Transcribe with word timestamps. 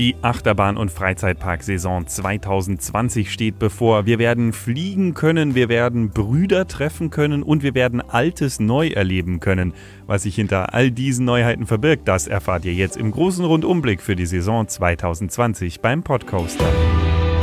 Die 0.00 0.16
Achterbahn- 0.22 0.78
und 0.78 0.90
Freizeitpark-Saison 0.90 2.06
2020 2.06 3.30
steht 3.30 3.58
bevor. 3.58 4.06
Wir 4.06 4.18
werden 4.18 4.54
fliegen 4.54 5.12
können, 5.12 5.54
wir 5.54 5.68
werden 5.68 6.08
Brüder 6.08 6.66
treffen 6.66 7.10
können 7.10 7.42
und 7.42 7.62
wir 7.62 7.74
werden 7.74 8.00
Altes 8.00 8.60
neu 8.60 8.88
erleben 8.88 9.40
können. 9.40 9.74
Was 10.06 10.22
sich 10.22 10.36
hinter 10.36 10.72
all 10.72 10.90
diesen 10.90 11.26
Neuheiten 11.26 11.66
verbirgt, 11.66 12.08
das 12.08 12.28
erfahrt 12.28 12.64
ihr 12.64 12.72
jetzt 12.72 12.96
im 12.96 13.10
großen 13.10 13.44
Rundumblick 13.44 14.00
für 14.00 14.16
die 14.16 14.24
Saison 14.24 14.66
2020 14.66 15.82
beim 15.82 16.02
Podcoaster. 16.02 16.72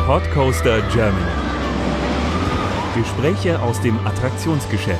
Podcoaster 0.08 0.82
Germany. 0.92 1.32
Gespräche 2.96 3.62
aus 3.62 3.80
dem 3.82 4.00
Attraktionsgeschäft. 4.00 4.98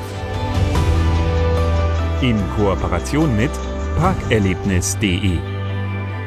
In 2.22 2.36
Kooperation 2.56 3.36
mit 3.36 3.50
parkerlebnis.de 3.98 5.57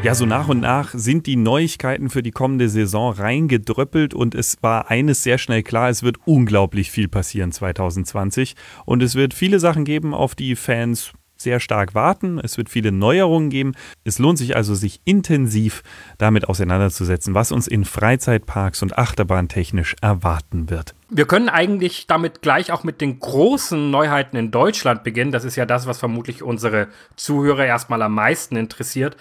ja, 0.03 0.15
so 0.15 0.25
nach 0.25 0.47
und 0.47 0.61
nach 0.61 0.93
sind 0.93 1.27
die 1.27 1.35
Neuigkeiten 1.35 2.09
für 2.09 2.23
die 2.23 2.31
kommende 2.31 2.69
Saison 2.69 3.13
reingedröppelt 3.13 4.13
und 4.13 4.33
es 4.33 4.57
war 4.61 4.89
eines 4.89 5.21
sehr 5.21 5.37
schnell 5.37 5.61
klar, 5.61 5.89
es 5.89 6.01
wird 6.01 6.17
unglaublich 6.25 6.89
viel 6.89 7.07
passieren 7.07 7.51
2020 7.51 8.55
und 8.85 9.03
es 9.03 9.13
wird 9.13 9.33
viele 9.33 9.59
Sachen 9.59 9.85
geben, 9.85 10.13
auf 10.13 10.33
die 10.33 10.55
Fans 10.55 11.13
sehr 11.41 11.59
stark 11.59 11.95
warten. 11.95 12.39
Es 12.39 12.57
wird 12.57 12.69
viele 12.69 12.91
Neuerungen 12.91 13.49
geben. 13.49 13.73
Es 14.03 14.19
lohnt 14.19 14.37
sich 14.37 14.55
also, 14.55 14.75
sich 14.75 15.01
intensiv 15.05 15.83
damit 16.17 16.47
auseinanderzusetzen, 16.47 17.33
was 17.33 17.51
uns 17.51 17.67
in 17.67 17.83
Freizeitparks 17.83 18.81
und 18.83 18.97
Achterbahn 18.97 19.47
technisch 19.47 19.95
erwarten 20.01 20.69
wird. 20.69 20.93
Wir 21.09 21.25
können 21.25 21.49
eigentlich 21.49 22.07
damit 22.07 22.41
gleich 22.41 22.71
auch 22.71 22.83
mit 22.83 23.01
den 23.01 23.19
großen 23.19 23.91
Neuheiten 23.91 24.37
in 24.37 24.51
Deutschland 24.51 25.03
beginnen. 25.03 25.31
Das 25.31 25.43
ist 25.43 25.55
ja 25.55 25.65
das, 25.65 25.87
was 25.87 25.97
vermutlich 25.97 26.43
unsere 26.43 26.87
Zuhörer 27.15 27.65
erstmal 27.65 28.01
am 28.01 28.13
meisten 28.13 28.55
interessiert. 28.55 29.17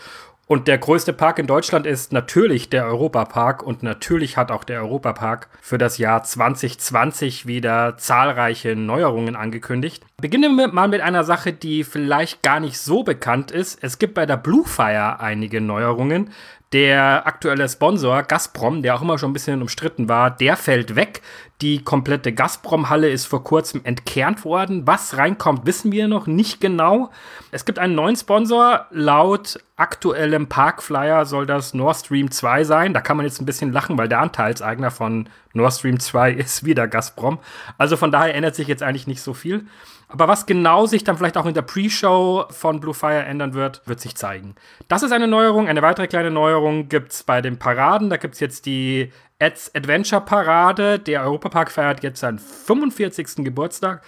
Und 0.50 0.66
der 0.66 0.78
größte 0.78 1.12
Park 1.12 1.38
in 1.38 1.46
Deutschland 1.46 1.86
ist 1.86 2.12
natürlich 2.12 2.68
der 2.70 2.84
Europapark 2.84 3.62
und 3.62 3.84
natürlich 3.84 4.36
hat 4.36 4.50
auch 4.50 4.64
der 4.64 4.80
Europapark 4.80 5.48
für 5.62 5.78
das 5.78 5.96
Jahr 5.96 6.24
2020 6.24 7.46
wieder 7.46 7.96
zahlreiche 7.98 8.74
Neuerungen 8.74 9.36
angekündigt. 9.36 10.04
Beginnen 10.20 10.56
wir 10.56 10.66
mal 10.66 10.88
mit 10.88 11.02
einer 11.02 11.22
Sache, 11.22 11.52
die 11.52 11.84
vielleicht 11.84 12.42
gar 12.42 12.58
nicht 12.58 12.78
so 12.80 13.04
bekannt 13.04 13.52
ist. 13.52 13.78
Es 13.80 14.00
gibt 14.00 14.14
bei 14.14 14.26
der 14.26 14.38
Bluefire 14.38 15.20
einige 15.20 15.60
Neuerungen. 15.60 16.30
Der 16.72 17.26
aktuelle 17.26 17.68
Sponsor 17.68 18.22
Gazprom, 18.22 18.82
der 18.82 18.94
auch 18.94 19.02
immer 19.02 19.18
schon 19.18 19.30
ein 19.30 19.32
bisschen 19.32 19.60
umstritten 19.60 20.08
war, 20.08 20.30
der 20.30 20.56
fällt 20.56 20.94
weg. 20.94 21.20
Die 21.62 21.82
komplette 21.82 22.32
Gazprom-Halle 22.32 23.10
ist 23.10 23.26
vor 23.26 23.42
kurzem 23.42 23.80
entkernt 23.82 24.44
worden. 24.44 24.86
Was 24.86 25.16
reinkommt, 25.16 25.66
wissen 25.66 25.90
wir 25.90 26.06
noch 26.06 26.28
nicht 26.28 26.60
genau. 26.60 27.10
Es 27.50 27.64
gibt 27.64 27.80
einen 27.80 27.96
neuen 27.96 28.14
Sponsor. 28.14 28.86
Laut 28.92 29.58
aktuellem 29.74 30.48
Parkflyer 30.48 31.26
soll 31.26 31.44
das 31.44 31.74
Nord 31.74 31.96
Stream 31.96 32.30
2 32.30 32.62
sein. 32.62 32.94
Da 32.94 33.00
kann 33.00 33.16
man 33.16 33.26
jetzt 33.26 33.42
ein 33.42 33.46
bisschen 33.46 33.72
lachen, 33.72 33.98
weil 33.98 34.08
der 34.08 34.20
Anteilseigner 34.20 34.92
von 34.92 35.28
Nord 35.52 35.72
Stream 35.72 35.98
2 35.98 36.32
ist 36.34 36.64
wieder 36.64 36.86
Gazprom. 36.86 37.40
Also 37.78 37.96
von 37.96 38.12
daher 38.12 38.36
ändert 38.36 38.54
sich 38.54 38.68
jetzt 38.68 38.84
eigentlich 38.84 39.08
nicht 39.08 39.22
so 39.22 39.34
viel. 39.34 39.66
Aber 40.10 40.26
was 40.26 40.44
genau 40.44 40.86
sich 40.86 41.04
dann 41.04 41.16
vielleicht 41.16 41.38
auch 41.38 41.46
in 41.46 41.54
der 41.54 41.62
Pre-Show 41.62 42.46
von 42.50 42.80
Blue 42.80 42.94
Fire 42.94 43.24
ändern 43.24 43.54
wird, 43.54 43.80
wird 43.86 44.00
sich 44.00 44.16
zeigen. 44.16 44.56
Das 44.88 45.04
ist 45.04 45.12
eine 45.12 45.28
Neuerung. 45.28 45.68
Eine 45.68 45.82
weitere 45.82 46.08
kleine 46.08 46.32
Neuerung 46.32 46.88
gibt 46.88 47.12
es 47.12 47.22
bei 47.22 47.40
den 47.40 47.58
Paraden. 47.58 48.10
Da 48.10 48.16
gibt 48.16 48.34
es 48.34 48.40
jetzt 48.40 48.66
die 48.66 49.12
Ads 49.38 49.72
Adventure 49.74 50.20
Parade. 50.20 50.98
Der 50.98 51.22
Europapark 51.22 51.70
feiert 51.70 52.02
jetzt 52.02 52.20
seinen 52.20 52.40
45. 52.40 53.44
Geburtstag. 53.44 54.02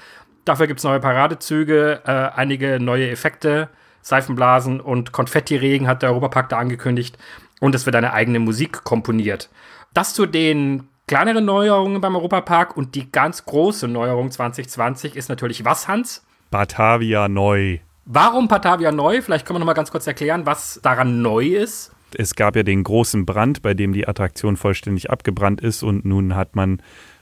Dafür 0.44 0.66
gibt 0.66 0.80
es 0.80 0.84
neue 0.84 0.98
Paradezüge, 0.98 2.00
äh, 2.04 2.10
einige 2.10 2.80
neue 2.80 3.08
Effekte, 3.08 3.68
Seifenblasen 4.00 4.80
und 4.80 5.12
Konfettiregen 5.12 5.86
hat 5.86 6.02
der 6.02 6.10
Europapark 6.10 6.48
da 6.48 6.58
angekündigt. 6.58 7.16
Und 7.60 7.76
es 7.76 7.86
wird 7.86 7.94
eine 7.94 8.12
eigene 8.12 8.40
Musik 8.40 8.82
komponiert. 8.82 9.50
Das 9.94 10.14
zu 10.14 10.26
den 10.26 10.88
kleinere 11.12 11.42
Neuerungen 11.42 12.00
beim 12.00 12.16
Europapark 12.16 12.74
und 12.74 12.94
die 12.94 13.12
ganz 13.12 13.44
große 13.44 13.86
Neuerung 13.86 14.30
2020 14.30 15.14
ist 15.14 15.28
natürlich 15.28 15.62
was, 15.62 15.86
Hans? 15.86 16.24
Batavia 16.50 17.28
neu. 17.28 17.80
Warum 18.06 18.48
Batavia 18.48 18.92
neu? 18.92 19.20
Vielleicht 19.20 19.44
können 19.44 19.56
wir 19.56 19.58
noch 19.58 19.66
mal 19.66 19.74
ganz 19.74 19.90
kurz 19.90 20.06
erklären, 20.06 20.46
was 20.46 20.80
daran 20.82 21.20
neu 21.20 21.48
ist. 21.48 21.92
Es 22.16 22.34
gab 22.34 22.56
ja 22.56 22.62
den 22.62 22.82
großen 22.82 23.26
Brand, 23.26 23.60
bei 23.60 23.74
dem 23.74 23.92
die 23.92 24.08
Attraktion 24.08 24.56
vollständig 24.56 25.10
abgebrannt 25.10 25.60
ist 25.60 25.82
und 25.82 26.06
nun 26.06 26.34
hat 26.34 26.56
man 26.56 26.80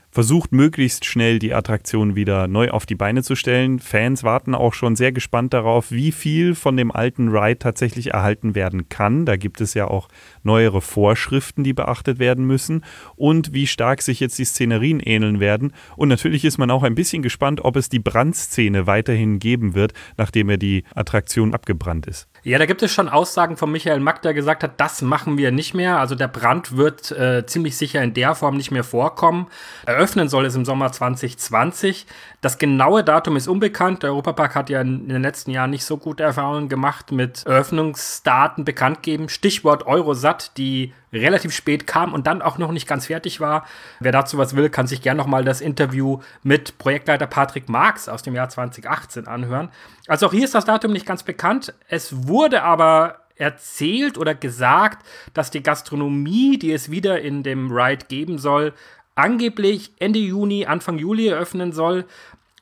versucht 0.09 0.51
möglichst 0.51 1.05
schnell 1.05 1.39
die 1.39 1.53
Attraktion 1.53 2.15
wieder 2.15 2.47
neu 2.47 2.69
auf 2.69 2.85
die 2.85 2.95
Beine 2.95 3.23
zu 3.23 3.35
stellen. 3.35 3.79
Fans 3.79 4.23
warten 4.23 4.53
auch 4.53 4.73
schon 4.73 4.95
sehr 4.95 5.11
gespannt 5.11 5.53
darauf, 5.53 5.91
wie 5.91 6.11
viel 6.11 6.53
von 6.53 6.77
dem 6.77 6.91
alten 6.91 7.29
Ride 7.29 7.59
tatsächlich 7.59 8.13
erhalten 8.13 8.53
werden 8.53 8.89
kann. 8.89 9.25
Da 9.25 9.37
gibt 9.37 9.61
es 9.61 9.73
ja 9.73 9.87
auch 9.87 10.09
neuere 10.43 10.81
Vorschriften, 10.81 11.63
die 11.63 11.73
beachtet 11.73 12.19
werden 12.19 12.45
müssen 12.45 12.83
und 13.15 13.53
wie 13.53 13.67
stark 13.67 14.01
sich 14.01 14.19
jetzt 14.19 14.39
die 14.39 14.45
Szenerien 14.45 14.99
ähneln 14.99 15.39
werden. 15.39 15.73
Und 15.95 16.09
natürlich 16.09 16.45
ist 16.45 16.57
man 16.57 16.71
auch 16.71 16.83
ein 16.83 16.95
bisschen 16.95 17.21
gespannt, 17.21 17.61
ob 17.63 17.75
es 17.75 17.89
die 17.89 17.99
Brandszene 17.99 18.87
weiterhin 18.87 19.39
geben 19.39 19.75
wird, 19.75 19.93
nachdem 20.17 20.49
er 20.49 20.57
die 20.57 20.83
Attraktion 20.95 21.53
abgebrannt 21.53 22.07
ist. 22.07 22.27
Ja, 22.43 22.57
da 22.57 22.65
gibt 22.65 22.81
es 22.81 22.91
schon 22.91 23.07
Aussagen 23.07 23.55
von 23.55 23.71
Michael 23.71 23.99
Mack, 23.99 24.23
der 24.23 24.33
gesagt 24.33 24.63
hat, 24.63 24.79
das 24.81 25.03
machen 25.03 25.37
wir 25.37 25.51
nicht 25.51 25.75
mehr. 25.75 25.99
Also 25.99 26.15
der 26.15 26.27
Brand 26.27 26.75
wird 26.75 27.11
äh, 27.11 27.45
ziemlich 27.45 27.77
sicher 27.77 28.01
in 28.01 28.15
der 28.15 28.33
Form 28.33 28.57
nicht 28.57 28.71
mehr 28.71 28.83
vorkommen. 28.83 29.45
Eröffnen 29.85 30.27
soll 30.27 30.45
es 30.45 30.55
im 30.55 30.65
Sommer 30.65 30.91
2020. 30.91 32.07
Das 32.41 32.57
genaue 32.57 33.03
Datum 33.03 33.35
ist 33.35 33.47
unbekannt. 33.47 34.01
Der 34.01 34.09
Europapark 34.09 34.55
hat 34.55 34.71
ja 34.71 34.81
in 34.81 35.07
den 35.07 35.21
letzten 35.21 35.51
Jahren 35.51 35.69
nicht 35.69 35.85
so 35.85 35.97
gute 35.97 36.23
Erfahrungen 36.23 36.67
gemacht 36.67 37.11
mit 37.11 37.45
Eröffnungsdaten 37.45 38.65
bekannt 38.65 39.03
geben. 39.03 39.29
Stichwort 39.29 39.85
Eurosat, 39.85 40.30
die 40.39 40.93
relativ 41.13 41.53
spät 41.53 41.87
kam 41.87 42.13
und 42.13 42.27
dann 42.27 42.41
auch 42.41 42.57
noch 42.57 42.71
nicht 42.71 42.87
ganz 42.87 43.07
fertig 43.07 43.39
war. 43.39 43.65
Wer 43.99 44.11
dazu 44.11 44.37
was 44.37 44.55
will, 44.55 44.69
kann 44.69 44.87
sich 44.87 45.01
gerne 45.01 45.17
nochmal 45.17 45.43
das 45.43 45.61
Interview 45.61 46.19
mit 46.43 46.77
Projektleiter 46.77 47.27
Patrick 47.27 47.69
Marx 47.69 48.07
aus 48.07 48.23
dem 48.23 48.35
Jahr 48.35 48.49
2018 48.49 49.27
anhören. 49.27 49.69
Also 50.07 50.27
auch 50.27 50.31
hier 50.31 50.45
ist 50.45 50.55
das 50.55 50.65
Datum 50.65 50.93
nicht 50.93 51.05
ganz 51.05 51.23
bekannt. 51.23 51.73
Es 51.89 52.27
wurde 52.27 52.63
aber 52.63 53.21
erzählt 53.35 54.17
oder 54.17 54.35
gesagt, 54.35 55.05
dass 55.33 55.51
die 55.51 55.63
Gastronomie, 55.63 56.57
die 56.57 56.71
es 56.71 56.91
wieder 56.91 57.21
in 57.21 57.43
dem 57.43 57.71
Ride 57.71 58.05
geben 58.07 58.37
soll, 58.37 58.73
angeblich 59.15 59.91
Ende 59.99 60.19
Juni, 60.19 60.65
Anfang 60.65 60.97
Juli 60.97 61.27
eröffnen 61.27 61.73
soll. 61.73 62.05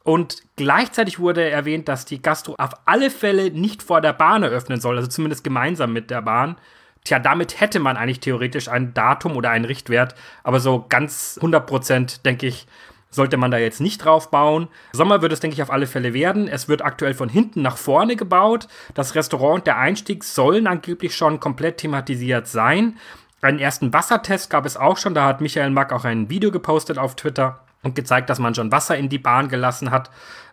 Und 0.04 0.42
gleichzeitig 0.56 1.20
wurde 1.20 1.48
erwähnt, 1.48 1.88
dass 1.88 2.06
die 2.06 2.22
Gastro 2.22 2.56
auf 2.58 2.72
alle 2.86 3.12
Fälle 3.12 3.52
nicht 3.52 3.84
vor 3.84 4.02
der 4.02 4.14
Bahn 4.14 4.44
eröffnen 4.44 4.80
soll, 4.80 4.98
also 4.98 5.10
zumindest 5.10 5.44
gemeinsam 5.44 5.94
mit 5.94 6.10
der 6.10 6.22
Bahn. 6.22 6.56
Tja, 7.04 7.20
damit 7.20 7.60
hätte 7.60 7.80
man 7.80 7.98
eigentlich 7.98 8.20
theoretisch 8.20 8.68
ein 8.68 8.94
Datum 8.94 9.36
oder 9.36 9.50
einen 9.50 9.66
Richtwert, 9.66 10.16
aber 10.44 10.60
so 10.60 10.86
ganz 10.88 11.40
100% 11.42 12.24
denke 12.24 12.48
ich, 12.48 12.68
sollte 13.12 13.38
man 13.38 13.52
da 13.52 13.58
jetzt 13.58 13.82
nicht 13.82 14.06
drauf 14.06 14.30
bauen. 14.30 14.68
Sommer 14.94 15.22
wird 15.22 15.32
es, 15.32 15.40
denke 15.40 15.56
ich, 15.56 15.64
auf 15.64 15.72
alle 15.72 15.88
Fälle 15.88 16.14
werden. 16.14 16.48
Es 16.48 16.68
wird 16.68 16.84
aktuell 16.84 17.14
von 17.14 17.30
hinten 17.30 17.62
nach 17.62 17.78
vorne 17.78 18.16
gebaut. 18.16 18.68
Das 18.94 19.16
Restaurant 19.16 19.56
und 19.60 19.68
der 19.68 19.78
Einstieg 19.78 20.24
sollen 20.24 20.68
angeblich 20.68 21.16
schon 21.16 21.40
komplett 21.40 21.78
thematisiert 21.78 22.48
sein. 22.48 22.98
Einen 23.42 23.60
ersten 23.60 23.94
Wassertest 23.94 24.50
gab 24.50 24.66
es 24.66 24.78
auch 24.78 24.98
schon. 24.98 25.16
Da 25.16 25.26
hat 25.26 25.42
Michael 25.42 25.72
Mack 25.72 25.92
auch 25.94 26.06
ein 26.06 26.30
Video 26.30 26.52
gepostet 26.52 26.98
auf 26.98 27.16
Twitter 27.16 27.62
und 27.82 27.96
gezeigt, 27.96 28.30
dass 28.30 28.40
man 28.40 28.54
schon 28.54 28.72
Wasser 28.72 28.98
in 28.98 29.10
die 29.10 29.18
Bahn 29.18 29.50
gelassen 29.50 29.92
hat. 29.92 30.12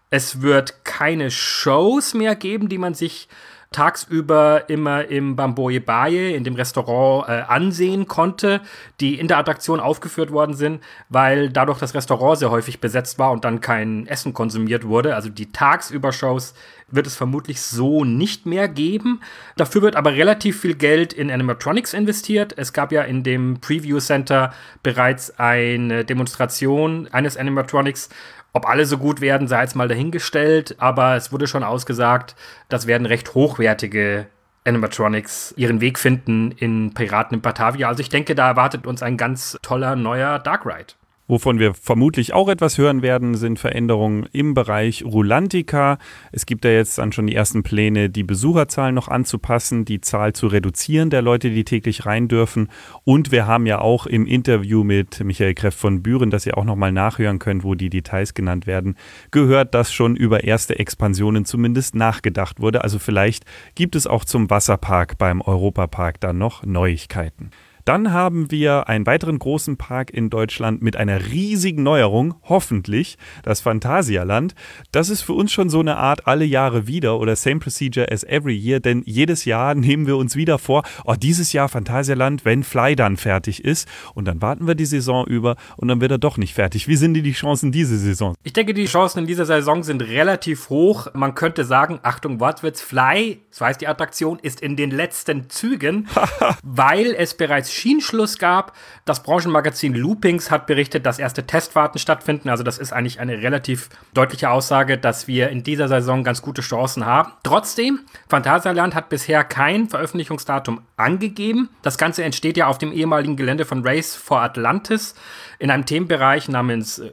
Es 0.08 0.40
wird 0.40 0.84
keine 0.84 1.30
Shows 1.30 2.14
mehr 2.14 2.36
geben, 2.36 2.68
die 2.68 2.78
man 2.78 2.94
sich 2.94 3.28
tagsüber 3.72 4.69
immer 4.69 5.06
im 5.06 5.37
Bamboye 5.37 5.81
Baye, 5.81 6.34
in 6.34 6.44
dem 6.44 6.54
Restaurant, 6.54 7.28
äh, 7.28 7.43
ansehen 7.47 8.06
konnte, 8.06 8.60
die 9.00 9.19
in 9.19 9.28
der 9.28 9.38
Attraktion 9.38 9.81
aufgeführt 9.81 10.31
worden 10.31 10.54
sind, 10.54 10.82
weil 11.09 11.50
dadurch 11.50 11.78
das 11.78 11.94
Restaurant 11.94 12.38
sehr 12.38 12.50
häufig 12.50 12.81
besetzt 12.81 13.19
war 13.19 13.32
und 13.32 13.44
dann 13.44 13.60
kein 13.60 14.06
Essen 14.06 14.32
konsumiert 14.32 14.87
wurde. 14.87 15.15
Also 15.15 15.28
die 15.28 15.53
Tagsüber-Shows 15.53 16.55
wird 16.88 17.06
es 17.06 17.16
vermutlich 17.16 17.60
so 17.60 18.05
nicht 18.05 18.47
mehr 18.47 18.69
geben. 18.69 19.21
Dafür 19.56 19.82
wird 19.82 19.97
aber 19.97 20.12
relativ 20.12 20.60
viel 20.60 20.75
Geld 20.75 21.12
in 21.12 21.31
Animatronics 21.31 21.94
investiert. 21.94 22.55
Es 22.56 22.72
gab 22.72 22.93
ja 22.93 23.03
in 23.03 23.25
dem 23.25 23.61
Preview 23.61 23.99
Center 23.99 24.52
bereits 24.82 25.38
eine 25.38 26.05
Demonstration 26.05 27.08
eines 27.11 27.37
Animatronics, 27.37 28.08
ob 28.56 28.67
alle 28.67 28.87
so 28.87 28.97
gut 28.97 29.20
werden, 29.20 29.49
sei 29.49 29.61
jetzt 29.61 29.76
mal 29.76 29.87
dahingestellt, 29.87 30.76
aber 30.79 31.14
es 31.14 31.31
wurde 31.31 31.47
schon 31.47 31.62
ausgesagt, 31.62 32.35
das 32.70 32.87
werden 32.87 33.06
recht 33.06 33.35
hochwertige 33.35 34.29
Animatronics 34.64 35.53
ihren 35.58 35.82
Weg 35.82 35.99
finden 35.99 36.53
in 36.53 36.94
Piraten 36.94 37.37
in 37.37 37.43
Batavia. 37.43 37.87
Also 37.87 38.00
ich 38.00 38.08
denke, 38.08 38.35
da 38.35 38.49
erwartet 38.49 38.87
uns 38.87 39.03
ein 39.03 39.19
ganz 39.19 39.58
toller 39.62 39.94
neuer 39.94 40.38
Dark 40.38 40.64
Ride. 40.64 40.94
Wovon 41.28 41.58
wir 41.58 41.75
vermutlich 41.75 42.32
auch 42.34 42.49
etwas 42.49 42.78
hören 42.78 43.02
werden, 43.02 43.34
sind 43.34 43.58
Veränderungen 43.58 44.28
im 44.31 44.55
Bereich 44.55 45.05
Rulantica. 45.05 45.99
Es 46.31 46.46
gibt 46.46 46.64
ja 46.64 46.70
jetzt 46.70 46.99
dann 46.99 47.11
schon 47.11 47.26
die 47.26 47.34
ersten 47.34 47.64
Pläne, 47.64 48.11
die 48.11 48.23
Besucherzahlen 48.23 48.94
noch 48.94 49.08
anzupassen, 49.08 49.84
die 49.84 50.00
Zahl 50.00 50.34
zu 50.34 50.46
reduzieren 50.46 51.11
der 51.11 51.23
Leute, 51.23 51.50
die 51.50 51.64
täglich 51.64 52.06
rein 52.06 52.28
dürfen. 52.28 52.69
Und 53.02 53.32
wir 53.32 53.49
haben 53.49 53.67
ja 53.67 53.81
auch 53.81 54.06
im 54.06 54.25
Interview 54.25 54.84
mit 54.84 55.19
Michael 55.25 55.55
Kreff 55.55 55.75
von 55.75 56.00
Büren, 56.00 56.31
das 56.31 56.46
ihr 56.46 56.56
auch 56.56 56.64
nochmal 56.64 56.93
nachhören 56.93 57.40
könnt, 57.40 57.64
wo 57.64 57.75
die 57.75 57.90
Details 57.90 58.34
genannt 58.34 58.69
werden, 58.69 58.94
gehört, 59.32 59.75
dass 59.75 59.93
schon 59.93 60.14
über 60.14 60.44
erste 60.44 60.78
Expansionen 60.78 61.44
zumindest 61.44 61.96
nachgedacht 61.96 62.61
wurde. 62.61 62.84
Also 62.84 63.00
vielleicht 63.00 63.44
gibt 63.75 63.96
es 63.96 64.06
auch 64.06 64.25
zum 64.25 64.49
Wasserpark 64.49 65.19
beim 65.19 65.40
Europapark 65.40 66.20
dann 66.20 66.38
noch 66.38 66.64
Neuigkeiten. 66.64 67.50
Dann 67.87 68.12
haben 68.12 68.50
wir 68.50 68.88
einen 68.88 69.06
weiteren 69.06 69.38
großen 69.38 69.77
Park 69.77 70.11
in 70.11 70.29
Deutschland 70.29 70.83
mit 70.83 70.97
einer 70.97 71.27
riesigen 71.27 71.85
Neuerung, 71.85 72.35
hoffentlich, 72.43 73.17
das 73.44 73.61
Phantasialand. 73.61 74.56
Das 74.91 75.09
ist 75.09 75.23
für 75.23 75.35
uns 75.35 75.53
schon 75.53 75.71
so 75.71 75.79
eine 75.79 75.97
Art 75.97 76.27
alle 76.27 76.44
Jahre 76.44 76.88
wieder 76.88 77.21
oder 77.21 77.37
same 77.37 77.61
procedure 77.61 78.11
as 78.11 78.25
every 78.25 78.56
year, 78.56 78.81
denn 78.81 79.05
jedes 79.06 79.44
Jahr 79.44 79.75
nehmen 79.77 80.09
wir 80.09 80.17
uns 80.17 80.35
wieder 80.35 80.59
vor, 80.59 80.83
oh, 81.05 81.15
dieses 81.15 81.53
Jahr 81.53 81.69
Phantasialand, 81.69 82.44
wenn 82.44 82.65
Fly 82.65 82.97
dann 82.97 83.17
fertig 83.17 83.65
ist 83.65 83.87
und 84.15 84.25
dann 84.25 84.43
warten 84.43 84.67
wir 84.67 84.75
die 84.75 84.85
Saison 84.85 85.25
über 85.25 85.55
und 85.77 85.87
dann 85.87 86.00
wird 86.00 86.11
er 86.11 86.19
doch 86.19 86.38
nicht 86.38 86.55
fertig. 86.55 86.88
Wie 86.88 86.97
sind 86.97 87.15
die 87.15 87.33
Chancen 87.35 87.71
diese 87.71 87.99
Saison? 87.99 88.35
Ich 88.43 88.53
denke, 88.53 88.75
die 88.75 88.87
Chancen 88.87 89.21
in 89.21 89.27
dieser 89.29 89.47
Saison 89.47 89.85
sind 89.85 90.03
relativ 90.03 90.71
hoch. 90.71 91.06
Man 91.15 91.37
könnte 91.37 91.65
sagen, 91.65 92.00
Achtung, 92.03 92.41
Wortwitz, 92.41 92.81
Fly, 92.81 93.43
das 93.50 93.61
heißt 93.61 93.81
die 93.81 93.87
Attraktion, 93.87 94.41
ist 94.43 94.61
in 94.61 94.75
den 94.75 94.91
letzten 94.91 95.49
Zügen, 95.50 96.09
weil 96.65 97.15
es 97.15 97.35
bereits 97.35 97.75
Schienenschluss 97.76 98.38
gab. 98.38 98.73
Das 99.05 99.23
Branchenmagazin 99.23 99.94
Loopings 99.94 100.50
hat 100.50 100.67
berichtet, 100.67 101.06
dass 101.06 101.19
erste 101.19 101.46
Testfahrten 101.46 101.99
stattfinden. 101.99 102.49
Also 102.49 102.62
das 102.62 102.78
ist 102.78 102.93
eigentlich 102.93 103.20
eine 103.20 103.38
relativ 103.38 103.88
deutliche 104.14 104.50
Aussage, 104.50 104.99
dass 104.99 105.28
wir 105.28 105.50
in 105.50 105.62
dieser 105.62 105.88
Saison 105.88 106.25
ganz 106.25 106.43
gute 106.43 106.62
Chancen 106.62 107.06
haben. 107.06 107.32
Trotzdem, 107.43 108.00
Phantasialand 108.28 108.94
hat 108.94 109.08
bisher 109.08 109.44
kein 109.44 109.88
Veröffentlichungsdatum 109.88 110.81
angegeben. 110.96 111.69
Das 111.82 111.99
Ganze 111.99 112.25
entsteht 112.25 112.56
ja 112.56 112.67
auf 112.67 112.78
dem 112.78 112.93
ehemaligen 112.93 113.37
Gelände 113.37 113.64
von 113.64 113.87
Race 113.87 114.17
for 114.17 114.40
Atlantis 114.40 115.14
in 115.58 115.70
einem 115.70 115.87
Themenbereich 115.87 116.49
namens 116.49 116.99
äh, 116.99 117.12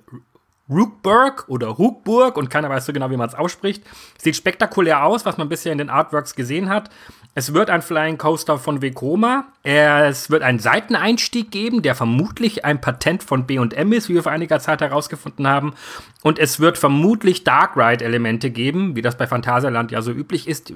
Rookburg 0.70 1.46
oder 1.48 1.68
Rookburg 1.68 2.38
und 2.38 2.50
keiner 2.50 2.70
weiß 2.70 2.86
so 2.86 2.94
genau, 2.94 3.10
wie 3.10 3.18
man 3.18 3.28
es 3.28 3.36
ausspricht. 3.36 3.84
Sieht 4.18 4.36
spektakulär 4.36 5.04
aus, 5.04 5.26
was 5.26 5.38
man 5.38 5.50
bisher 5.50 5.72
in 5.72 5.78
den 5.78 5.90
Artworks 5.90 6.36
gesehen 6.36 6.70
hat. 6.70 6.90
Es 7.36 7.52
wird 7.56 7.72
ein 7.72 7.82
Flying 7.82 8.20
Coaster 8.20 8.60
von 8.60 8.84
Vekoma. 8.84 9.48
Es 9.64 10.30
wird 10.30 10.44
einen 10.44 10.60
Seiteneinstieg 10.60 11.50
geben, 11.50 11.82
der 11.82 11.96
vermutlich 11.96 12.64
ein 12.64 12.80
Patent 12.80 13.24
von 13.24 13.48
B&M 13.48 13.92
ist, 13.92 14.08
wie 14.08 14.14
wir 14.14 14.22
vor 14.22 14.32
einiger 14.32 14.60
Zeit 14.60 14.82
herausgefunden 14.82 15.48
haben. 15.48 15.74
Und 16.22 16.38
es 16.38 16.60
wird 16.60 16.78
vermutlich 16.78 17.44
Dark 17.44 17.76
Ride-Elemente 17.76 18.52
geben, 18.52 18.96
wie 18.96 19.02
das 19.02 19.18
bei 19.18 19.26
Phantasialand 19.26 19.92
ja 19.92 20.04
so 20.04 20.12
üblich 20.12 20.48
ist. 20.48 20.72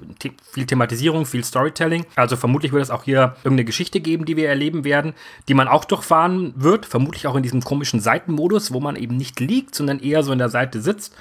viel 0.51 0.65
Thematisierung, 0.65 1.27
viel 1.27 1.43
Storytelling. 1.43 2.07
Also 2.15 2.35
vermutlich 2.35 2.71
wird 2.71 2.81
es 2.81 2.89
auch 2.89 3.03
hier 3.03 3.35
irgendeine 3.43 3.65
Geschichte 3.65 3.99
geben, 3.99 4.25
die 4.25 4.35
wir 4.35 4.49
erleben 4.49 4.83
werden, 4.83 5.13
die 5.47 5.53
man 5.53 5.67
auch 5.67 5.85
durchfahren 5.85 6.53
wird. 6.55 6.87
Vermutlich 6.87 7.27
auch 7.27 7.35
in 7.35 7.43
diesem 7.43 7.61
komischen 7.61 7.99
Seitenmodus, 7.99 8.73
wo 8.73 8.79
man 8.79 8.95
eben 8.95 9.15
nicht 9.15 9.39
liegt, 9.39 9.75
sondern 9.75 9.99
eher 9.99 10.23
so 10.23 10.31
in 10.31 10.39
der 10.39 10.49
Seite 10.49 10.81
sitzt. 10.81 11.13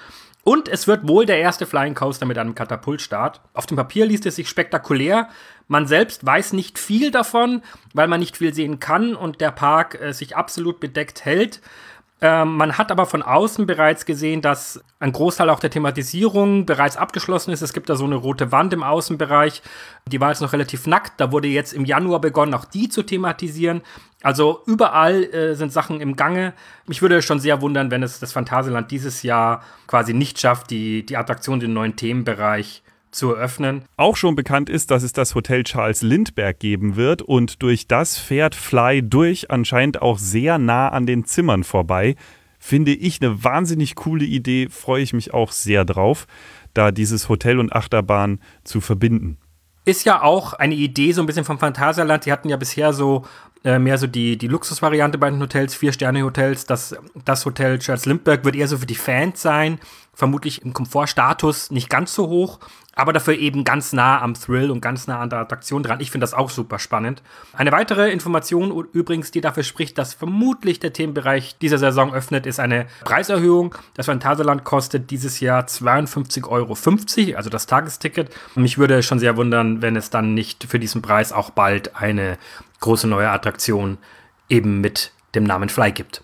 Und 0.49 0.69
es 0.69 0.87
wird 0.87 1.09
wohl 1.09 1.27
der 1.27 1.41
erste 1.41 1.67
Flying 1.67 1.97
Coaster 1.97 2.25
mit 2.25 2.39
einem 2.39 2.55
Katapultstart. 2.55 3.41
Auf 3.53 3.67
dem 3.67 3.77
Papier 3.77 4.07
liest 4.07 4.27
es 4.27 4.37
sich 4.37 4.49
spektakulär. 4.49 5.29
Man 5.67 5.89
selbst 5.89 6.25
weiß 6.25 6.53
nicht 6.53 6.79
viel 6.79 7.11
davon, 7.11 7.63
weil 7.95 8.07
man 8.07 8.21
nicht 8.21 8.37
viel 8.37 8.55
sehen 8.55 8.79
kann 8.79 9.17
und 9.17 9.41
der 9.41 9.51
Park 9.51 10.01
äh, 10.01 10.13
sich 10.13 10.37
absolut 10.37 10.79
bedeckt 10.79 11.25
hält. 11.25 11.61
Ähm, 12.29 12.57
man 12.57 12.77
hat 12.77 12.91
aber 12.91 13.07
von 13.07 13.23
außen 13.23 13.67
bereits 13.67 14.05
gesehen, 14.05 14.43
dass 14.43 14.83
ein 14.99 15.13
Großteil 15.13 15.49
auch 15.49 15.61
der 15.61 15.71
Thematisierung 15.71 16.67
bereits 16.67 16.97
abgeschlossen 16.97 17.53
ist. 17.53 17.63
Es 17.63 17.73
gibt 17.73 17.89
da 17.89 17.95
so 17.95 18.05
eine 18.05 18.17
rote 18.17 18.51
Wand 18.51 18.73
im 18.73 18.83
Außenbereich. 18.83 19.63
Die 20.09 20.21
war 20.21 20.31
jetzt 20.31 20.41
noch 20.41 20.53
relativ 20.53 20.89
nackt. 20.89 21.21
Da 21.21 21.31
wurde 21.31 21.47
jetzt 21.47 21.73
im 21.73 21.85
Januar 21.85 22.21
begonnen, 22.21 22.53
auch 22.55 22.65
die 22.65 22.89
zu 22.89 23.05
thematisieren. 23.05 23.83
Also 24.25 24.65
überall 24.67 25.23
äh, 25.23 25.55
sind 25.55 25.73
Sachen 25.73 26.01
im 26.01 26.17
Gange. 26.17 26.53
Mich 26.89 27.01
würde 27.01 27.23
schon 27.23 27.39
sehr 27.39 27.61
wundern, 27.61 27.93
wenn 27.93 28.03
es 28.03 28.19
das 28.19 28.33
Phantasialand 28.33 28.91
dieses 28.91 29.23
Jahr 29.23 29.63
quasi 29.87 30.13
nicht 30.13 30.41
schafft, 30.41 30.73
die, 30.73 31.07
die 31.07 31.17
Attraktion, 31.17 31.61
den 31.61 31.75
neuen 31.75 31.95
Themenbereich 31.95 32.83
zu 33.11 33.35
eröffnen. 33.35 33.85
Auch 33.97 34.17
schon 34.17 34.35
bekannt 34.35 34.69
ist, 34.69 34.91
dass 34.91 35.03
es 35.03 35.13
das 35.13 35.35
Hotel 35.35 35.65
Charles 35.65 36.03
Lindbergh 36.03 36.59
geben 36.59 36.97
wird 36.97 37.23
und 37.23 37.63
durch 37.63 37.89
das 37.89 38.19
fährt 38.19 38.55
Fly 38.55 39.03
durch 39.03 39.51
anscheinend 39.51 40.03
auch 40.03 40.19
sehr 40.19 40.59
nah 40.59 40.89
an 40.89 41.07
den 41.07 41.25
Zimmern 41.25 41.65
vorbei. 41.65 42.17
Finde 42.59 42.93
ich 42.93 43.23
eine 43.23 43.45
wahnsinnig 43.45 43.95
coole 43.95 44.25
Idee, 44.25 44.69
freue 44.71 45.03
ich 45.03 45.13
mich 45.13 45.33
auch 45.33 45.53
sehr 45.53 45.85
drauf, 45.85 46.27
da 46.75 46.91
dieses 46.91 47.29
Hotel 47.29 47.59
und 47.59 47.73
Achterbahn 47.73 48.41
zu 48.65 48.81
verbinden. 48.81 49.39
Ist 49.85 50.05
ja 50.05 50.23
auch 50.23 50.53
eine 50.53 50.75
Idee 50.75 51.13
so 51.13 51.23
ein 51.23 51.27
bisschen 51.27 51.45
vom 51.45 51.61
Phantasialand. 51.61 52.27
Die 52.27 52.33
hatten 52.33 52.49
ja 52.49 52.57
bisher 52.57 52.93
so 52.93 53.25
äh, 53.67 53.79
mehr 53.79 53.99
so 53.99 54.07
die, 54.07 54.37
die 54.37 54.49
Luxusvariante 54.49 55.19
bei 55.19 55.31
den 55.31 55.41
Hotels, 55.41 55.75
Vier-Sterne-Hotels. 55.75 56.67
Das, 56.67 56.97
das 57.25 57.45
Hotel 57.45 57.79
Charles 57.79 58.07
Lindbergh 58.07 58.45
wird 58.45 58.57
eher 58.57 58.69
so 58.69 58.79
für 58.79 58.87
die 58.87 58.95
Fans 58.95 59.43
sein. 59.43 59.79
Vermutlich 60.15 60.63
im 60.63 60.73
Komfortstatus 60.73 61.71
nicht 61.71 61.91
ganz 61.91 62.15
so 62.15 62.29
hoch, 62.29 62.61
aber 62.97 63.13
dafür 63.13 63.35
eben 63.39 63.63
ganz 63.63 63.93
nah 63.93 64.21
am 64.23 64.35
Thrill 64.35 64.71
und 64.71 64.81
ganz 64.81 65.07
nah 65.07 65.21
an 65.21 65.29
der 65.31 65.41
Attraktion 65.41 65.83
dran. 65.83 66.01
Ich 66.01 66.11
finde 66.11 66.25
das 66.25 66.33
auch 66.33 66.49
super 66.49 66.79
spannend. 66.79 67.23
Eine 67.53 67.71
weitere 67.71 68.11
Information 68.11 68.73
übrigens, 68.93 69.31
die 69.31 69.43
dafür 69.43 69.63
spricht, 69.63 69.99
dass 69.99 70.15
vermutlich 70.15 70.81
der 70.81 70.95
Themenbereich 70.95 71.59
dieser 71.59 71.77
Saison 71.77 72.15
öffnet, 72.15 72.47
ist 72.47 72.59
eine 72.59 72.87
Preiserhöhung. 73.05 73.75
Das 73.95 74.07
Phantasialand 74.07 74.65
kostet 74.65 75.11
dieses 75.11 75.41
Jahr 75.41 75.65
52,50 75.65 76.49
Euro, 76.49 77.37
also 77.37 77.51
das 77.51 77.67
Tagesticket. 77.67 78.35
Mich 78.55 78.79
würde 78.79 79.03
schon 79.03 79.19
sehr 79.19 79.37
wundern, 79.37 79.83
wenn 79.83 79.95
es 79.95 80.09
dann 80.09 80.33
nicht 80.33 80.65
für 80.65 80.79
diesen 80.79 81.03
Preis 81.03 81.33
auch 81.33 81.51
bald 81.51 81.97
eine 81.97 82.39
große 82.81 83.07
neue 83.07 83.29
Attraktion 83.29 83.99
eben 84.49 84.81
mit 84.81 85.13
dem 85.35 85.45
Namen 85.45 85.69
Fly 85.69 85.93
gibt. 85.93 86.23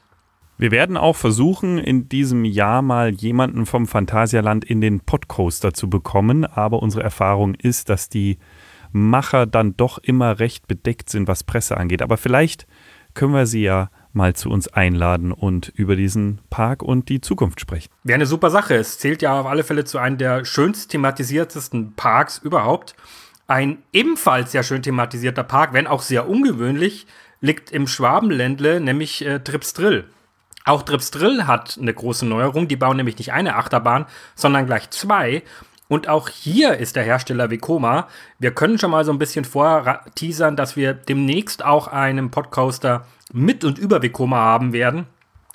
Wir 0.59 0.71
werden 0.71 0.97
auch 0.97 1.17
versuchen, 1.17 1.79
in 1.79 2.09
diesem 2.09 2.45
Jahr 2.45 2.83
mal 2.83 3.11
jemanden 3.11 3.67
vom 3.67 3.87
Phantasialand 3.87 4.65
in 4.65 4.81
den 4.81 5.01
Podcoaster 5.01 5.75
zu 5.75 5.91
bekommen, 5.91 6.45
aber 6.45 6.83
unsere 6.83 7.03
Erfahrung 7.03 7.55
ist, 7.55 7.89
dass 7.89 8.09
die 8.09 8.39
Macher 8.93 9.47
dann 9.47 9.77
doch 9.77 9.99
immer 9.99 10.39
recht 10.39 10.69
bedeckt 10.69 11.09
sind, 11.11 11.27
was 11.27 11.45
Presse 11.45 11.77
angeht. 11.77 12.03
Aber 12.03 12.17
vielleicht 12.17 12.67
können 13.15 13.35
wir 13.35 13.47
sie 13.47 13.63
ja 13.63 13.91
mal 14.13 14.35
zu 14.35 14.51
uns 14.51 14.69
einladen 14.69 15.33
und 15.33 15.69
über 15.75 15.97
diesen 15.97 16.41
Park 16.51 16.83
und 16.83 17.09
die 17.09 17.21
Zukunft 17.21 17.61
sprechen. 17.61 17.91
Wäre 18.05 18.17
eine 18.17 18.27
super 18.27 18.51
Sache. 18.51 18.75
Es 18.75 18.99
zählt 18.99 19.23
ja 19.23 19.41
auf 19.41 19.47
alle 19.47 19.65
Fälle 19.65 19.85
zu 19.85 19.99
einem 19.99 20.19
der 20.19 20.45
schönst 20.45 20.91
thematisiertesten 20.91 21.95
Parks 21.95 22.39
überhaupt. 22.39 22.95
Ein 23.47 23.79
ebenfalls 23.93 24.53
sehr 24.53 24.63
schön 24.63 24.83
thematisierter 24.83 25.45
Park, 25.45 25.73
wenn 25.73 25.87
auch 25.87 26.03
sehr 26.03 26.29
ungewöhnlich, 26.29 27.07
liegt 27.41 27.73
im 27.73 27.87
Schwabenländle, 27.87 28.81
nämlich 28.81 29.25
äh, 29.25 29.41
Tripsdrill. 29.41 30.05
Auch 30.65 30.83
Tripsdrill 30.83 31.47
hat 31.47 31.79
eine 31.81 31.93
große 31.93 32.27
Neuerung. 32.27 32.69
Die 32.69 32.77
bauen 32.77 32.97
nämlich 32.97 33.19
nicht 33.19 33.33
eine 33.33 33.57
Achterbahn, 33.57 34.07
sondern 34.35 34.67
gleich 34.67 34.91
zwei. 34.91 35.43
Und 35.89 36.09
auch 36.09 36.29
hier 36.29 36.79
ist 36.79 36.97
der 36.97 37.03
Hersteller 37.03 37.51
Vekoma. 37.51 38.09
Wir 38.39 38.53
können 38.53 38.79
schon 38.79 38.91
mal 38.91 39.05
so 39.05 39.13
ein 39.13 39.19
bisschen 39.19 39.45
vorteasern, 39.45 40.57
dass 40.57 40.75
wir 40.77 40.95
demnächst 40.95 41.65
auch 41.65 41.89
einen 41.89 42.31
Podcoaster 42.31 43.05
mit 43.33 43.65
und 43.65 43.79
über 43.79 44.03
Vekoma 44.03 44.37
haben 44.37 44.73
werden. 44.73 45.07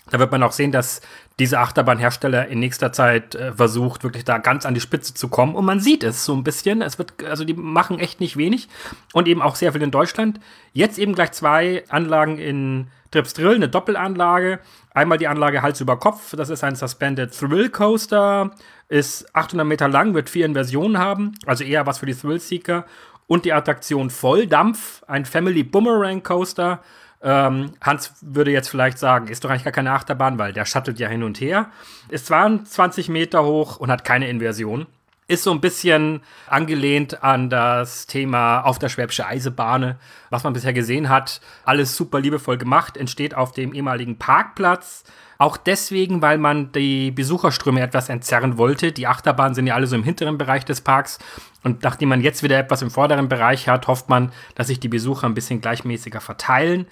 Da 0.09 0.19
wird 0.19 0.31
man 0.31 0.43
auch 0.43 0.51
sehen, 0.51 0.71
dass 0.71 1.01
diese 1.39 1.59
Achterbahnhersteller 1.59 2.47
in 2.47 2.59
nächster 2.59 2.91
Zeit 2.91 3.35
äh, 3.35 3.53
versucht, 3.53 4.03
wirklich 4.03 4.25
da 4.25 4.37
ganz 4.37 4.65
an 4.65 4.73
die 4.73 4.79
Spitze 4.79 5.13
zu 5.13 5.27
kommen. 5.27 5.55
Und 5.55 5.65
man 5.65 5.79
sieht 5.79 6.03
es 6.03 6.25
so 6.25 6.33
ein 6.33 6.43
bisschen. 6.43 6.81
Es 6.81 6.97
wird, 6.97 7.23
also 7.23 7.43
die 7.43 7.53
machen 7.53 7.99
echt 7.99 8.19
nicht 8.19 8.37
wenig 8.37 8.69
und 9.13 9.27
eben 9.27 9.41
auch 9.41 9.55
sehr 9.55 9.73
viel 9.73 9.83
in 9.83 9.91
Deutschland. 9.91 10.39
Jetzt 10.73 10.97
eben 10.97 11.13
gleich 11.13 11.33
zwei 11.33 11.83
Anlagen 11.89 12.37
in 12.37 12.87
Trips 13.11 13.33
Drill, 13.33 13.55
eine 13.55 13.69
Doppelanlage. 13.69 14.59
Einmal 14.93 15.17
die 15.17 15.27
Anlage 15.27 15.61
Hals 15.61 15.79
über 15.79 15.97
Kopf. 15.97 16.35
Das 16.35 16.49
ist 16.49 16.63
ein 16.63 16.75
Suspended 16.75 17.37
Thrill 17.37 17.69
Coaster. 17.69 18.51
Ist 18.89 19.35
800 19.35 19.67
Meter 19.67 19.87
lang, 19.87 20.13
wird 20.13 20.29
vier 20.29 20.45
Inversionen 20.45 20.97
haben. 20.97 21.33
Also 21.45 21.63
eher 21.63 21.85
was 21.85 21.99
für 21.99 22.05
die 22.05 22.15
Thrill 22.15 22.39
Seeker. 22.39 22.85
Und 23.27 23.43
die 23.43 23.51
Attraktion 23.51 24.09
Volldampf, 24.09 25.03
ein 25.05 25.25
Family 25.25 25.63
Boomerang 25.63 26.23
Coaster 26.23 26.81
ähm, 27.21 27.73
Hans 27.81 28.13
würde 28.21 28.51
jetzt 28.51 28.69
vielleicht 28.69 28.99
sagen, 28.99 29.27
ist 29.27 29.43
doch 29.43 29.49
eigentlich 29.49 29.63
gar 29.63 29.73
keine 29.73 29.91
Achterbahn, 29.91 30.37
weil 30.37 30.53
der 30.53 30.65
shuttelt 30.65 30.99
ja 30.99 31.07
hin 31.07 31.23
und 31.23 31.41
her. 31.41 31.71
Ist 32.09 32.27
22 32.27 33.09
Meter 33.09 33.43
hoch 33.43 33.77
und 33.77 33.89
hat 33.89 34.03
keine 34.03 34.29
Inversion. 34.29 34.85
Ist 35.27 35.43
so 35.43 35.51
ein 35.51 35.59
bisschen 35.59 36.21
angelehnt 36.47 37.21
an 37.23 37.49
das 37.49 38.07
Thema 38.07 38.61
auf 38.61 38.79
der 38.79 38.87
Schwäbische 38.87 39.25
Eisebahn, 39.25 39.95
was 40.29 40.43
man 40.43 40.53
bisher 40.53 40.71
gesehen 40.71 41.09
hat. 41.09 41.41
Alles 41.65 41.97
super 41.97 42.21
liebevoll 42.21 42.57
gemacht, 42.57 42.95
entsteht 42.95 43.35
auf 43.35 43.51
dem 43.51 43.73
ehemaligen 43.73 44.17
Parkplatz. 44.17 45.03
Auch 45.37 45.57
deswegen, 45.57 46.21
weil 46.21 46.37
man 46.37 46.71
die 46.71 47.11
Besucherströme 47.11 47.81
etwas 47.81 48.09
entzerren 48.09 48.57
wollte. 48.57 48.91
Die 48.91 49.07
Achterbahnen 49.07 49.53
sind 49.53 49.67
ja 49.67 49.75
alle 49.75 49.87
so 49.87 49.95
im 49.95 50.03
hinteren 50.03 50.37
Bereich 50.37 50.65
des 50.65 50.81
Parks. 50.81 51.19
Und 51.63 51.83
nachdem 51.83 52.09
man 52.09 52.21
jetzt 52.21 52.43
wieder 52.43 52.57
etwas 52.57 52.81
im 52.81 52.89
vorderen 52.89 53.29
Bereich 53.29 53.67
hat, 53.67 53.87
hofft 53.87 54.09
man, 54.09 54.31
dass 54.55 54.67
sich 54.67 54.79
die 54.79 54.87
Besucher 54.87 55.27
ein 55.27 55.33
bisschen 55.33 55.61
gleichmäßiger 55.61 56.21
verteilen. 56.21 56.87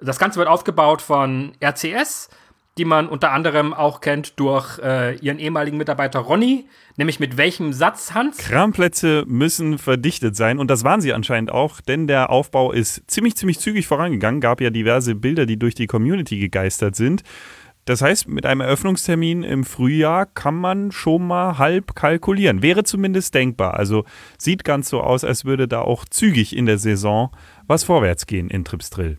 Das 0.00 0.18
Ganze 0.18 0.38
wird 0.38 0.48
aufgebaut 0.48 1.02
von 1.02 1.52
RCS. 1.62 2.28
die 2.76 2.84
man 2.84 3.08
unter 3.08 3.32
anderem 3.32 3.74
auch 3.74 4.00
kennt 4.00 4.38
durch 4.38 4.78
äh, 4.78 5.16
ihren 5.16 5.40
ehemaligen 5.40 5.76
Mitarbeiter 5.76 6.20
Ronny. 6.20 6.68
Nämlich 6.96 7.18
mit 7.18 7.36
welchem 7.36 7.72
Satz, 7.72 8.14
Hans? 8.14 8.38
Kramplätze 8.38 9.24
müssen 9.26 9.78
verdichtet 9.78 10.36
sein 10.36 10.60
und 10.60 10.70
das 10.70 10.84
waren 10.84 11.00
sie 11.00 11.12
anscheinend 11.12 11.50
auch, 11.50 11.80
denn 11.80 12.06
der 12.06 12.30
Aufbau 12.30 12.70
ist 12.70 13.02
ziemlich, 13.10 13.36
ziemlich 13.36 13.58
zügig 13.58 13.88
vorangegangen. 13.88 14.40
Gab 14.40 14.60
ja 14.60 14.70
diverse 14.70 15.16
Bilder, 15.16 15.44
die 15.44 15.58
durch 15.58 15.74
die 15.74 15.88
Community 15.88 16.38
gegeistert 16.38 16.94
sind. 16.94 17.24
Das 17.88 18.02
heißt, 18.02 18.28
mit 18.28 18.44
einem 18.44 18.60
Eröffnungstermin 18.60 19.42
im 19.44 19.64
Frühjahr 19.64 20.26
kann 20.26 20.54
man 20.54 20.92
schon 20.92 21.26
mal 21.26 21.56
halb 21.56 21.94
kalkulieren. 21.94 22.60
Wäre 22.60 22.84
zumindest 22.84 23.34
denkbar. 23.34 23.78
Also 23.78 24.04
sieht 24.36 24.62
ganz 24.62 24.90
so 24.90 25.00
aus, 25.00 25.24
als 25.24 25.46
würde 25.46 25.66
da 25.66 25.80
auch 25.80 26.04
zügig 26.04 26.54
in 26.54 26.66
der 26.66 26.76
Saison 26.76 27.30
was 27.66 27.84
vorwärts 27.84 28.26
gehen 28.26 28.50
in 28.50 28.66
Tripsdrill. 28.66 29.16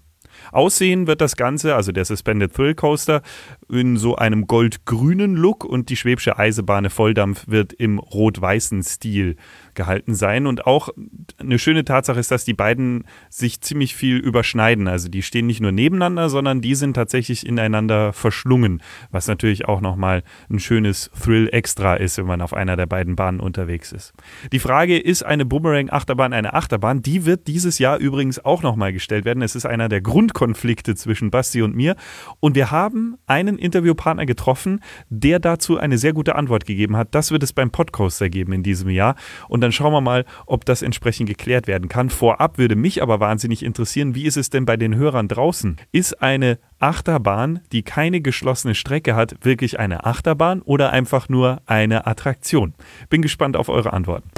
Aussehen 0.51 1.07
wird 1.07 1.19
das 1.19 1.35
Ganze, 1.35 1.73
also 1.73 1.91
der 1.91 2.05
Suspended 2.05 2.53
Thrill 2.53 2.75
Coaster, 2.75 3.23
in 3.69 3.97
so 3.97 4.15
einem 4.17 4.45
goldgrünen 4.45 5.35
Look 5.35 5.65
und 5.65 5.89
die 5.89 5.95
Schwäbische 5.95 6.37
Eisenbahn 6.37 6.91
Volldampf 6.91 7.47
wird 7.47 7.73
im 7.73 7.97
rot-weißen 7.97 8.83
Stil 8.83 9.35
gehalten 9.79 10.13
sein. 10.13 10.45
Und 10.45 10.67
auch 10.67 10.89
eine 11.37 11.57
schöne 11.57 11.85
Tatsache 11.85 12.19
ist, 12.19 12.31
dass 12.31 12.43
die 12.43 12.53
beiden 12.53 13.05
sich 13.29 13.61
ziemlich 13.61 13.95
viel 13.95 14.17
überschneiden. 14.17 14.89
Also 14.89 15.07
die 15.07 15.21
stehen 15.21 15.47
nicht 15.47 15.61
nur 15.61 15.71
nebeneinander, 15.71 16.27
sondern 16.27 16.59
die 16.59 16.75
sind 16.75 16.95
tatsächlich 16.95 17.47
ineinander 17.47 18.11
verschlungen, 18.11 18.83
was 19.09 19.29
natürlich 19.29 19.69
auch 19.69 19.79
nochmal 19.79 20.23
ein 20.49 20.59
schönes 20.59 21.09
Thrill-Extra 21.23 21.95
ist, 21.95 22.17
wenn 22.17 22.25
man 22.25 22.41
auf 22.41 22.53
einer 22.53 22.75
der 22.75 22.87
beiden 22.87 23.15
Bahnen 23.15 23.39
unterwegs 23.39 23.93
ist. 23.93 24.11
Die 24.51 24.59
Frage, 24.59 24.99
ist 24.99 25.23
eine 25.23 25.45
Boomerang-Achterbahn 25.45 26.33
eine 26.33 26.53
Achterbahn? 26.53 27.01
Die 27.01 27.25
wird 27.25 27.47
dieses 27.47 27.79
Jahr 27.79 27.99
übrigens 27.99 28.43
auch 28.43 28.63
nochmal 28.63 28.91
gestellt 28.91 29.23
werden. 29.23 29.41
Es 29.41 29.55
ist 29.55 29.65
einer 29.65 29.87
der 29.87 30.01
Grundkonflikte 30.01 30.95
zwischen 30.95 31.31
Basti 31.31 31.61
und 31.61 31.73
mir. 31.73 31.95
Und 32.41 32.55
wir 32.55 32.69
haben 32.69 33.15
einen 33.27 33.57
Interviewpartner 33.57 34.25
getroffen, 34.25 34.81
der 35.09 35.39
dazu 35.39 35.77
eine 35.77 35.97
sehr 35.97 36.11
gute 36.11 36.35
Antwort 36.35 36.65
gegeben 36.65 36.97
hat. 36.97 37.15
Das 37.15 37.31
wird 37.31 37.43
es 37.43 37.53
beim 37.53 37.71
Podcoaster 37.71 38.29
geben 38.29 38.51
in 38.51 38.63
diesem 38.63 38.89
Jahr. 38.89 39.15
Und 39.47 39.61
dann 39.61 39.68
schauen 39.71 39.93
wir 39.93 40.01
mal, 40.01 40.25
ob 40.45 40.65
das 40.65 40.81
entsprechend 40.81 41.29
geklärt 41.29 41.67
werden 41.67 41.89
kann. 41.89 42.09
Vorab 42.09 42.57
würde 42.57 42.75
mich 42.75 43.01
aber 43.01 43.19
wahnsinnig 43.19 43.63
interessieren, 43.63 44.15
wie 44.15 44.25
ist 44.25 44.37
es 44.37 44.49
denn 44.49 44.65
bei 44.65 44.77
den 44.77 44.95
Hörern 44.95 45.27
draußen? 45.27 45.77
Ist 45.91 46.21
eine 46.21 46.59
Achterbahn, 46.79 47.61
die 47.71 47.83
keine 47.83 48.21
geschlossene 48.21 48.75
Strecke 48.75 49.15
hat, 49.15 49.35
wirklich 49.41 49.79
eine 49.79 50.05
Achterbahn 50.05 50.61
oder 50.61 50.91
einfach 50.91 51.29
nur 51.29 51.61
eine 51.65 52.07
Attraktion? 52.07 52.73
Bin 53.09 53.21
gespannt 53.21 53.57
auf 53.57 53.69
eure 53.69 53.93
Antworten. 53.93 54.29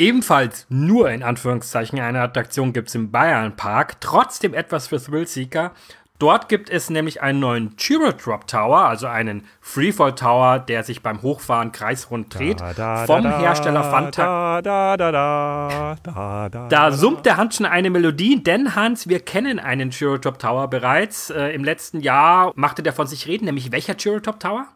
Ebenfalls 0.00 0.64
nur 0.70 1.10
in 1.10 1.22
Anführungszeichen 1.22 2.00
eine 2.00 2.22
Attraktion 2.22 2.72
gibt 2.72 2.88
es 2.88 2.94
im 2.94 3.10
Bayern 3.10 3.54
Park, 3.54 4.00
trotzdem 4.00 4.54
etwas 4.54 4.88
für 4.88 4.98
Thrillseeker. 4.98 5.72
Dort 6.18 6.48
gibt 6.48 6.70
es 6.70 6.88
nämlich 6.88 7.20
einen 7.20 7.40
neuen 7.40 7.76
Chiro 7.76 8.10
Drop 8.12 8.46
Tower, 8.46 8.78
also 8.78 9.08
einen 9.08 9.44
Freefall 9.60 10.14
Tower, 10.14 10.58
der 10.58 10.84
sich 10.84 11.02
beim 11.02 11.20
Hochfahren 11.20 11.72
kreisrund 11.72 12.34
dreht, 12.34 12.62
da, 12.62 12.72
da, 12.72 13.04
vom 13.04 13.24
da, 13.24 13.40
Hersteller 13.40 13.84
Fanta. 13.84 14.62
Da 16.70 16.92
summt 16.92 17.26
der 17.26 17.36
Hans 17.36 17.56
schon 17.56 17.66
eine 17.66 17.90
Melodie, 17.90 18.42
denn 18.42 18.74
Hans, 18.74 19.06
wir 19.06 19.20
kennen 19.20 19.58
einen 19.58 19.90
Chiro 19.90 20.16
Drop 20.16 20.38
Tower 20.38 20.68
bereits. 20.68 21.28
Äh, 21.28 21.50
Im 21.50 21.62
letzten 21.62 22.00
Jahr 22.00 22.52
machte 22.54 22.82
der 22.82 22.94
von 22.94 23.06
sich 23.06 23.26
reden, 23.26 23.44
nämlich 23.44 23.70
welcher 23.70 23.98
Chiro 23.98 24.18
Drop 24.18 24.40
Tower? 24.40 24.66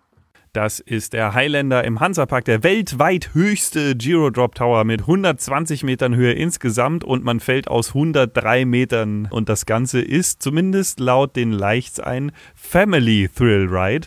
Das 0.55 0.79
ist 0.79 1.15
der 1.15 1.35
Highlander 1.35 1.83
im 1.83 1.99
Hansapark, 1.99 2.45
der 2.45 2.63
weltweit 2.63 3.35
höchste 3.35 3.97
Giro 3.97 4.31
Drop 4.31 4.55
Tower 4.55 4.85
mit 4.85 5.01
120 5.01 5.83
Metern 5.83 6.15
Höhe 6.15 6.33
insgesamt 6.33 7.03
und 7.03 7.25
man 7.25 7.41
fällt 7.41 7.67
aus 7.67 7.89
103 7.89 8.65
Metern. 8.65 9.27
Und 9.33 9.49
das 9.49 9.67
Ganze 9.67 10.01
ist 10.01 10.43
zumindest 10.45 11.01
laut 11.01 11.35
den 11.35 11.51
Leichts 11.51 11.99
ein 11.99 12.31
Family 12.55 13.29
Thrill 13.35 13.67
Ride. 13.69 14.07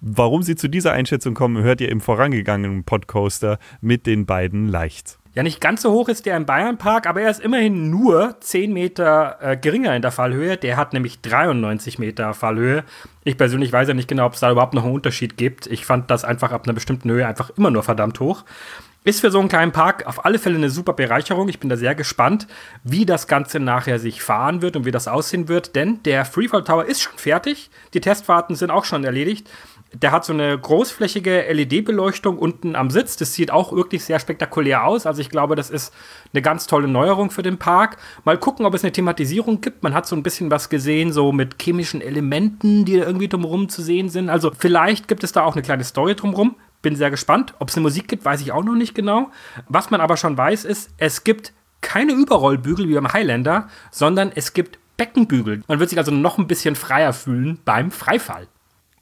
Warum 0.00 0.42
sie 0.42 0.56
zu 0.56 0.66
dieser 0.66 0.92
Einschätzung 0.92 1.34
kommen, 1.34 1.62
hört 1.62 1.80
ihr 1.80 1.90
im 1.90 2.00
vorangegangenen 2.00 2.82
Podcoaster 2.82 3.60
mit 3.80 4.04
den 4.04 4.26
beiden 4.26 4.66
Leichts. 4.66 5.20
Ja, 5.34 5.42
nicht 5.42 5.60
ganz 5.60 5.82
so 5.82 5.90
hoch 5.90 6.08
ist 6.08 6.26
der 6.26 6.36
im 6.36 6.46
Bayernpark, 6.46 7.08
aber 7.08 7.22
er 7.22 7.30
ist 7.30 7.40
immerhin 7.40 7.90
nur 7.90 8.36
10 8.40 8.72
Meter 8.72 9.38
äh, 9.40 9.56
geringer 9.56 9.96
in 9.96 10.02
der 10.02 10.12
Fallhöhe. 10.12 10.56
Der 10.56 10.76
hat 10.76 10.92
nämlich 10.92 11.22
93 11.22 11.98
Meter 11.98 12.34
Fallhöhe. 12.34 12.84
Ich 13.24 13.36
persönlich 13.36 13.72
weiß 13.72 13.88
ja 13.88 13.94
nicht 13.94 14.06
genau, 14.06 14.26
ob 14.26 14.34
es 14.34 14.40
da 14.40 14.52
überhaupt 14.52 14.74
noch 14.74 14.84
einen 14.84 14.94
Unterschied 14.94 15.36
gibt. 15.36 15.66
Ich 15.66 15.86
fand 15.86 16.08
das 16.08 16.24
einfach 16.24 16.52
ab 16.52 16.64
einer 16.64 16.72
bestimmten 16.72 17.10
Höhe 17.10 17.26
einfach 17.26 17.50
immer 17.56 17.72
nur 17.72 17.82
verdammt 17.82 18.20
hoch. 18.20 18.44
Ist 19.02 19.20
für 19.20 19.32
so 19.32 19.40
einen 19.40 19.48
kleinen 19.48 19.72
Park 19.72 20.06
auf 20.06 20.24
alle 20.24 20.38
Fälle 20.38 20.56
eine 20.56 20.70
super 20.70 20.92
Bereicherung. 20.92 21.48
Ich 21.48 21.58
bin 21.58 21.68
da 21.68 21.76
sehr 21.76 21.96
gespannt, 21.96 22.46
wie 22.84 23.04
das 23.04 23.26
Ganze 23.26 23.58
nachher 23.58 23.98
sich 23.98 24.22
fahren 24.22 24.62
wird 24.62 24.76
und 24.76 24.86
wie 24.86 24.92
das 24.92 25.08
aussehen 25.08 25.48
wird, 25.48 25.74
denn 25.74 26.02
der 26.04 26.24
Freefall 26.24 26.62
Tower 26.62 26.84
ist 26.86 27.02
schon 27.02 27.18
fertig. 27.18 27.70
Die 27.92 28.00
Testfahrten 28.00 28.54
sind 28.54 28.70
auch 28.70 28.84
schon 28.84 29.04
erledigt. 29.04 29.50
Der 29.94 30.10
hat 30.10 30.24
so 30.24 30.32
eine 30.32 30.58
großflächige 30.58 31.46
LED-Beleuchtung 31.52 32.38
unten 32.38 32.74
am 32.74 32.90
Sitz. 32.90 33.16
Das 33.16 33.34
sieht 33.34 33.50
auch 33.50 33.72
wirklich 33.72 34.04
sehr 34.04 34.18
spektakulär 34.18 34.84
aus. 34.84 35.06
Also 35.06 35.20
ich 35.20 35.30
glaube, 35.30 35.54
das 35.54 35.70
ist 35.70 35.94
eine 36.32 36.42
ganz 36.42 36.66
tolle 36.66 36.88
Neuerung 36.88 37.30
für 37.30 37.42
den 37.42 37.58
Park. 37.58 37.96
Mal 38.24 38.38
gucken, 38.38 38.66
ob 38.66 38.74
es 38.74 38.82
eine 38.82 38.92
Thematisierung 38.92 39.60
gibt. 39.60 39.82
Man 39.82 39.94
hat 39.94 40.06
so 40.06 40.16
ein 40.16 40.22
bisschen 40.22 40.50
was 40.50 40.68
gesehen, 40.68 41.12
so 41.12 41.32
mit 41.32 41.62
chemischen 41.62 42.00
Elementen, 42.00 42.84
die 42.84 42.96
irgendwie 42.96 43.28
drumherum 43.28 43.68
zu 43.68 43.82
sehen 43.82 44.08
sind. 44.08 44.30
Also 44.30 44.50
vielleicht 44.56 45.06
gibt 45.08 45.22
es 45.22 45.32
da 45.32 45.44
auch 45.44 45.54
eine 45.54 45.62
kleine 45.62 45.84
Story 45.84 46.14
drumherum. 46.14 46.56
Bin 46.82 46.96
sehr 46.96 47.10
gespannt. 47.10 47.54
Ob 47.60 47.68
es 47.68 47.76
eine 47.76 47.82
Musik 47.82 48.08
gibt, 48.08 48.24
weiß 48.24 48.40
ich 48.40 48.52
auch 48.52 48.64
noch 48.64 48.74
nicht 48.74 48.94
genau. 48.94 49.30
Was 49.68 49.90
man 49.90 50.00
aber 50.00 50.16
schon 50.16 50.36
weiß, 50.36 50.64
ist, 50.64 50.90
es 50.98 51.24
gibt 51.24 51.52
keine 51.80 52.12
Überrollbügel 52.12 52.88
wie 52.88 52.94
beim 52.94 53.12
Highlander, 53.12 53.68
sondern 53.90 54.32
es 54.34 54.54
gibt 54.54 54.78
Beckenbügel. 54.96 55.62
Man 55.66 55.80
wird 55.80 55.90
sich 55.90 55.98
also 55.98 56.12
noch 56.12 56.38
ein 56.38 56.46
bisschen 56.46 56.76
freier 56.76 57.12
fühlen 57.12 57.58
beim 57.64 57.90
Freifall 57.90 58.48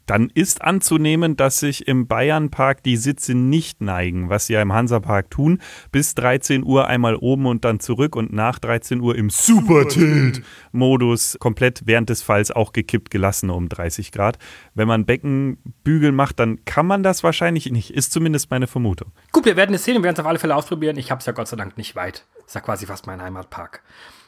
dann 0.05 0.29
ist 0.33 0.61
anzunehmen, 0.61 1.37
dass 1.37 1.59
sich 1.59 1.87
im 1.87 2.07
Bayernpark 2.07 2.83
die 2.83 2.97
Sitze 2.97 3.33
nicht 3.33 3.81
neigen, 3.81 4.29
was 4.29 4.47
sie 4.47 4.53
ja 4.53 4.61
im 4.61 4.73
Hansapark 4.73 5.29
tun. 5.29 5.61
Bis 5.91 6.15
13 6.15 6.63
Uhr 6.63 6.87
einmal 6.87 7.15
oben 7.15 7.45
und 7.45 7.63
dann 7.65 7.79
zurück 7.79 8.15
und 8.15 8.33
nach 8.33 8.59
13 8.59 8.99
Uhr 8.99 9.15
im 9.15 9.29
Super-Tilt-Modus 9.29 11.37
komplett 11.39 11.83
während 11.85 12.09
des 12.09 12.21
Falls 12.21 12.51
auch 12.51 12.73
gekippt 12.73 13.11
gelassen 13.11 13.49
um 13.49 13.69
30 13.69 14.11
Grad. 14.11 14.37
Wenn 14.73 14.87
man 14.87 15.05
Beckenbügel 15.05 16.11
macht, 16.11 16.39
dann 16.39 16.65
kann 16.65 16.85
man 16.85 17.03
das 17.03 17.23
wahrscheinlich 17.23 17.71
nicht. 17.71 17.91
Ist 17.91 18.11
zumindest 18.11 18.51
meine 18.51 18.67
Vermutung. 18.67 19.11
Gut, 19.31 19.45
wir 19.45 19.55
werden 19.55 19.75
es 19.75 19.85
sehen 19.85 19.97
und 19.97 20.03
werden 20.03 20.15
es 20.15 20.19
auf 20.19 20.25
alle 20.25 20.39
Fälle 20.39 20.55
ausprobieren. 20.55 20.97
Ich 20.97 21.11
habe 21.11 21.19
es 21.19 21.25
ja 21.25 21.33
Gott 21.33 21.47
sei 21.47 21.55
Dank 21.55 21.77
nicht 21.77 21.95
weit. 21.95 22.25
Ist 22.45 22.55
ja 22.55 22.61
quasi 22.61 22.85
fast 22.85 23.07
mein 23.07 23.21
Heimatpark. 23.21 23.81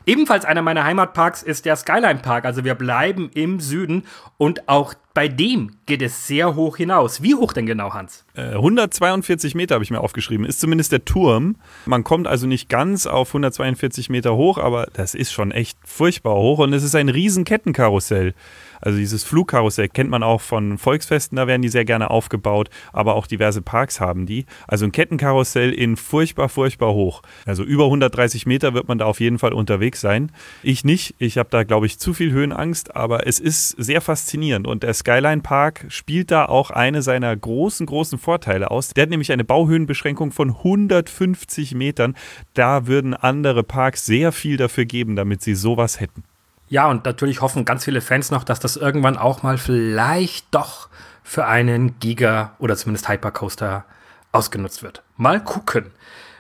Ebenfalls 0.05 0.45
einer 0.45 0.61
meiner 0.61 0.83
Heimatparks 0.83 1.41
ist 1.41 1.65
der 1.65 1.75
Skyline 1.75 2.19
Park. 2.21 2.45
Also 2.45 2.63
wir 2.63 2.75
bleiben 2.75 3.29
im 3.33 3.59
Süden 3.59 4.03
und 4.37 4.69
auch 4.69 4.93
bei 5.15 5.27
dem 5.27 5.71
geht 5.85 6.01
es 6.01 6.27
sehr 6.27 6.55
hoch 6.55 6.77
hinaus. 6.77 7.23
Wie 7.23 7.35
hoch 7.35 7.53
denn 7.53 7.65
genau, 7.65 7.93
Hans? 7.93 8.25
Äh, 8.35 8.55
142 8.55 9.55
Meter 9.55 9.75
habe 9.75 9.83
ich 9.83 9.89
mir 9.89 10.01
aufgeschrieben. 10.01 10.45
Ist 10.45 10.59
zumindest 10.59 10.91
der 10.91 11.05
Turm. 11.05 11.55
Man 11.85 12.03
kommt 12.03 12.27
also 12.27 12.45
nicht 12.47 12.69
ganz 12.69 13.07
auf 13.07 13.29
142 13.29 14.09
Meter 14.09 14.35
hoch, 14.35 14.57
aber 14.57 14.87
das 14.93 15.15
ist 15.15 15.31
schon 15.31 15.51
echt 15.51 15.77
furchtbar 15.85 16.35
hoch 16.35 16.59
und 16.59 16.73
es 16.73 16.83
ist 16.83 16.95
ein 16.95 17.09
riesen 17.09 17.45
Kettenkarussell. 17.45 18.33
Also 18.81 18.97
dieses 18.97 19.23
Flugkarussell 19.23 19.89
kennt 19.89 20.09
man 20.09 20.23
auch 20.23 20.41
von 20.41 20.77
Volksfesten, 20.77 21.35
da 21.35 21.47
werden 21.47 21.61
die 21.61 21.69
sehr 21.69 21.85
gerne 21.85 22.09
aufgebaut, 22.09 22.69
aber 22.93 23.15
auch 23.15 23.27
diverse 23.27 23.61
Parks 23.61 23.99
haben 23.99 24.25
die. 24.25 24.45
Also 24.67 24.85
ein 24.85 24.91
Kettenkarussell 24.91 25.71
in 25.71 25.95
furchtbar, 25.97 26.49
furchtbar 26.49 26.93
hoch. 26.93 27.21
Also 27.45 27.63
über 27.63 27.85
130 27.85 28.45
Meter 28.45 28.73
wird 28.73 28.87
man 28.87 28.97
da 28.97 29.05
auf 29.05 29.19
jeden 29.19 29.39
Fall 29.39 29.53
unterwegs 29.53 30.01
sein. 30.01 30.31
Ich 30.63 30.83
nicht, 30.83 31.15
ich 31.19 31.37
habe 31.37 31.49
da 31.49 31.63
glaube 31.63 31.85
ich 31.85 31.99
zu 31.99 32.13
viel 32.13 32.31
Höhenangst, 32.31 32.95
aber 32.95 33.27
es 33.27 33.39
ist 33.39 33.69
sehr 33.69 34.01
faszinierend 34.01 34.67
und 34.67 34.83
der 34.83 34.93
Skyline 34.93 35.41
Park 35.41 35.85
spielt 35.89 36.31
da 36.31 36.45
auch 36.45 36.71
eine 36.71 37.01
seiner 37.01 37.35
großen, 37.35 37.85
großen 37.85 38.17
Vorteile 38.17 38.71
aus. 38.71 38.89
Der 38.89 39.03
hat 39.03 39.09
nämlich 39.09 39.31
eine 39.31 39.43
Bauhöhenbeschränkung 39.43 40.31
von 40.31 40.49
150 40.49 41.75
Metern. 41.75 42.15
Da 42.53 42.87
würden 42.87 43.13
andere 43.13 43.63
Parks 43.63 44.05
sehr 44.05 44.31
viel 44.31 44.57
dafür 44.57 44.85
geben, 44.85 45.15
damit 45.15 45.41
sie 45.41 45.55
sowas 45.55 45.99
hätten. 45.99 46.23
Ja, 46.67 46.89
und 46.89 47.05
natürlich 47.05 47.41
hoffen 47.41 47.65
ganz 47.65 47.85
viele 47.85 48.01
Fans 48.01 48.31
noch, 48.31 48.43
dass 48.43 48.59
das 48.59 48.75
irgendwann 48.75 49.17
auch 49.17 49.43
mal 49.43 49.57
vielleicht 49.57 50.47
doch 50.51 50.89
für 51.23 51.45
einen 51.45 51.99
Giga 51.99 52.55
oder 52.59 52.75
zumindest 52.75 53.09
Hypercoaster 53.09 53.85
ausgenutzt 54.31 54.83
wird. 54.83 55.03
Mal 55.17 55.43
gucken. 55.43 55.91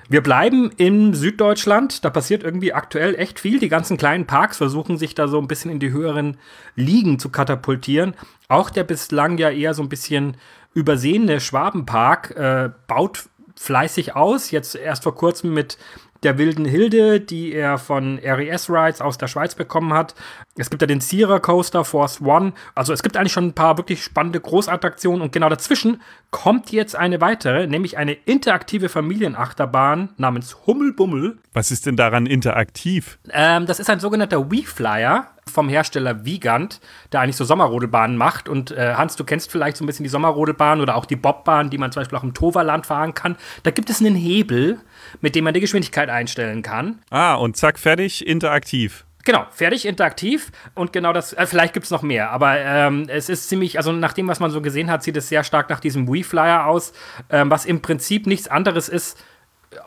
Wir 0.07 0.21
bleiben 0.21 0.71
in 0.77 1.13
Süddeutschland. 1.13 2.05
Da 2.05 2.11
passiert 2.11 2.43
irgendwie 2.43 2.73
aktuell 2.73 3.15
echt 3.15 3.39
viel. 3.39 3.59
Die 3.59 3.69
ganzen 3.69 3.97
kleinen 3.97 4.27
Parks 4.27 4.57
versuchen 4.57 4.97
sich 4.97 5.15
da 5.15 5.27
so 5.27 5.39
ein 5.39 5.47
bisschen 5.47 5.71
in 5.71 5.79
die 5.79 5.91
höheren 5.91 6.37
Ligen 6.75 7.17
zu 7.17 7.29
katapultieren. 7.29 8.13
Auch 8.47 8.69
der 8.69 8.83
bislang 8.83 9.37
ja 9.39 9.49
eher 9.49 9.73
so 9.73 9.81
ein 9.81 9.89
bisschen 9.89 10.37
übersehene 10.75 11.39
Schwabenpark 11.39 12.31
äh, 12.35 12.69
baut 12.87 13.23
fleißig 13.55 14.15
aus. 14.15 14.51
Jetzt 14.51 14.75
erst 14.75 15.03
vor 15.03 15.15
kurzem 15.15 15.53
mit 15.53 15.77
der 16.25 16.37
wilden 16.39 16.65
Hilde, 16.65 17.21
die 17.21 17.53
er 17.53 17.77
von 17.77 18.19
RES 18.19 18.69
Rides 18.69 18.99
aus 18.99 19.17
der 19.17 19.27
Schweiz 19.27 19.55
bekommen 19.55 19.93
hat. 19.93 20.15
Es 20.57 20.69
gibt 20.69 20.81
ja 20.81 20.87
den 20.87 20.99
Sierra 20.99 21.39
Coaster 21.39 21.85
Force 21.85 22.19
One. 22.19 22.53
Also 22.73 22.93
es 22.93 23.03
gibt 23.03 23.15
eigentlich 23.15 23.31
schon 23.31 23.45
ein 23.45 23.53
paar 23.53 23.77
wirklich 23.77 24.03
spannende 24.03 24.39
Großattraktionen 24.39 25.21
und 25.21 25.31
genau 25.31 25.49
dazwischen 25.49 26.01
kommt 26.31 26.71
jetzt 26.71 26.95
eine 26.95 27.21
weitere, 27.21 27.67
nämlich 27.67 27.97
eine 27.97 28.13
interaktive 28.13 28.89
Familienachterbahn 28.89 30.09
namens 30.17 30.57
Hummelbummel. 30.65 31.37
Was 31.53 31.71
ist 31.71 31.85
denn 31.85 31.95
daran 31.95 32.25
interaktiv? 32.25 33.19
Ähm, 33.31 33.67
das 33.67 33.79
ist 33.79 33.89
ein 33.89 33.99
sogenannter 33.99 34.51
Wii-Flyer 34.51 35.29
vom 35.47 35.69
Hersteller 35.69 36.25
Wiegand, 36.25 36.81
der 37.11 37.21
eigentlich 37.21 37.35
so 37.35 37.45
Sommerrodelbahnen 37.45 38.17
macht. 38.17 38.49
Und 38.49 38.71
äh, 38.71 38.95
Hans, 38.95 39.15
du 39.15 39.23
kennst 39.23 39.51
vielleicht 39.51 39.77
so 39.77 39.83
ein 39.83 39.87
bisschen 39.87 40.03
die 40.03 40.09
Sommerrodelbahn 40.09 40.81
oder 40.81 40.95
auch 40.95 41.05
die 41.05 41.15
Bobbahn, 41.15 41.69
die 41.69 41.77
man 41.77 41.91
zum 41.91 42.01
Beispiel 42.01 42.17
auch 42.17 42.23
im 42.23 42.33
Toverland 42.33 42.85
fahren 42.85 43.13
kann. 43.13 43.35
Da 43.63 43.71
gibt 43.71 43.89
es 43.89 43.99
einen 43.99 44.15
Hebel, 44.15 44.79
mit 45.21 45.35
dem 45.35 45.43
man 45.43 45.53
die 45.53 45.59
Geschwindigkeit 45.59 46.09
einstellen 46.09 46.61
kann. 46.61 46.99
Ah, 47.09 47.35
und 47.35 47.57
zack, 47.57 47.79
fertig, 47.79 48.25
interaktiv. 48.25 49.05
Genau, 49.25 49.47
fertig, 49.49 49.87
interaktiv 49.87 50.51
und 50.75 50.93
genau 50.93 51.11
das, 51.11 51.33
äh, 51.33 51.47
vielleicht 51.47 51.73
gibt 51.73 51.85
es 51.85 51.91
noch 51.91 52.03
mehr, 52.03 52.29
aber 52.29 52.59
ähm, 52.59 53.05
es 53.07 53.27
ist 53.27 53.49
ziemlich, 53.49 53.77
also 53.77 53.91
nach 53.91 54.13
dem, 54.13 54.27
was 54.27 54.39
man 54.39 54.51
so 54.51 54.61
gesehen 54.61 54.91
hat, 54.91 55.01
sieht 55.01 55.17
es 55.17 55.29
sehr 55.29 55.43
stark 55.43 55.67
nach 55.71 55.79
diesem 55.79 56.07
Wii-Flyer 56.07 56.67
aus, 56.67 56.93
ähm, 57.31 57.49
was 57.49 57.65
im 57.65 57.81
Prinzip 57.81 58.27
nichts 58.27 58.47
anderes 58.47 58.87
ist 58.87 59.17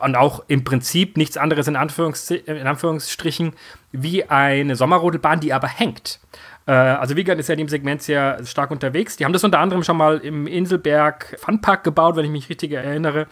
und 0.01 0.17
auch 0.17 0.43
im 0.49 0.65
Prinzip 0.65 1.15
nichts 1.15 1.37
anderes 1.37 1.69
in, 1.69 1.77
Anführungs 1.77 2.29
in 2.31 2.67
Anführungsstrichen 2.67 3.53
wie 3.93 4.25
eine 4.25 4.75
Sommerrodelbahn, 4.75 5.39
die 5.39 5.53
aber 5.53 5.69
hängt. 5.69 6.19
Äh, 6.65 6.71
also 6.71 7.15
Wiegand 7.15 7.39
ist 7.39 7.47
ja 7.47 7.53
in 7.53 7.59
dem 7.59 7.69
Segment 7.69 8.01
sehr 8.01 8.45
stark 8.45 8.71
unterwegs. 8.71 9.17
Die 9.17 9.25
haben 9.25 9.33
das 9.33 9.43
unter 9.43 9.59
anderem 9.59 9.83
schon 9.83 9.97
mal 9.97 10.17
im 10.17 10.47
Inselberg 10.47 11.37
Funpark 11.39 11.83
gebaut, 11.83 12.15
wenn 12.15 12.25
ich 12.25 12.31
mich 12.31 12.49
richtig 12.49 12.73
erinnere. 12.73 13.27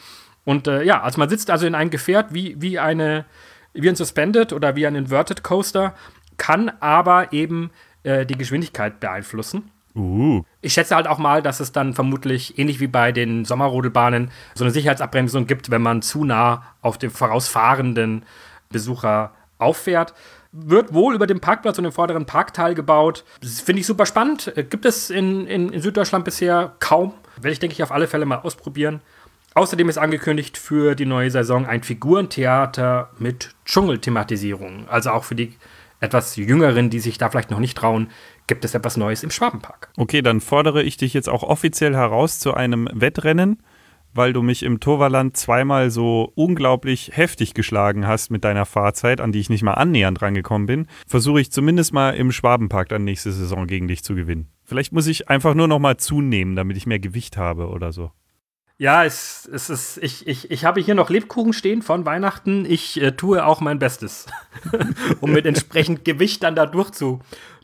Und 0.48 0.66
äh, 0.70 0.82
ja, 0.84 1.01
also 1.01 1.20
man 1.20 1.27
sitzt 1.27 1.51
also 1.51 1.68
in 1.68 1.75
einem 1.75 1.89
Gefährt 1.89 2.34
wie, 2.34 2.56
wie 2.62 2.80
eine 2.80 3.25
wie 3.74 3.89
ein 3.89 3.98
Suspended 3.98 4.54
oder 4.54 4.77
wie 4.77 4.88
ein 4.88 4.96
Inverted 4.96 5.44
Coaster, 5.44 5.94
kann 6.38 6.72
aber 6.80 7.34
eben 7.34 7.70
äh, 8.04 8.25
die 8.25 8.38
Geschwindigkeit 8.38 9.01
beeinflussen. 9.01 9.70
Uh. 9.94 10.44
Ich 10.62 10.72
schätze 10.72 10.96
halt 10.96 11.06
auch 11.06 11.18
mal, 11.18 11.42
dass 11.42 11.60
es 11.60 11.74
dann 11.74 11.94
vermutlich 11.94 12.58
ähnlich 12.58 12.80
wie 12.80 12.88
bei 12.88 13.12
den 13.12 13.44
Sommerrodelbahnen 13.44 14.32
so 14.56 14.63
eine 14.63 14.72
Sicherheitsabbremsung 14.72 15.48
gibt, 15.48 15.70
wenn 15.70 15.82
man 15.82 16.01
zu 16.01 16.24
nah 16.24 16.63
auf 16.82 16.98
den 16.98 17.10
vorausfahrenden 17.10 18.24
Besucher 18.70 19.34
auffährt. 19.58 20.13
Wird 20.54 20.94
wohl 20.94 21.13
über 21.13 21.27
den 21.27 21.42
Parkplatz 21.42 21.77
und 21.77 21.84
den 21.84 21.92
vorderen 21.92 22.25
Parkteil 22.25 22.74
gebaut. 22.74 23.25
Finde 23.42 23.82
ich 23.82 23.86
super 23.86 24.06
spannend. 24.06 24.56
Äh, 24.56 24.63
gibt 24.63 24.86
es 24.86 25.10
in, 25.10 25.46
in, 25.46 25.74
in 25.74 25.82
Süddeutschland 25.82 26.24
bisher 26.24 26.74
kaum. 26.80 27.16
Werde 27.36 27.51
ich, 27.51 27.60
denke 27.60 27.74
ich, 27.74 27.84
auf 27.84 27.92
alle 27.92 28.08
Fälle 28.08 28.25
mal 28.25 28.38
ausprobieren. 28.38 29.01
Außerdem 29.58 29.90
ist 29.90 29.98
angekündigt 29.98 30.56
für 30.56 30.94
die 30.94 31.08
neue 31.08 31.32
Saison 31.32 31.66
ein 31.66 31.82
Figurentheater 31.82 33.10
mit 33.18 33.56
Dschungelthematisierung. 33.66 34.88
Also 34.88 35.10
auch 35.10 35.24
für 35.24 35.34
die 35.34 35.56
etwas 36.00 36.36
Jüngeren, 36.36 36.92
die 36.92 37.00
sich 37.00 37.18
da 37.18 37.32
vielleicht 37.32 37.50
noch 37.50 37.58
nicht 37.58 37.76
trauen, 37.76 38.12
gibt 38.46 38.64
es 38.66 38.76
etwas 38.76 38.98
Neues 38.98 39.24
im 39.24 39.32
Schwabenpark. 39.32 39.90
Okay, 39.98 40.22
dann 40.22 40.42
fordere 40.42 40.84
ich 40.84 40.98
dich 40.98 41.16
jetzt 41.16 41.28
auch 41.28 41.42
offiziell 41.42 41.96
heraus 41.96 42.38
zu 42.38 42.54
einem 42.54 42.88
Wettrennen, 42.94 43.64
weil 44.14 44.32
du 44.32 44.44
mich 44.44 44.62
im 44.62 44.80
Toverland 44.80 45.36
zweimal 45.36 45.90
so 45.90 46.32
unglaublich 46.36 47.14
heftig 47.16 47.56
geschlagen 47.56 48.06
hast 48.06 48.30
mit 48.30 48.44
deiner 48.44 48.68
Fahrzeit, 48.68 49.20
an 49.20 49.32
die 49.32 49.40
ich 49.40 49.50
nicht 49.50 49.64
mal 49.64 49.74
annähernd 49.74 50.22
rangekommen 50.22 50.68
bin. 50.68 50.86
Versuche 51.08 51.42
ich 51.42 51.52
zumindest 51.52 51.94
mal 51.94 52.12
im 52.12 52.32
Schwabenpark 52.32 52.90
dann 52.90 53.06
nächste 53.06 53.32
Saison 53.32 53.66
gegen 53.66 53.88
dich 53.88 54.04
zu 54.04 54.14
gewinnen. 54.14 54.50
Vielleicht 54.66 54.94
muss 54.94 55.08
ich 55.08 55.30
einfach 55.30 55.56
nur 55.56 55.68
noch 55.68 55.80
mal 55.80 55.98
zunehmen, 55.98 56.56
damit 56.56 56.78
ich 56.78 56.86
mehr 56.86 57.00
Gewicht 57.00 57.38
habe 57.38 57.70
oder 57.70 57.92
so. 57.92 58.12
Ja, 58.80 59.04
es, 59.04 59.50
es 59.52 59.72
ist, 59.72 59.98
ich, 60.04 60.28
ich, 60.28 60.52
ich 60.52 60.64
habe 60.64 60.80
hier 60.82 60.94
noch 60.94 61.10
Lebkuchen 61.10 61.54
stehen 61.54 61.82
von 61.82 62.06
Weihnachten. 62.06 62.64
Ich 62.64 63.02
äh, 63.02 63.12
tue 63.12 63.44
auch 63.44 63.60
mein 63.60 63.80
Bestes, 63.80 64.28
um 65.20 65.32
mit 65.32 65.48
entsprechend 65.48 66.06
Gewicht 66.06 66.44
dann 66.44 66.56
da 66.56 66.68
durchzu, 66.68 67.20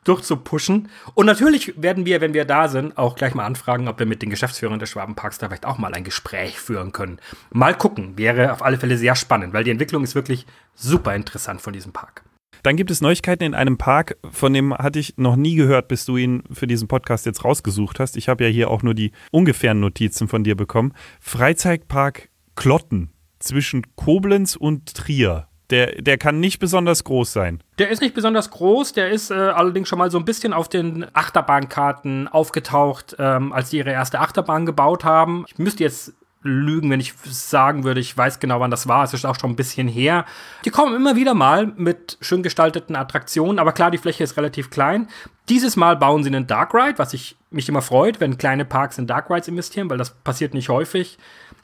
durchzupushen. 0.05 0.89
Und 1.13 1.27
natürlich 1.27 1.79
werden 1.79 2.07
wir, 2.07 2.19
wenn 2.19 2.33
wir 2.33 2.45
da 2.45 2.67
sind, 2.67 2.97
auch 2.97 3.13
gleich 3.13 3.35
mal 3.35 3.45
anfragen, 3.45 3.87
ob 3.87 3.99
wir 3.99 4.07
mit 4.07 4.23
den 4.23 4.31
Geschäftsführern 4.31 4.79
des 4.79 4.89
Schwabenparks 4.89 5.37
da 5.37 5.49
vielleicht 5.49 5.67
auch 5.67 5.77
mal 5.77 5.93
ein 5.93 6.03
Gespräch 6.03 6.59
führen 6.59 6.93
können. 6.93 7.19
Mal 7.51 7.77
gucken, 7.77 8.17
wäre 8.17 8.51
auf 8.51 8.63
alle 8.63 8.79
Fälle 8.79 8.97
sehr 8.97 9.15
spannend, 9.15 9.53
weil 9.53 9.63
die 9.63 9.71
Entwicklung 9.71 10.03
ist 10.03 10.15
wirklich 10.15 10.47
super 10.73 11.15
interessant 11.15 11.61
von 11.61 11.73
diesem 11.73 11.93
Park. 11.93 12.23
Dann 12.63 12.77
gibt 12.77 12.91
es 12.91 13.01
Neuigkeiten 13.01 13.43
in 13.43 13.53
einem 13.53 13.77
Park, 13.77 14.17
von 14.31 14.53
dem 14.53 14.73
hatte 14.73 14.97
ich 14.97 15.17
noch 15.17 15.35
nie 15.35 15.55
gehört, 15.55 15.89
bis 15.89 16.05
du 16.05 16.15
ihn 16.15 16.43
für 16.49 16.65
diesen 16.65 16.87
Podcast 16.87 17.25
jetzt 17.25 17.43
rausgesucht 17.43 17.99
hast. 17.99 18.15
Ich 18.15 18.29
habe 18.29 18.45
ja 18.45 18.49
hier 18.49 18.71
auch 18.71 18.83
nur 18.83 18.93
die 18.93 19.11
ungefähren 19.31 19.81
Notizen 19.81 20.29
von 20.29 20.45
dir 20.45 20.55
bekommen. 20.55 20.93
Freizeitpark 21.19 22.29
Klotten 22.55 23.11
zwischen 23.39 23.83
Koblenz 23.97 24.55
und 24.55 24.93
Trier. 24.93 25.47
Der, 25.71 26.01
der 26.01 26.17
kann 26.17 26.39
nicht 26.39 26.59
besonders 26.59 27.03
groß 27.03 27.33
sein. 27.33 27.61
Der 27.79 27.89
ist 27.89 28.01
nicht 28.01 28.13
besonders 28.13 28.49
groß, 28.49 28.93
der 28.93 29.09
ist 29.09 29.31
äh, 29.31 29.33
allerdings 29.33 29.89
schon 29.89 29.99
mal 29.99 30.11
so 30.11 30.17
ein 30.17 30.25
bisschen 30.25 30.53
auf 30.53 30.69
den 30.69 31.05
Achterbahnkarten 31.13 32.29
aufgetaucht, 32.29 33.15
ähm, 33.19 33.51
als 33.51 33.71
die 33.71 33.77
ihre 33.77 33.91
erste 33.91 34.21
Achterbahn 34.21 34.65
gebaut 34.65 35.03
haben. 35.03 35.45
Ich 35.49 35.57
müsste 35.57 35.83
jetzt 35.83 36.13
lügen, 36.43 36.89
wenn 36.89 36.99
ich 36.99 37.13
sagen 37.23 37.83
würde, 37.83 37.99
ich 37.99 38.15
weiß 38.15 38.39
genau, 38.39 38.59
wann 38.59 38.71
das 38.71 38.87
war. 38.87 39.03
Es 39.03 39.13
ist 39.13 39.25
auch 39.25 39.39
schon 39.39 39.51
ein 39.51 39.55
bisschen 39.55 39.87
her. 39.87 40.25
Die 40.65 40.69
kommen 40.69 40.95
immer 40.95 41.15
wieder 41.15 41.33
mal 41.33 41.67
mit 41.75 42.17
schön 42.21 42.43
gestalteten 42.43 42.95
Attraktionen, 42.95 43.59
aber 43.59 43.71
klar, 43.71 43.91
die 43.91 43.97
Fläche 43.97 44.23
ist 44.23 44.37
relativ 44.37 44.69
klein. 44.69 45.07
Dieses 45.49 45.75
Mal 45.75 45.97
bauen 45.97 46.23
sie 46.23 46.29
einen 46.29 46.47
Dark 46.47 46.73
Ride, 46.73 46.99
was 46.99 47.13
ich 47.13 47.35
mich 47.49 47.67
immer 47.69 47.81
freut, 47.81 48.19
wenn 48.19 48.37
kleine 48.37 48.65
Parks 48.65 48.97
in 48.97 49.07
Dark 49.07 49.29
Rides 49.29 49.47
investieren, 49.47 49.89
weil 49.89 49.97
das 49.97 50.11
passiert 50.11 50.53
nicht 50.53 50.69
häufig. 50.69 51.17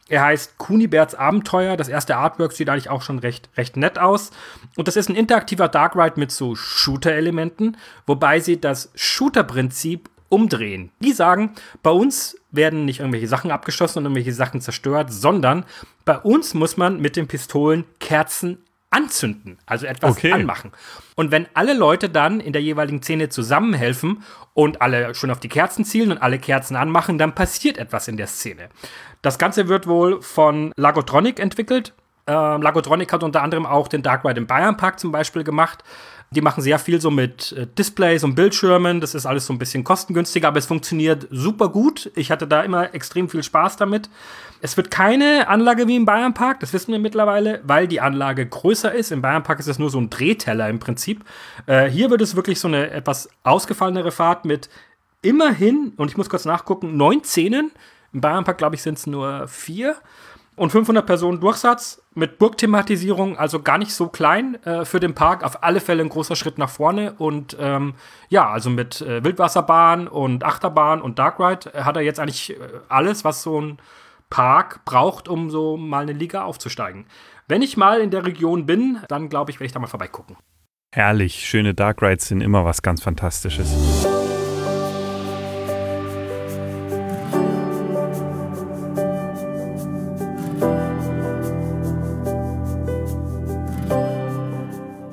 Er 0.09 0.23
heißt 0.23 0.57
Kuniberts 0.57 1.13
Abenteuer. 1.13 1.77
Das 1.77 1.87
erste 1.87 2.17
Artwork 2.17 2.51
sieht 2.51 2.67
eigentlich 2.67 2.89
auch 2.89 3.03
schon 3.03 3.19
recht, 3.19 3.49
recht 3.55 3.77
nett 3.77 3.99
aus. 3.99 4.31
Und 4.75 4.87
das 4.87 4.95
ist 4.95 5.07
ein 5.07 5.15
interaktiver 5.15 5.67
Dark 5.67 5.95
Ride 5.95 6.19
mit 6.19 6.31
so 6.31 6.55
Shooter-Elementen, 6.55 7.77
wobei 8.07 8.39
sie 8.39 8.59
das 8.59 8.91
Shooter-Prinzip 8.95 10.09
umdrehen. 10.29 10.91
Die 10.99 11.11
sagen, 11.11 11.55
bei 11.83 11.91
uns 11.91 12.37
werden 12.51 12.85
nicht 12.85 12.99
irgendwelche 12.99 13.27
Sachen 13.27 13.51
abgeschossen 13.51 13.99
und 13.99 14.05
irgendwelche 14.05 14.33
Sachen 14.33 14.61
zerstört, 14.61 15.11
sondern 15.11 15.65
bei 16.05 16.17
uns 16.17 16.53
muss 16.53 16.77
man 16.77 17.01
mit 17.01 17.15
den 17.15 17.27
Pistolen 17.27 17.85
Kerzen 17.99 18.63
anzünden, 18.91 19.59
also 19.65 19.85
etwas 19.85 20.17
okay. 20.17 20.31
anmachen. 20.31 20.71
Und 21.15 21.31
wenn 21.31 21.47
alle 21.53 21.73
Leute 21.73 22.09
dann 22.09 22.39
in 22.39 22.53
der 22.53 22.61
jeweiligen 22.61 23.03
Szene 23.03 23.29
zusammenhelfen 23.29 24.23
und 24.53 24.81
alle 24.81 25.13
schon 25.13 25.29
auf 25.29 25.39
die 25.39 25.49
Kerzen 25.49 25.85
zielen 25.85 26.11
und 26.11 26.17
alle 26.17 26.39
Kerzen 26.39 26.75
anmachen, 26.75 27.17
dann 27.17 27.35
passiert 27.35 27.77
etwas 27.77 28.07
in 28.07 28.17
der 28.17 28.27
Szene. 28.27 28.69
Das 29.21 29.37
Ganze 29.37 29.67
wird 29.67 29.85
wohl 29.85 30.21
von 30.21 30.71
Lagotronic 30.75 31.39
entwickelt. 31.39 31.93
Äh, 32.25 32.31
Lagotronic 32.31 33.13
hat 33.13 33.23
unter 33.23 33.43
anderem 33.43 33.65
auch 33.65 33.87
den 33.87 34.01
Dark 34.01 34.25
Ride 34.25 34.39
im 34.39 34.47
Bayern 34.47 34.77
Park 34.77 34.99
zum 34.99 35.11
Beispiel 35.11 35.43
gemacht. 35.43 35.83
Die 36.31 36.41
machen 36.41 36.61
sehr 36.61 36.77
viel 36.77 37.01
so 37.01 37.09
mit 37.09 37.53
äh, 37.53 37.65
Displays 37.65 38.23
und 38.23 38.35
Bildschirmen. 38.35 39.01
Das 39.01 39.15
ist 39.15 39.25
alles 39.25 39.47
so 39.47 39.53
ein 39.53 39.57
bisschen 39.57 39.83
kostengünstiger, 39.83 40.47
aber 40.49 40.59
es 40.59 40.67
funktioniert 40.67 41.27
super 41.31 41.69
gut. 41.69 42.11
Ich 42.15 42.29
hatte 42.29 42.47
da 42.47 42.61
immer 42.61 42.93
extrem 42.93 43.29
viel 43.29 43.41
Spaß 43.41 43.77
damit. 43.77 44.09
Es 44.61 44.77
wird 44.77 44.91
keine 44.91 45.47
Anlage 45.47 45.87
wie 45.87 45.95
im 45.95 46.05
Bayernpark, 46.05 46.59
das 46.59 46.73
wissen 46.73 46.91
wir 46.91 46.99
mittlerweile, 46.99 47.61
weil 47.63 47.87
die 47.87 48.01
Anlage 48.01 48.45
größer 48.45 48.93
ist. 48.93 49.11
Im 49.11 49.21
Bayernpark 49.21 49.59
ist 49.59 49.67
es 49.67 49.79
nur 49.79 49.89
so 49.89 49.99
ein 49.99 50.09
Drehteller 50.09 50.69
im 50.69 50.79
Prinzip. 50.79 51.23
Äh, 51.65 51.89
hier 51.89 52.09
wird 52.09 52.21
es 52.21 52.35
wirklich 52.35 52.59
so 52.59 52.67
eine 52.67 52.91
etwas 52.91 53.29
ausgefallenere 53.43 54.11
Fahrt 54.11 54.45
mit 54.45 54.69
immerhin, 55.21 55.93
und 55.95 56.11
ich 56.11 56.17
muss 56.17 56.29
kurz 56.29 56.45
nachgucken, 56.45 56.97
neun 56.97 57.23
Szenen. 57.23 57.71
Im 58.11 58.21
Bayernpark, 58.21 58.57
glaube 58.57 58.75
ich, 58.75 58.81
sind 58.81 58.97
es 58.97 59.07
nur 59.07 59.47
vier 59.47 59.95
und 60.59 60.71
500 60.71 61.05
Personen 61.05 61.39
Durchsatz 61.39 62.03
mit 62.15 62.37
Burgthematisierung, 62.37 63.37
also 63.37 63.61
gar 63.61 63.77
nicht 63.77 63.93
so 63.93 64.09
klein 64.09 64.61
äh, 64.65 64.83
für 64.83 64.99
den 64.99 65.15
Park. 65.15 65.43
Auf 65.45 65.63
alle 65.63 65.79
Fälle 65.79 66.03
ein 66.03 66.09
großer 66.09 66.35
Schritt 66.35 66.57
nach 66.57 66.69
vorne. 66.69 67.13
Und 67.17 67.55
ähm, 67.59 67.93
ja, 68.27 68.49
also 68.49 68.69
mit 68.69 68.99
äh, 68.99 69.23
Wildwasserbahn 69.23 70.09
und 70.09 70.43
Achterbahn 70.43 71.01
und 71.01 71.17
Dark 71.17 71.39
Ride 71.39 71.73
äh, 71.73 71.83
hat 71.83 71.95
er 71.95 72.01
jetzt 72.01 72.19
eigentlich 72.19 72.51
äh, 72.51 72.55
alles, 72.89 73.23
was 73.23 73.41
so 73.41 73.61
ein 73.61 73.77
Park 74.29 74.83
braucht, 74.83 75.29
um 75.29 75.49
so 75.49 75.77
mal 75.77 76.01
eine 76.01 76.13
Liga 76.13 76.43
aufzusteigen. 76.43 77.05
Wenn 77.47 77.61
ich 77.61 77.77
mal 77.77 78.01
in 78.01 78.11
der 78.11 78.25
Region 78.25 78.65
bin, 78.65 78.99
dann 79.07 79.29
glaube 79.29 79.51
ich, 79.51 79.61
werde 79.61 79.67
ich 79.67 79.71
da 79.71 79.79
mal 79.79 79.87
vorbeigucken. 79.87 80.35
Herrlich, 80.93 81.47
schöne 81.47 81.73
Dark 81.73 82.01
Rides 82.01 82.27
sind 82.27 82.41
immer 82.41 82.65
was 82.65 82.81
ganz 82.81 83.01
Fantastisches. 83.01 83.73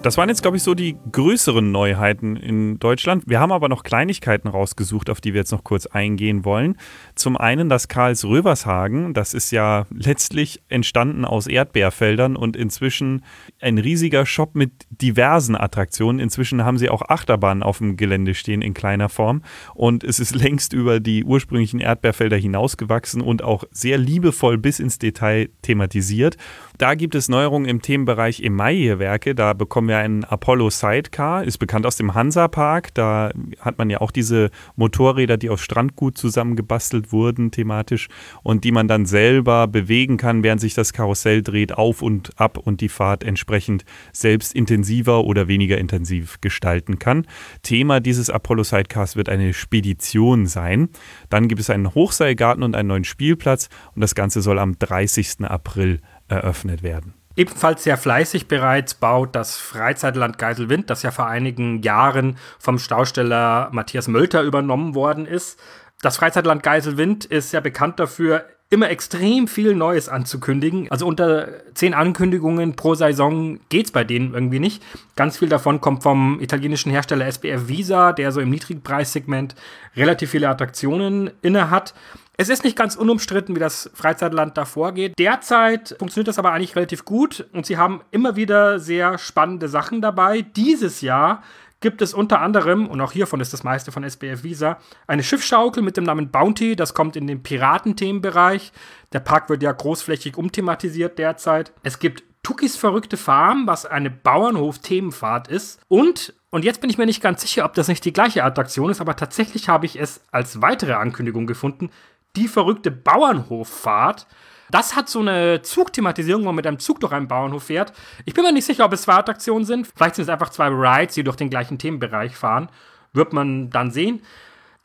Das 0.06 0.16
waren 0.16 0.28
jetzt, 0.28 0.42
glaube 0.42 0.56
ich, 0.56 0.62
so 0.62 0.76
die 0.76 0.96
größeren 1.10 1.72
Neuheiten 1.72 2.36
in 2.36 2.78
Deutschland. 2.78 3.24
Wir 3.26 3.40
haben 3.40 3.50
aber 3.50 3.68
noch 3.68 3.82
Kleinigkeiten 3.82 4.46
rausgesucht, 4.46 5.10
auf 5.10 5.20
die 5.20 5.34
wir 5.34 5.40
jetzt 5.40 5.50
noch 5.50 5.64
kurz 5.64 5.86
eingehen 5.86 6.44
wollen. 6.44 6.76
Zum 7.16 7.36
einen 7.36 7.68
das 7.68 7.88
Karls-Rövershagen. 7.88 9.14
Das 9.14 9.34
ist 9.34 9.50
ja 9.50 9.84
letztlich 9.90 10.62
entstanden 10.68 11.24
aus 11.24 11.48
Erdbeerfeldern 11.48 12.36
und 12.36 12.54
inzwischen 12.54 13.24
ein 13.60 13.78
riesiger 13.78 14.26
Shop 14.26 14.54
mit 14.54 14.70
diversen 14.90 15.56
Attraktionen. 15.56 16.20
Inzwischen 16.20 16.64
haben 16.64 16.78
sie 16.78 16.88
auch 16.88 17.02
Achterbahnen 17.02 17.64
auf 17.64 17.78
dem 17.78 17.96
Gelände 17.96 18.34
stehen 18.34 18.62
in 18.62 18.74
kleiner 18.74 19.08
Form 19.08 19.42
und 19.74 20.04
es 20.04 20.20
ist 20.20 20.36
längst 20.36 20.72
über 20.72 21.00
die 21.00 21.24
ursprünglichen 21.24 21.80
Erdbeerfelder 21.80 22.36
hinausgewachsen 22.36 23.22
und 23.22 23.42
auch 23.42 23.64
sehr 23.72 23.98
liebevoll 23.98 24.56
bis 24.56 24.78
ins 24.78 25.00
Detail 25.00 25.48
thematisiert. 25.62 26.36
Da 26.78 26.94
gibt 26.94 27.14
es 27.14 27.30
Neuerungen 27.30 27.66
im 27.66 27.80
Themenbereich 27.80 28.42
Emaille-Werke. 28.42 29.34
Da 29.34 29.54
bekommen 29.54 29.88
wir 29.88 29.96
einen 29.96 30.24
Apollo 30.24 30.68
Sidecar, 30.68 31.42
ist 31.42 31.56
bekannt 31.56 31.86
aus 31.86 31.96
dem 31.96 32.14
Hansa-Park. 32.14 32.92
Da 32.92 33.30
hat 33.60 33.78
man 33.78 33.88
ja 33.88 34.02
auch 34.02 34.10
diese 34.10 34.50
Motorräder, 34.74 35.38
die 35.38 35.48
auf 35.48 35.62
Strandgut 35.62 36.18
zusammengebastelt 36.18 37.12
wurden, 37.12 37.50
thematisch, 37.50 38.08
und 38.42 38.64
die 38.64 38.72
man 38.72 38.88
dann 38.88 39.06
selber 39.06 39.68
bewegen 39.68 40.18
kann, 40.18 40.42
während 40.42 40.60
sich 40.60 40.74
das 40.74 40.92
Karussell 40.92 41.42
dreht, 41.42 41.72
auf 41.72 42.02
und 42.02 42.38
ab 42.38 42.58
und 42.58 42.82
die 42.82 42.90
Fahrt 42.90 43.24
entsprechend 43.24 43.86
selbst 44.12 44.54
intensiver 44.54 45.24
oder 45.24 45.48
weniger 45.48 45.78
intensiv 45.78 46.42
gestalten 46.42 46.98
kann. 46.98 47.26
Thema 47.62 48.00
dieses 48.00 48.28
Apollo 48.28 48.64
Sidecars 48.64 49.16
wird 49.16 49.30
eine 49.30 49.54
Spedition 49.54 50.46
sein. 50.46 50.90
Dann 51.30 51.48
gibt 51.48 51.62
es 51.62 51.70
einen 51.70 51.94
Hochseilgarten 51.94 52.62
und 52.62 52.76
einen 52.76 52.88
neuen 52.88 53.04
Spielplatz 53.04 53.70
und 53.94 54.02
das 54.02 54.14
Ganze 54.14 54.42
soll 54.42 54.58
am 54.58 54.78
30. 54.78 55.40
April 55.40 56.00
eröffnet 56.28 56.82
werden. 56.82 57.14
Ebenfalls 57.36 57.84
sehr 57.84 57.98
fleißig 57.98 58.48
bereits 58.48 58.94
baut 58.94 59.36
das 59.36 59.58
Freizeitland 59.58 60.38
Geiselwind, 60.38 60.88
das 60.88 61.02
ja 61.02 61.10
vor 61.10 61.26
einigen 61.26 61.82
Jahren 61.82 62.38
vom 62.58 62.78
Stausteller 62.78 63.68
Matthias 63.72 64.08
Mölter 64.08 64.42
übernommen 64.42 64.94
worden 64.94 65.26
ist. 65.26 65.60
Das 66.00 66.16
Freizeitland 66.16 66.62
Geiselwind 66.62 67.26
ist 67.26 67.52
ja 67.52 67.60
bekannt 67.60 68.00
dafür, 68.00 68.46
immer 68.68 68.90
extrem 68.90 69.46
viel 69.46 69.74
Neues 69.74 70.08
anzukündigen. 70.08 70.90
Also 70.90 71.06
unter 71.06 71.48
zehn 71.74 71.94
Ankündigungen 71.94 72.74
pro 72.74 72.94
Saison 72.94 73.60
geht 73.68 73.86
es 73.86 73.92
bei 73.92 74.02
denen 74.02 74.34
irgendwie 74.34 74.58
nicht. 74.58 74.82
Ganz 75.14 75.38
viel 75.38 75.48
davon 75.48 75.80
kommt 75.80 76.02
vom 76.02 76.40
italienischen 76.40 76.90
Hersteller 76.90 77.26
SBF 77.26 77.68
Visa, 77.68 78.12
der 78.12 78.32
so 78.32 78.40
im 78.40 78.50
Niedrigpreissegment 78.50 79.54
relativ 79.96 80.30
viele 80.30 80.48
Attraktionen 80.48 81.30
inne 81.42 81.70
hat. 81.70 81.94
Es 82.38 82.50
ist 82.50 82.64
nicht 82.64 82.76
ganz 82.76 82.96
unumstritten, 82.96 83.54
wie 83.54 83.60
das 83.60 83.90
Freizeitland 83.94 84.58
da 84.58 84.66
vorgeht. 84.66 85.14
Derzeit 85.18 85.96
funktioniert 85.98 86.28
das 86.28 86.38
aber 86.38 86.52
eigentlich 86.52 86.76
relativ 86.76 87.04
gut 87.06 87.46
und 87.52 87.64
sie 87.64 87.78
haben 87.78 88.02
immer 88.10 88.36
wieder 88.36 88.78
sehr 88.78 89.16
spannende 89.16 89.68
Sachen 89.68 90.02
dabei. 90.02 90.42
Dieses 90.42 91.00
Jahr 91.00 91.42
gibt 91.80 92.02
es 92.02 92.14
unter 92.14 92.40
anderem, 92.40 92.86
und 92.86 93.00
auch 93.00 93.12
hiervon 93.12 93.40
ist 93.40 93.52
das 93.52 93.64
meiste 93.64 93.92
von 93.92 94.02
SBF 94.02 94.42
Visa, 94.42 94.78
eine 95.06 95.22
Schiffsschaukel 95.22 95.82
mit 95.82 95.96
dem 95.96 96.04
Namen 96.04 96.30
Bounty. 96.30 96.76
Das 96.76 96.94
kommt 96.94 97.16
in 97.16 97.26
den 97.26 97.42
Piratenthemenbereich. 97.42 98.72
Der 99.12 99.20
Park 99.20 99.48
wird 99.48 99.62
ja 99.62 99.72
großflächig 99.72 100.36
umthematisiert 100.36 101.18
derzeit. 101.18 101.72
Es 101.82 101.98
gibt 101.98 102.24
Tukis 102.42 102.76
verrückte 102.76 103.16
Farm, 103.16 103.66
was 103.66 103.86
eine 103.86 104.08
Bauernhof-Themenfahrt 104.08 105.48
ist. 105.48 105.80
Und, 105.88 106.32
und 106.50 106.64
jetzt 106.64 106.80
bin 106.80 106.90
ich 106.90 106.96
mir 106.96 107.06
nicht 107.06 107.22
ganz 107.22 107.42
sicher, 107.42 107.64
ob 107.64 107.74
das 107.74 107.88
nicht 107.88 108.04
die 108.04 108.12
gleiche 108.12 108.44
Attraktion 108.44 108.90
ist, 108.90 109.00
aber 109.00 109.16
tatsächlich 109.16 109.68
habe 109.68 109.84
ich 109.84 109.98
es 109.98 110.20
als 110.30 110.62
weitere 110.62 110.92
Ankündigung 110.92 111.46
gefunden 111.46 111.90
die 112.36 112.48
verrückte 112.48 112.90
Bauernhoffahrt. 112.90 114.26
Das 114.70 114.96
hat 114.96 115.08
so 115.08 115.20
eine 115.20 115.62
Zugthematisierung, 115.62 116.42
wo 116.42 116.46
man 116.46 116.56
mit 116.56 116.66
einem 116.66 116.78
Zug 116.78 117.00
durch 117.00 117.12
einen 117.12 117.28
Bauernhof 117.28 117.64
fährt. 117.64 117.92
Ich 118.24 118.34
bin 118.34 118.44
mir 118.44 118.52
nicht 118.52 118.64
sicher, 118.64 118.84
ob 118.84 118.92
es 118.92 119.02
zwei 119.02 119.14
Attraktionen 119.14 119.64
sind. 119.64 119.88
Vielleicht 119.94 120.16
sind 120.16 120.24
es 120.24 120.28
einfach 120.28 120.50
zwei 120.50 120.68
Rides, 120.68 121.14
die 121.14 121.24
durch 121.24 121.36
den 121.36 121.50
gleichen 121.50 121.78
Themenbereich 121.78 122.36
fahren. 122.36 122.68
Wird 123.12 123.32
man 123.32 123.70
dann 123.70 123.90
sehen. 123.90 124.22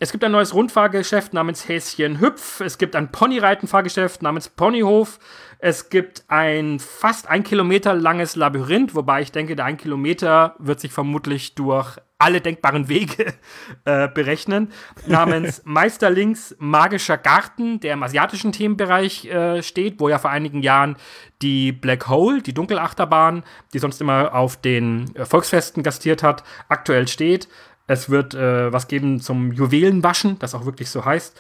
Es 0.04 0.12
gibt 0.12 0.24
ein 0.24 0.32
neues 0.32 0.56
Rundfahrgeschäft 0.56 1.32
namens 1.34 1.68
Häschen 1.68 2.20
Hüpf. 2.20 2.60
Es 2.60 2.80
gibt 2.80 2.96
ein 2.96 3.12
Ponyreitenfahrgeschäft 3.12 4.24
namens 4.24 4.50
Ponyhof. 4.50 5.20
Es 5.60 5.90
gibt 5.90 6.24
ein 6.28 6.80
fast 6.80 7.28
ein 7.28 7.44
Kilometer 7.44 7.94
langes 7.94 8.36
Labyrinth, 8.36 8.96
wobei 8.96 9.22
ich 9.22 9.32
denke, 9.32 9.56
der 9.56 9.66
ein 9.66 9.78
Kilometer 9.78 10.56
wird 10.58 10.80
sich 10.80 10.92
vermutlich 10.92 11.54
durch 11.54 12.00
alle 12.22 12.42
denkbaren 12.42 12.88
Wege 12.88 13.34
äh, 13.86 14.08
berechnen, 14.08 14.72
namens 15.08 15.62
Meisterlings 15.66 16.56
Magischer 16.60 17.18
Garten, 17.18 17.80
der 17.80 17.94
im 17.94 18.04
asiatischen 18.04 18.52
Themenbereich 18.52 19.26
äh, 19.26 19.64
steht, 19.64 20.00
wo 20.00 20.10
ja 20.10 20.20
vor 20.20 20.30
einigen 20.30 20.62
Jahren 20.62 20.96
die 21.42 21.72
Black 21.72 22.08
Hole, 22.08 22.42
die 22.42 22.54
Dunkelachterbahn, 22.54 23.44
die 23.74 23.80
sonst 23.80 24.00
immer 24.02 24.34
auf 24.34 24.58
den 24.58 25.16
äh, 25.16 25.26
Volksfesten 25.26 25.84
gastiert 25.84 26.24
hat, 26.24 26.44
aktuell 26.70 27.08
steht. 27.08 27.48
Es 27.88 28.10
wird 28.10 28.36
äh, 28.36 28.72
was 28.72 28.88
geben 28.88 29.20
zum 29.20 29.52
Juwelenwaschen, 29.52 30.40
das 30.40 30.56
auch 30.56 30.66
wirklich 30.66 30.90
so 30.90 31.04
heißt. 31.04 31.40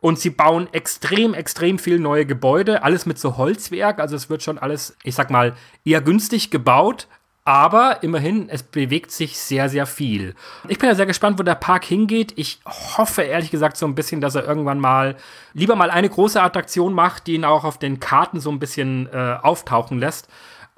Und 0.00 0.18
sie 0.20 0.30
bauen 0.30 0.68
extrem, 0.72 1.34
extrem 1.34 1.78
viel 1.78 1.98
neue 1.98 2.24
Gebäude, 2.24 2.84
alles 2.84 3.04
mit 3.04 3.18
so 3.18 3.36
Holzwerk. 3.36 3.98
Also 3.98 4.14
es 4.14 4.30
wird 4.30 4.44
schon 4.44 4.58
alles, 4.58 4.96
ich 5.02 5.16
sag 5.16 5.30
mal, 5.30 5.56
eher 5.84 6.00
günstig 6.00 6.52
gebaut, 6.52 7.08
aber 7.48 8.02
immerhin, 8.02 8.50
es 8.50 8.62
bewegt 8.62 9.10
sich 9.10 9.38
sehr, 9.38 9.70
sehr 9.70 9.86
viel. 9.86 10.34
Ich 10.68 10.78
bin 10.78 10.90
ja 10.90 10.94
sehr 10.94 11.06
gespannt, 11.06 11.38
wo 11.38 11.42
der 11.42 11.54
Park 11.54 11.86
hingeht. 11.86 12.34
Ich 12.36 12.60
hoffe 12.66 13.22
ehrlich 13.22 13.50
gesagt 13.50 13.78
so 13.78 13.86
ein 13.86 13.94
bisschen, 13.94 14.20
dass 14.20 14.34
er 14.34 14.44
irgendwann 14.44 14.78
mal 14.78 15.16
lieber 15.54 15.74
mal 15.74 15.90
eine 15.90 16.10
große 16.10 16.42
Attraktion 16.42 16.92
macht, 16.92 17.26
die 17.26 17.36
ihn 17.36 17.46
auch 17.46 17.64
auf 17.64 17.78
den 17.78 18.00
Karten 18.00 18.38
so 18.38 18.50
ein 18.50 18.58
bisschen 18.58 19.08
äh, 19.14 19.36
auftauchen 19.40 19.98
lässt. 19.98 20.28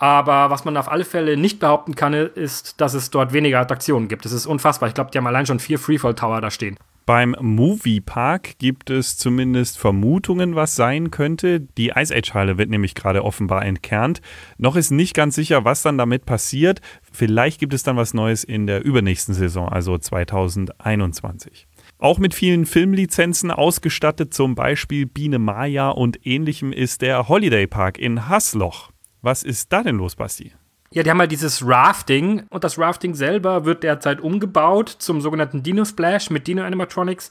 Aber 0.00 0.48
was 0.48 0.64
man 0.64 0.78
auf 0.78 0.90
alle 0.90 1.04
Fälle 1.04 1.36
nicht 1.36 1.60
behaupten 1.60 1.94
kann, 1.94 2.14
ist, 2.14 2.80
dass 2.80 2.94
es 2.94 3.10
dort 3.10 3.34
weniger 3.34 3.60
Attraktionen 3.60 4.08
gibt. 4.08 4.24
Das 4.24 4.32
ist 4.32 4.46
unfassbar. 4.46 4.88
Ich 4.88 4.94
glaube, 4.94 5.10
die 5.10 5.18
haben 5.18 5.26
allein 5.26 5.44
schon 5.44 5.60
vier 5.60 5.78
Freefall 5.78 6.14
Tower 6.14 6.40
da 6.40 6.50
stehen. 6.50 6.78
Beim 7.04 7.36
Moviepark 7.38 8.58
gibt 8.58 8.88
es 8.88 9.18
zumindest 9.18 9.78
Vermutungen, 9.78 10.54
was 10.54 10.74
sein 10.74 11.10
könnte. 11.10 11.60
Die 11.60 11.92
Ice 11.94 12.14
Age 12.14 12.32
Halle 12.32 12.56
wird 12.56 12.70
nämlich 12.70 12.94
gerade 12.94 13.24
offenbar 13.24 13.66
entkernt. 13.66 14.22
Noch 14.56 14.74
ist 14.74 14.90
nicht 14.90 15.12
ganz 15.12 15.34
sicher, 15.34 15.66
was 15.66 15.82
dann 15.82 15.98
damit 15.98 16.24
passiert. 16.24 16.80
Vielleicht 17.12 17.60
gibt 17.60 17.74
es 17.74 17.82
dann 17.82 17.96
was 17.96 18.14
Neues 18.14 18.42
in 18.42 18.66
der 18.66 18.82
übernächsten 18.82 19.34
Saison, 19.34 19.68
also 19.68 19.98
2021. 19.98 21.66
Auch 21.98 22.18
mit 22.18 22.32
vielen 22.32 22.64
Filmlizenzen 22.64 23.50
ausgestattet, 23.50 24.32
zum 24.32 24.54
Beispiel 24.54 25.04
Biene 25.04 25.38
Maya 25.38 25.90
und 25.90 26.24
ähnlichem, 26.26 26.72
ist 26.72 27.02
der 27.02 27.28
Holiday 27.28 27.66
Park 27.66 27.98
in 27.98 28.30
Hasloch. 28.30 28.89
Was 29.22 29.42
ist 29.42 29.72
da 29.72 29.82
denn 29.82 29.96
los, 29.96 30.16
Basti? 30.16 30.52
Ja, 30.92 31.04
die 31.04 31.10
haben 31.10 31.20
halt 31.20 31.30
dieses 31.30 31.64
Rafting 31.64 32.46
und 32.50 32.64
das 32.64 32.76
Rafting 32.76 33.14
selber 33.14 33.64
wird 33.64 33.84
derzeit 33.84 34.20
umgebaut 34.20 34.88
zum 34.88 35.20
sogenannten 35.20 35.62
Dino 35.62 35.84
Splash 35.84 36.30
mit 36.30 36.48
Dino 36.48 36.64
Animatronics. 36.64 37.30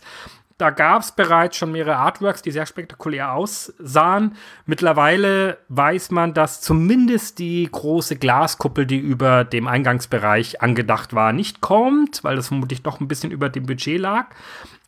Da 0.58 0.72
gab 0.72 1.02
es 1.02 1.14
bereits 1.14 1.56
schon 1.56 1.72
mehrere 1.72 1.96
Artworks, 1.96 2.42
die 2.42 2.52
sehr 2.52 2.66
spektakulär 2.66 3.34
aussahen. 3.34 4.36
Mittlerweile 4.66 5.58
weiß 5.70 6.12
man, 6.12 6.34
dass 6.34 6.60
zumindest 6.60 7.40
die 7.40 7.68
große 7.72 8.18
Glaskuppel, 8.18 8.86
die 8.86 8.98
über 8.98 9.46
dem 9.46 9.68
Eingangsbereich 9.68 10.62
angedacht 10.62 11.14
war, 11.14 11.32
nicht 11.32 11.62
kommt, 11.62 12.26
weil 12.26 12.36
das 12.36 12.50
vermutlich 12.50 12.82
doch 12.82 13.00
ein 13.00 13.08
bisschen 13.08 13.32
über 13.32 13.48
dem 13.48 13.66
Budget 13.66 14.00
lag. 14.02 14.28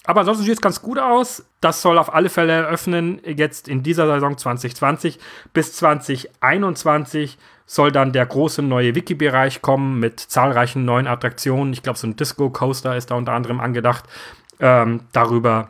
Aber 0.06 0.22
ansonsten 0.22 0.46
sieht 0.46 0.56
es 0.56 0.62
ganz 0.62 0.82
gut 0.82 0.98
aus. 0.98 1.46
Das 1.60 1.82
soll 1.82 1.98
auf 1.98 2.14
alle 2.14 2.30
Fälle 2.30 2.54
eröffnen, 2.54 3.22
jetzt 3.24 3.68
in 3.68 3.84
dieser 3.84 4.08
Saison 4.08 4.38
2020 4.38 5.20
bis 5.54 5.74
2021 5.74 7.38
soll 7.68 7.92
dann 7.92 8.12
der 8.12 8.26
große 8.26 8.62
neue 8.62 8.96
Wiki-Bereich 8.96 9.62
kommen 9.62 10.00
mit 10.00 10.20
zahlreichen 10.20 10.84
neuen 10.84 11.08
Attraktionen. 11.08 11.72
Ich 11.72 11.84
glaube, 11.84 11.98
so 11.98 12.08
ein 12.08 12.16
Disco-Coaster 12.18 12.98
ist 12.98 13.12
da 13.12 13.16
unter 13.16 13.32
anderem 13.32 13.62
angedacht. 13.62 14.06
Ähm, 14.60 15.02
darüber 15.14 15.70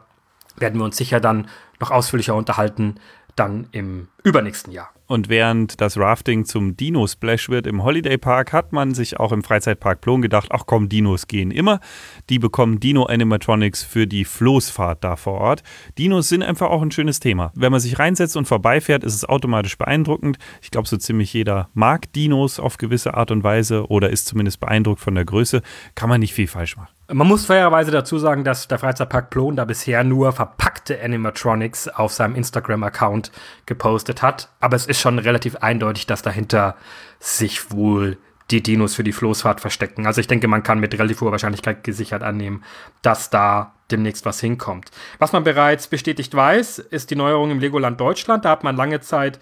werden 0.56 0.80
wir 0.80 0.86
uns 0.86 0.98
sicher 0.98 1.20
dann 1.20 1.48
noch 1.80 1.92
ausführlicher 1.92 2.36
unterhalten, 2.36 2.96
dann 3.36 3.68
im 3.72 4.08
übernächsten 4.24 4.72
Jahr. 4.72 4.90
Und 5.08 5.28
während 5.28 5.82
das 5.82 5.98
Rafting 5.98 6.46
zum 6.46 6.78
Dino-Splash 6.78 7.50
wird 7.50 7.68
im 7.68 7.84
Holiday 7.84 8.18
Park, 8.18 8.54
hat 8.54 8.72
man 8.72 8.94
sich 8.94 9.20
auch 9.20 9.34
im 9.34 9.44
Freizeitpark 9.44 10.00
Plon 10.00 10.22
gedacht, 10.22 10.50
ach 10.52 10.64
komm, 10.66 10.88
Dinos 10.88 11.28
gehen 11.28 11.52
immer. 11.52 11.82
Die 12.30 12.40
bekommen 12.40 12.80
Dino-Animatronics 12.80 13.84
für 13.84 14.08
die 14.08 14.24
Floßfahrt 14.24 15.04
da 15.04 15.18
vor 15.18 15.34
Ort. 15.34 15.64
Dinos 15.98 16.30
sind 16.30 16.44
einfach 16.44 16.70
auch 16.70 16.82
ein 16.82 16.92
schönes 16.92 17.20
Thema. 17.20 17.52
Wenn 17.56 17.74
man 17.74 17.82
sich 17.82 18.00
reinsetzt 18.00 18.38
und 18.38 18.48
vorbeifährt, 18.48 19.04
ist 19.04 19.16
es 19.16 19.26
automatisch 19.26 19.78
beeindruckend. 19.78 20.38
Ich 20.62 20.72
glaube, 20.72 20.88
so 20.88 20.96
ziemlich 20.96 21.34
jeder 21.34 21.70
mag 21.74 22.14
Dinos 22.14 22.58
auf 22.58 22.78
gewisse 22.78 23.14
Art 23.14 23.32
und 23.32 23.44
Weise 23.44 23.88
oder 23.88 24.12
ist 24.12 24.28
zumindest 24.28 24.62
beeindruckt 24.62 25.02
von 25.02 25.16
der 25.16 25.26
Größe. 25.26 25.62
Kann 25.94 26.08
man 26.08 26.22
nicht 26.22 26.34
viel 26.34 26.48
falsch 26.48 26.78
machen. 26.78 26.88
Man 27.14 27.28
muss 27.28 27.46
fairerweise 27.46 27.92
dazu 27.92 28.18
sagen, 28.20 28.46
dass 28.46 28.70
der 28.70 28.80
Freizeitpark 28.80 29.30
Plon 29.32 29.58
da 29.58 29.66
bisher 29.66 30.06
nur 30.06 30.32
verpackte 30.32 30.98
Animatronics 31.04 31.90
auf 31.90 32.14
seinem 32.14 32.36
Instagram-Account 32.36 33.34
gepostet 33.66 34.22
hat. 34.22 34.48
Aber 34.62 34.78
es 34.78 34.86
ist 34.86 35.02
schon 35.02 35.20
relativ 35.20 35.58
eindeutig, 35.58 36.08
dass 36.08 36.22
dahinter 36.22 36.76
sich 37.20 37.72
wohl 37.72 38.18
die 38.50 38.64
Dinos 38.64 38.96
für 38.96 39.04
die 39.04 39.12
Floßfahrt 39.12 39.60
verstecken. 39.60 40.08
Also 40.08 40.22
ich 40.22 40.28
denke, 40.28 40.48
man 40.48 40.64
kann 40.64 40.80
mit 40.80 40.98
relativ 40.98 41.20
hoher 41.20 41.32
Wahrscheinlichkeit 41.32 41.84
gesichert 41.84 42.24
annehmen, 42.24 42.64
dass 43.02 43.30
da 43.30 43.74
demnächst 43.92 44.26
was 44.26 44.40
hinkommt. 44.40 44.90
Was 45.20 45.34
man 45.34 45.44
bereits 45.44 45.88
bestätigt 45.88 46.34
weiß, 46.34 46.80
ist 46.80 47.12
die 47.12 47.16
Neuerung 47.16 47.52
im 47.52 47.60
Legoland 47.60 48.00
Deutschland. 48.00 48.46
Da 48.46 48.52
hat 48.52 48.64
man 48.64 48.78
lange 48.78 49.02
Zeit 49.02 49.40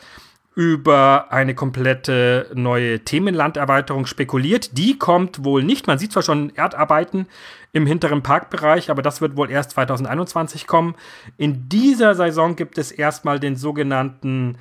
über 0.56 1.32
eine 1.32 1.56
komplette 1.56 2.52
neue 2.54 3.00
Themenlanderweiterung 3.00 4.06
spekuliert. 4.06 4.78
Die 4.78 4.98
kommt 4.98 5.44
wohl 5.44 5.64
nicht. 5.64 5.88
Man 5.88 6.00
sieht 6.00 6.12
zwar 6.12 6.24
schon 6.24 6.56
Erdarbeiten 6.56 7.28
im 7.72 7.86
hinteren 7.86 8.24
Parkbereich, 8.24 8.90
aber 8.90 9.02
das 9.02 9.22
wird 9.22 9.38
wohl 9.38 9.52
erst 9.52 9.72
2021 9.72 10.68
kommen. 10.68 10.96
In 11.38 11.70
dieser 11.70 12.16
Saison 12.16 12.56
gibt 12.56 12.78
es 12.78 12.92
erstmal 12.92 13.40
den 13.40 13.56
sogenannten, 13.56 14.58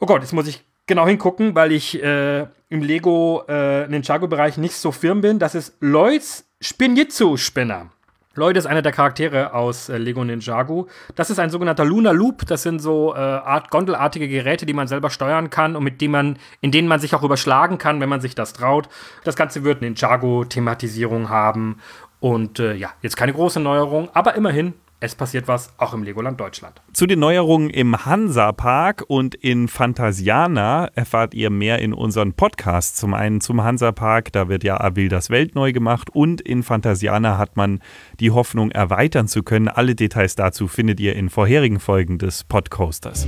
oh 0.00 0.06
Gott, 0.06 0.22
jetzt 0.22 0.32
muss 0.32 0.48
ich 0.48 0.64
genau 0.86 1.06
hingucken, 1.06 1.54
weil 1.54 1.72
ich 1.72 2.02
äh, 2.02 2.46
im 2.68 2.82
Lego 2.82 3.44
äh, 3.48 3.86
Ninjago-Bereich 3.86 4.56
nicht 4.56 4.74
so 4.74 4.92
firm 4.92 5.20
bin. 5.20 5.38
Das 5.38 5.54
ist 5.54 5.76
Lloyds 5.80 6.46
Spinjitzu-Spinner. 6.60 7.90
Lloyd 8.34 8.56
ist 8.56 8.66
einer 8.66 8.82
der 8.82 8.92
Charaktere 8.92 9.52
aus 9.52 9.88
äh, 9.88 9.98
Lego 9.98 10.24
Ninjago. 10.24 10.88
Das 11.14 11.30
ist 11.30 11.38
ein 11.38 11.50
sogenannter 11.50 11.84
Lunar 11.84 12.14
Loop. 12.14 12.46
Das 12.46 12.62
sind 12.62 12.80
so 12.80 13.14
äh, 13.14 13.18
Art 13.18 13.70
Gondelartige 13.70 14.28
Geräte, 14.28 14.64
die 14.64 14.72
man 14.72 14.88
selber 14.88 15.10
steuern 15.10 15.50
kann 15.50 15.76
und 15.76 15.84
mit 15.84 16.00
denen 16.00 16.12
man, 16.12 16.38
in 16.60 16.70
denen 16.70 16.88
man 16.88 17.00
sich 17.00 17.14
auch 17.14 17.22
überschlagen 17.22 17.78
kann, 17.78 18.00
wenn 18.00 18.08
man 18.08 18.20
sich 18.20 18.34
das 18.34 18.52
traut. 18.54 18.88
Das 19.24 19.36
Ganze 19.36 19.64
wird 19.64 19.82
Ninjago-Thematisierung 19.82 21.28
haben. 21.28 21.78
Und 22.20 22.58
äh, 22.58 22.74
ja, 22.74 22.90
jetzt 23.02 23.16
keine 23.16 23.32
große 23.32 23.60
Neuerung, 23.60 24.08
aber 24.14 24.34
immerhin 24.36 24.74
es 25.02 25.16
passiert 25.16 25.48
was, 25.48 25.72
auch 25.78 25.94
im 25.94 26.04
Legoland 26.04 26.40
Deutschland. 26.40 26.80
Zu 26.92 27.06
den 27.06 27.18
Neuerungen 27.18 27.70
im 27.70 28.06
Hansa-Park 28.06 29.04
und 29.08 29.34
in 29.34 29.66
Phantasiana 29.66 30.88
erfahrt 30.94 31.34
ihr 31.34 31.50
mehr 31.50 31.80
in 31.80 31.92
unseren 31.92 32.34
Podcasts. 32.34 33.00
Zum 33.00 33.12
einen 33.12 33.40
zum 33.40 33.64
Hansa-Park, 33.64 34.32
da 34.32 34.48
wird 34.48 34.62
ja 34.62 34.80
Avilders 34.80 35.28
Welt 35.28 35.56
neu 35.56 35.72
gemacht 35.72 36.08
und 36.10 36.40
in 36.40 36.62
Phantasiana 36.62 37.36
hat 37.36 37.56
man 37.56 37.80
die 38.20 38.30
Hoffnung 38.30 38.70
erweitern 38.70 39.26
zu 39.26 39.42
können. 39.42 39.66
Alle 39.66 39.96
Details 39.96 40.36
dazu 40.36 40.68
findet 40.68 41.00
ihr 41.00 41.16
in 41.16 41.30
vorherigen 41.30 41.80
Folgen 41.80 42.18
des 42.18 42.44
Podcoasters. 42.44 43.26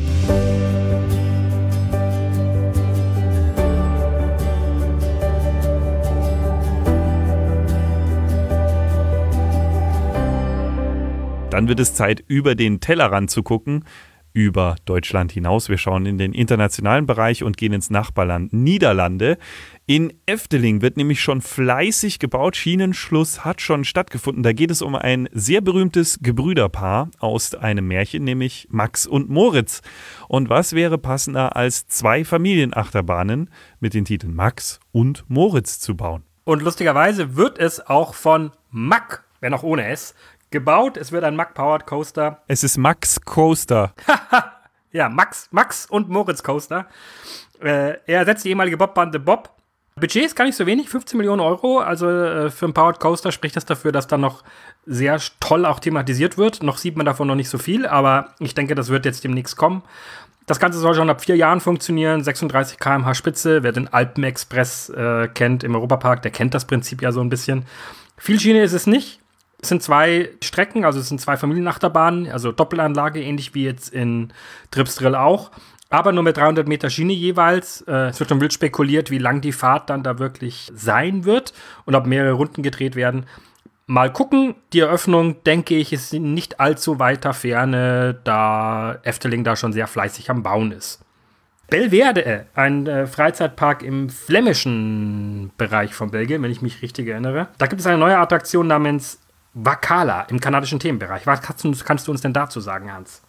Dann 11.55 11.69
wird 11.69 11.79
es 11.79 11.95
Zeit, 11.95 12.25
über 12.27 12.57
den 12.57 12.81
Tellerrand 12.81 13.31
zu 13.31 13.45
gucken, 13.45 13.85
über 14.33 14.75
Deutschland 14.87 15.31
hinaus. 15.31 15.69
Wir 15.69 15.79
schauen 15.79 16.05
in 16.05 16.19
den 16.19 16.33
internationalen 16.33 17.07
Bereich 17.07 17.45
und 17.45 17.57
gehen 17.57 17.73
ins 17.73 17.91
Nachbarland 17.91 18.53
Niederlande. 18.53 19.39
In 19.87 20.13
Efteling 20.27 20.83
wird 20.83 20.97
nämlich 20.97 21.21
schon 21.21 21.41
fleißig 21.41 22.19
gebaut. 22.19 22.57
Schienenschluss 22.57 23.45
hat 23.45 23.61
schon 23.61 23.85
stattgefunden. 23.85 24.43
Da 24.43 24.53
geht 24.53 24.73
es 24.73 24.83
um 24.83 24.97
ein 24.97 25.29
sehr 25.31 25.61
berühmtes 25.61 26.19
Gebrüderpaar 26.21 27.09
aus 27.21 27.55
einem 27.55 27.87
Märchen, 27.87 28.25
nämlich 28.25 28.67
Max 28.73 29.07
und 29.07 29.31
Moritz. 29.31 29.81
Und 30.27 30.49
was 30.49 30.73
wäre 30.73 30.99
passender 30.99 31.55
als 31.55 31.87
zwei 31.87 32.25
Familienachterbahnen 32.25 33.49
mit 33.79 33.95
den 33.95 34.05
Titeln 34.05 34.35
Max 34.35 34.81
und 34.91 35.23
Moritz 35.29 35.79
zu 35.79 35.97
bauen? 35.97 36.25
Und 36.43 36.63
lustigerweise 36.63 37.37
wird 37.37 37.61
es 37.61 37.87
auch 37.87 38.15
von 38.15 38.51
Mack, 38.73 39.23
wenn 39.39 39.55
auch 39.55 39.63
ohne 39.63 39.87
S, 39.87 40.15
gebaut. 40.55 40.97
Es 40.97 41.13
wird 41.13 41.25
ein 41.25 41.37
Mack-Powered 41.37 41.85
Coaster. 41.85 42.39
Es 42.49 42.65
ist 42.65 42.79
Max 42.79 43.21
Coaster. 43.21 43.93
ja, 44.93 45.11
Max, 45.11 45.49
Max 45.51 45.85
und 45.85 46.09
Moritz 46.09 46.43
Coaster. 46.43 46.87
Äh, 47.61 47.99
er 48.07 48.21
ersetzt 48.21 48.45
die 48.45 48.51
ehemalige 48.51 48.79
Bobbande 48.79 49.19
Bob. 49.19 49.51
Budget 49.97 50.25
ist 50.25 50.35
gar 50.35 50.45
nicht 50.45 50.57
so 50.57 50.67
wenig, 50.67 50.89
15 50.89 51.17
Millionen 51.17 51.41
Euro. 51.41 51.79
Also 51.79 52.09
äh, 52.09 52.51
für 52.51 52.67
einen 52.67 52.73
Powered 52.73 53.01
Coaster 53.01 53.33
spricht 53.33 53.57
das 53.57 53.65
dafür, 53.65 53.93
dass 53.93 54.07
dann 54.07 54.21
noch 54.23 54.43
sehr 54.87 55.21
toll 55.41 55.67
auch 55.67 55.81
thematisiert 55.81 56.39
wird. 56.39 56.63
Noch 56.63 56.79
sieht 56.79 56.97
man 56.97 57.07
davon 57.07 57.29
noch 57.29 57.35
nicht 57.35 57.49
so 57.49 57.59
viel, 57.59 57.87
aber 57.87 58.31
ich 58.39 58.55
denke, 58.55 58.75
das 58.75 58.89
wird 58.89 59.05
jetzt 59.05 59.25
demnächst 59.25 59.57
kommen. 59.57 59.83
Das 60.47 60.61
Ganze 60.61 60.79
soll 60.79 60.95
schon 60.95 61.11
ab 61.11 61.23
vier 61.23 61.37
Jahren 61.37 61.61
funktionieren. 61.61 62.23
36 62.23 62.79
km/h 62.79 63.15
Spitze. 63.15 63.63
Wer 63.63 63.73
den 63.73 63.93
Alpenexpress 63.93 64.91
äh, 64.91 65.29
kennt 65.29 65.65
im 65.65 65.75
Europapark, 65.75 66.23
der 66.23 66.31
kennt 66.31 66.55
das 66.55 66.67
Prinzip 66.67 67.03
ja 67.03 67.13
so 67.13 67.21
ein 67.21 67.29
bisschen. 67.31 67.65
Viel 68.19 68.39
Schiene 68.39 68.63
ist 68.63 68.73
es 68.73 68.87
nicht. 68.87 69.21
Es 69.65 69.69
sind 69.71 69.83
zwei 69.83 70.29
Strecken, 70.43 70.85
also 70.85 71.01
es 71.01 71.09
sind 71.09 71.23
zwei 71.23 71.39
Familienachterbahnen, 71.39 72.31
also 72.31 72.53
Doppelanlage, 72.53 73.23
ähnlich 73.23 73.55
wie 73.55 73.65
jetzt 73.65 73.95
in 73.95 74.31
Tripsdrill 74.71 75.15
auch. 75.15 75.51
Aber 75.89 76.13
nur 76.13 76.23
mit 76.23 76.37
300 76.37 76.69
Meter 76.69 76.91
Schiene 76.91 77.15
jeweils. 77.15 77.81
Äh, 77.89 78.09
es 78.09 78.21
wird 78.21 78.29
schon 78.29 78.43
wild 78.43 78.53
spekuliert, 78.53 79.11
wie 79.11 79.17
lang 79.17 79.41
die 79.41 79.53
Fahrt 79.53 79.89
dann 79.89 80.03
da 80.03 80.19
wirklich 80.19 80.71
sein 80.75 81.25
wird 81.25 81.55
und 81.87 81.95
ob 81.95 82.05
mehrere 82.05 82.33
Runden 82.33 82.63
gedreht 82.63 82.95
werden. 82.95 83.25
Mal 83.87 84.13
gucken. 84.13 84.55
Die 84.75 84.81
Eröffnung, 84.81 85.43
denke 85.45 85.77
ich, 85.77 85.95
ist 85.95 86.13
nicht 86.13 86.61
allzu 86.61 86.99
weiter 86.99 87.33
Ferne, 87.33 88.21
da 88.23 88.99
Efteling 89.03 89.45
da 89.45 89.57
schon 89.57 89.73
sehr 89.73 89.87
fleißig 89.87 90.29
am 90.29 90.43
Bauen 90.43 90.73
ist. 90.73 91.01
Belverde, 91.71 92.49
ein 92.55 92.87
äh, 92.87 93.07
Freizeitpark 93.07 93.83
im 93.83 94.11
flämischen 94.11 95.53
Bereich 95.57 95.95
von 95.95 96.11
Belgien, 96.11 96.43
wenn 96.43 96.51
ich 96.51 96.61
mich 96.61 96.83
richtig 96.83 97.09
erinnere. 97.09 97.49
Da 97.57 97.67
gibt 97.67 97.81
es 97.81 97.87
eine 97.87 97.97
neue 97.97 98.19
Attraktion 98.19 98.67
namens 98.67 99.24
Wakala 99.55 100.23
im 100.23 100.41
kanadischen 100.41 100.81
Themenbereich. 100.81 101.27
Was 101.27 101.41
kannst 101.41 101.65
du, 101.65 101.73
kannst 101.85 102.07
du 102.07 102.13
uns 102.13 102.21
denn 102.21 102.33
dazu 102.33 102.61
sagen, 102.61 102.93
Hans? 102.93 103.23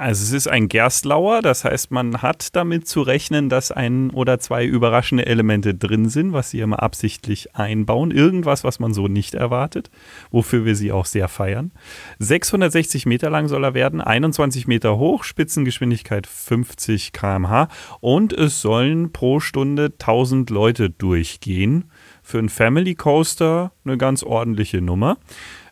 Also 0.00 0.22
es 0.22 0.32
ist 0.32 0.48
ein 0.48 0.68
Gerstlauer, 0.68 1.42
das 1.42 1.64
heißt, 1.64 1.90
man 1.90 2.22
hat 2.22 2.56
damit 2.56 2.88
zu 2.88 3.02
rechnen, 3.02 3.50
dass 3.50 3.70
ein 3.70 4.08
oder 4.08 4.38
zwei 4.38 4.64
überraschende 4.64 5.26
Elemente 5.26 5.74
drin 5.74 6.08
sind, 6.08 6.32
was 6.32 6.48
sie 6.48 6.60
immer 6.60 6.82
absichtlich 6.82 7.54
einbauen. 7.54 8.10
Irgendwas, 8.10 8.64
was 8.64 8.78
man 8.78 8.94
so 8.94 9.08
nicht 9.08 9.34
erwartet, 9.34 9.90
wofür 10.30 10.64
wir 10.64 10.74
sie 10.74 10.90
auch 10.90 11.04
sehr 11.04 11.28
feiern. 11.28 11.70
660 12.18 13.04
Meter 13.04 13.28
lang 13.28 13.48
soll 13.48 13.62
er 13.62 13.74
werden, 13.74 14.00
21 14.00 14.66
Meter 14.66 14.96
hoch, 14.96 15.22
Spitzengeschwindigkeit 15.22 16.26
50 16.26 17.12
km/h 17.12 17.68
und 18.00 18.32
es 18.32 18.62
sollen 18.62 19.12
pro 19.12 19.38
Stunde 19.38 19.92
1000 19.98 20.48
Leute 20.48 20.88
durchgehen. 20.88 21.90
Für 22.22 22.38
einen 22.38 22.48
Family 22.48 22.94
Coaster 22.94 23.72
eine 23.84 23.98
ganz 23.98 24.22
ordentliche 24.22 24.80
Nummer. 24.80 25.18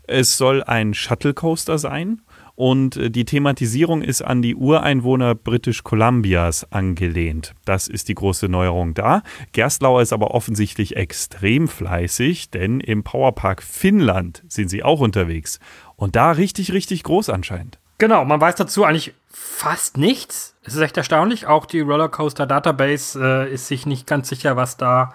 Es 0.09 0.39
soll 0.39 0.63
ein 0.63 0.95
Shuttle 0.95 1.35
Coaster 1.35 1.77
sein 1.77 2.23
und 2.55 2.97
äh, 2.97 3.11
die 3.11 3.27
Thematisierung 3.27 4.01
ist 4.01 4.23
an 4.23 4.41
die 4.41 4.57
Ureinwohner 4.57 5.35
British 5.35 5.85
Columbias 5.85 6.67
angelehnt. 6.73 7.55
Das 7.67 7.89
ist 7.89 8.09
die 8.09 8.15
große 8.15 8.49
Neuerung 8.49 8.95
da. 8.95 9.23
Gerstlauer 9.53 10.01
ist 10.01 10.15
aber 10.15 10.31
offensichtlich 10.31 10.97
extrem 10.97 11.69
fleißig, 11.69 12.51
denn 12.51 12.81
im 12.81 13.05
Powerpark 13.05 13.63
Finnland 13.63 14.43
sind 14.49 14.71
sie 14.71 14.83
auch 14.83 15.01
unterwegs. 15.01 15.61
Und 15.95 16.17
da 16.17 16.33
richtig, 16.33 16.73
richtig 16.73 17.03
groß 17.03 17.29
anscheinend. 17.29 17.79
Genau, 17.99 18.25
man 18.25 18.41
weiß 18.41 18.55
dazu 18.55 18.85
eigentlich 18.85 19.13
fast 19.29 19.99
nichts. 19.99 20.57
Es 20.63 20.75
ist 20.75 20.81
echt 20.81 20.97
erstaunlich. 20.97 21.47
Auch 21.47 21.67
die 21.67 21.81
Rollercoaster 21.81 22.47
Database 22.47 23.21
äh, 23.21 23.53
ist 23.53 23.69
sich 23.69 23.85
nicht 23.85 24.07
ganz 24.07 24.31
sicher, 24.31 24.57
was 24.57 24.79
da 24.79 25.13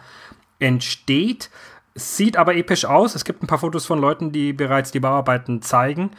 entsteht. 0.59 1.49
Sieht 1.95 2.37
aber 2.37 2.55
episch 2.55 2.85
aus. 2.85 3.15
Es 3.15 3.25
gibt 3.25 3.43
ein 3.43 3.47
paar 3.47 3.59
Fotos 3.59 3.85
von 3.85 3.99
Leuten, 3.99 4.31
die 4.31 4.53
bereits 4.53 4.91
die 4.91 4.99
Bauarbeiten 4.99 5.61
zeigen. 5.61 6.11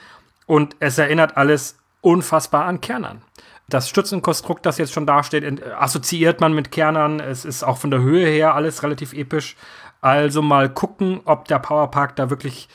Und 0.47 0.77
es 0.81 0.99
erinnert 0.99 1.37
alles 1.37 1.79
unfassbar 2.01 2.67
an 2.67 2.81
Kernern. 2.81 3.23
Das 3.69 3.89
Stützenkonstrukt, 3.89 4.67
das 4.67 4.79
jetzt 4.79 4.93
schon 4.93 5.07
dasteht, 5.07 5.63
assoziiert 5.75 6.41
man 6.41 6.53
mit 6.53 6.71
Kernern. 6.71 7.19
Es 7.19 7.45
ist 7.45 7.63
auch 7.65 7.79
von 7.79 7.91
der 7.91 8.01
Höhe 8.01 8.27
her 8.27 8.55
alles 8.55 8.83
relativ 8.83 9.15
episch. 9.15 9.57
Also 10.01 10.43
mal 10.43 10.69
gucken, 10.69 11.23
ob 11.25 11.49
der 11.49 11.59
Powerpark 11.59 12.15
da 12.15 12.29
wirklich, 12.29 12.69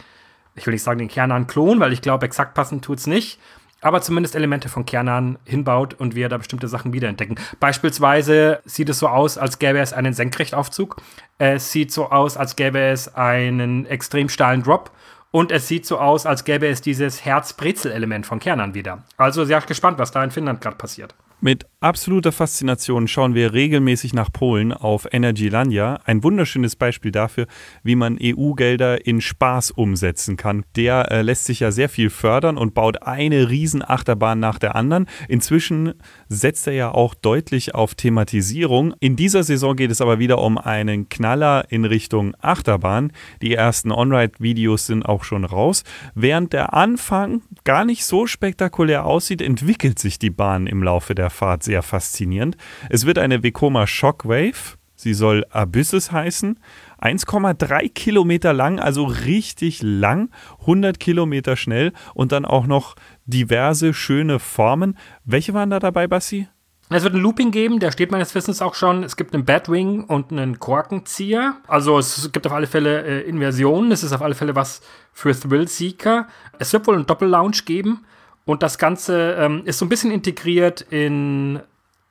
ich 0.55 0.65
will 0.65 0.73
nicht 0.73 0.83
sagen 0.83 0.97
den 0.97 1.07
Kernern 1.07 1.45
klon, 1.45 1.79
weil 1.79 1.93
ich 1.93 2.01
glaube, 2.01 2.25
exakt 2.25 2.55
passend 2.55 2.83
tut 2.83 2.97
es 2.97 3.07
nicht 3.07 3.39
aber 3.81 4.01
zumindest 4.01 4.35
Elemente 4.35 4.69
von 4.69 4.85
Kernern 4.85 5.37
hinbaut 5.45 5.93
und 5.93 6.15
wir 6.15 6.29
da 6.29 6.37
bestimmte 6.37 6.67
Sachen 6.67 6.93
wiederentdecken. 6.93 7.39
Beispielsweise 7.59 8.59
sieht 8.65 8.89
es 8.89 8.99
so 8.99 9.07
aus, 9.07 9.37
als 9.37 9.59
gäbe 9.59 9.79
es 9.79 9.93
einen 9.93 10.13
Senkrechtaufzug. 10.13 10.97
Es 11.37 11.71
sieht 11.71 11.91
so 11.91 12.09
aus, 12.09 12.37
als 12.37 12.55
gäbe 12.55 12.79
es 12.79 13.15
einen 13.15 13.85
extrem 13.85 14.29
steilen 14.29 14.63
Drop. 14.63 14.91
Und 15.31 15.51
es 15.51 15.67
sieht 15.67 15.85
so 15.85 15.99
aus, 15.99 16.25
als 16.25 16.43
gäbe 16.43 16.67
es 16.67 16.81
dieses 16.81 17.23
Herz-Brezel-Element 17.23 18.25
von 18.25 18.39
Kernern 18.39 18.73
wieder. 18.73 19.03
Also 19.15 19.45
sehr 19.45 19.61
gespannt, 19.61 19.99
was 19.99 20.11
da 20.11 20.23
in 20.23 20.31
Finnland 20.31 20.59
gerade 20.61 20.77
passiert. 20.77 21.13
Mit 21.41 21.67
absoluter 21.79 22.33
Faszination 22.33 23.07
schauen 23.07 23.33
wir 23.33 23.53
regelmäßig 23.53 24.13
nach 24.13 24.29
Polen 24.29 24.73
auf 24.73 25.07
Energylandia. 25.09 26.01
Ein 26.03 26.21
wunderschönes 26.21 26.75
Beispiel 26.75 27.13
dafür, 27.13 27.47
wie 27.81 27.95
man 27.95 28.17
EU-Gelder 28.21 29.05
in 29.07 29.21
Spaß 29.21 29.71
umsetzen 29.71 30.35
kann. 30.35 30.65
Der 30.75 31.09
äh, 31.09 31.21
lässt 31.21 31.45
sich 31.45 31.61
ja 31.61 31.71
sehr 31.71 31.87
viel 31.87 32.09
fördern 32.09 32.57
und 32.57 32.73
baut 32.73 33.03
eine 33.03 33.49
Riesenachterbahn 33.49 34.37
nach 34.37 34.59
der 34.59 34.75
anderen. 34.75 35.05
Inzwischen 35.29 35.93
setzt 36.27 36.67
er 36.67 36.73
ja 36.73 36.91
auch 36.91 37.15
deutlich 37.15 37.73
auf 37.73 37.95
Thematisierung. 37.95 38.93
In 38.99 39.15
dieser 39.15 39.43
Saison 39.43 39.77
geht 39.77 39.91
es 39.91 40.01
aber 40.01 40.19
wieder 40.19 40.39
um 40.39 40.57
einen 40.57 41.07
Knaller 41.07 41.71
in 41.71 41.85
Richtung 41.85 42.35
Achterbahn. 42.41 43.13
Die 43.41 43.53
ersten 43.53 43.93
On-Ride-Videos 43.93 44.87
sind 44.87 45.03
auch 45.03 45.23
schon 45.23 45.45
raus. 45.45 45.85
Während 46.15 46.51
der 46.51 46.73
Anfang 46.73 47.43
gar 47.63 47.85
nicht 47.85 48.03
so 48.03 48.27
spektakulär 48.27 49.05
aussieht, 49.05 49.41
entwickelt 49.41 49.99
sich 49.99 50.19
die 50.19 50.31
Bahn 50.31 50.67
im 50.67 50.83
Laufe 50.83 51.15
der 51.15 51.28
Fahrt 51.29 51.63
sehr 51.63 51.81
faszinierend. 51.81 52.57
Es 52.89 53.05
wird 53.05 53.17
eine 53.17 53.43
Vekoma 53.43 53.87
Shockwave. 53.87 54.77
Sie 54.95 55.13
soll 55.13 55.45
Abysses 55.49 56.11
heißen. 56.11 56.59
1,3 56.99 57.89
Kilometer 57.93 58.51
lang, 58.51 58.79
also 58.79 59.05
richtig 59.05 59.81
lang, 59.81 60.29
100 60.61 60.99
Kilometer 60.99 61.55
schnell 61.55 61.93
und 62.13 62.33
dann 62.33 62.43
auch 62.43 62.67
noch 62.67 62.95
diverse 63.25 63.93
schöne 63.93 64.39
Formen. 64.39 64.97
Welche 65.23 65.53
waren 65.53 65.69
da 65.69 65.79
dabei, 65.79 66.07
Bassi? 66.07 66.49
Es 66.91 67.03
wird 67.03 67.13
ein 67.13 67.21
Looping 67.21 67.51
geben, 67.51 67.79
der 67.79 67.91
steht 67.91 68.11
meines 68.11 68.33
Wissens 68.33 68.63
auch 68.63 68.73
schon. 68.73 69.03
Es 69.03 69.15
gibt 69.15 69.35
einen 69.35 69.45
Batwing 69.45 70.05
und 70.05 70.31
einen 70.31 70.57
Korkenzieher. 70.57 71.57
Also 71.67 71.99
es 71.99 72.31
gibt 72.31 72.47
auf 72.47 72.53
alle 72.53 72.65
Fälle 72.65 73.05
äh, 73.05 73.21
Inversionen. 73.29 73.91
Es 73.91 74.01
ist 74.01 74.11
auf 74.11 74.23
alle 74.23 74.33
Fälle 74.33 74.55
was 74.55 74.81
für 75.13 75.39
Thrill-Seeker. 75.39 76.27
Es 76.57 76.73
wird 76.73 76.87
wohl 76.87 76.95
einen 76.95 77.05
Doppel-Lounge 77.05 77.61
geben. 77.63 78.05
Und 78.49 78.63
das 78.63 78.79
Ganze 78.79 79.35
ähm, 79.37 79.61
ist 79.65 79.77
so 79.77 79.85
ein 79.85 79.89
bisschen 79.89 80.09
integriert 80.09 80.81
in 80.81 81.59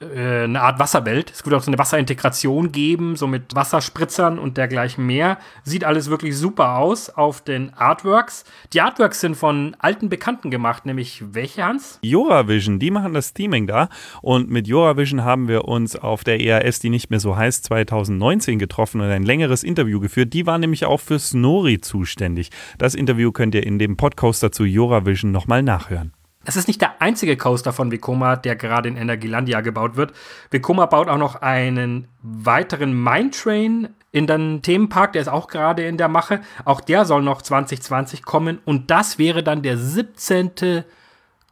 äh, 0.00 0.44
eine 0.44 0.60
Art 0.60 0.78
Wasserwelt. 0.78 1.32
Es 1.32 1.44
wird 1.44 1.52
auch 1.56 1.62
so 1.64 1.68
eine 1.68 1.78
Wasserintegration 1.78 2.70
geben, 2.70 3.16
so 3.16 3.26
mit 3.26 3.56
Wasserspritzern 3.56 4.38
und 4.38 4.56
dergleichen 4.56 5.04
mehr. 5.04 5.38
Sieht 5.64 5.82
alles 5.82 6.10
wirklich 6.10 6.36
super 6.36 6.78
aus 6.78 7.10
auf 7.10 7.40
den 7.40 7.74
Artworks. 7.74 8.44
Die 8.72 8.80
Artworks 8.80 9.20
sind 9.20 9.34
von 9.34 9.74
alten 9.80 10.08
Bekannten 10.08 10.52
gemacht, 10.52 10.86
nämlich 10.86 11.24
welche, 11.32 11.64
Hans? 11.64 11.98
Joravision, 12.02 12.78
die 12.78 12.92
machen 12.92 13.14
das 13.14 13.34
Theming 13.34 13.66
da. 13.66 13.88
Und 14.22 14.48
mit 14.48 14.68
Joravision 14.68 15.24
haben 15.24 15.48
wir 15.48 15.64
uns 15.64 15.96
auf 15.96 16.22
der 16.22 16.40
ERS, 16.40 16.78
die 16.78 16.90
nicht 16.90 17.10
mehr 17.10 17.18
so 17.18 17.36
heißt, 17.36 17.64
2019 17.64 18.60
getroffen 18.60 19.00
und 19.00 19.08
ein 19.08 19.24
längeres 19.24 19.64
Interview 19.64 19.98
geführt. 19.98 20.32
Die 20.34 20.46
waren 20.46 20.60
nämlich 20.60 20.86
auch 20.86 21.00
für 21.00 21.18
Snori 21.18 21.80
zuständig. 21.80 22.50
Das 22.78 22.94
Interview 22.94 23.32
könnt 23.32 23.56
ihr 23.56 23.66
in 23.66 23.80
dem 23.80 23.96
Podcaster 23.96 24.52
zu 24.52 24.62
Joravision 24.62 25.32
nochmal 25.32 25.64
nachhören. 25.64 26.12
Es 26.48 26.56
ist 26.56 26.66
nicht 26.66 26.80
der 26.80 27.02
einzige 27.02 27.36
Coaster 27.36 27.74
von 27.74 27.92
Vekoma, 27.92 28.36
der 28.36 28.56
gerade 28.56 28.88
in 28.88 28.96
Energielandia 28.96 29.60
gebaut 29.60 29.96
wird. 29.96 30.14
Vekoma 30.50 30.86
baut 30.86 31.06
auch 31.08 31.18
noch 31.18 31.42
einen 31.42 32.08
weiteren 32.22 32.94
Mine 32.94 33.30
Train 33.32 33.90
in 34.12 34.26
den 34.26 34.62
Themenpark, 34.62 35.12
der 35.12 35.20
ist 35.20 35.28
auch 35.28 35.48
gerade 35.48 35.86
in 35.86 35.98
der 35.98 36.08
Mache. 36.08 36.40
Auch 36.64 36.80
der 36.80 37.04
soll 37.04 37.20
noch 37.20 37.42
2020 37.42 38.22
kommen 38.22 38.60
und 38.64 38.90
das 38.90 39.18
wäre 39.18 39.42
dann 39.42 39.60
der 39.60 39.76
17. 39.76 40.84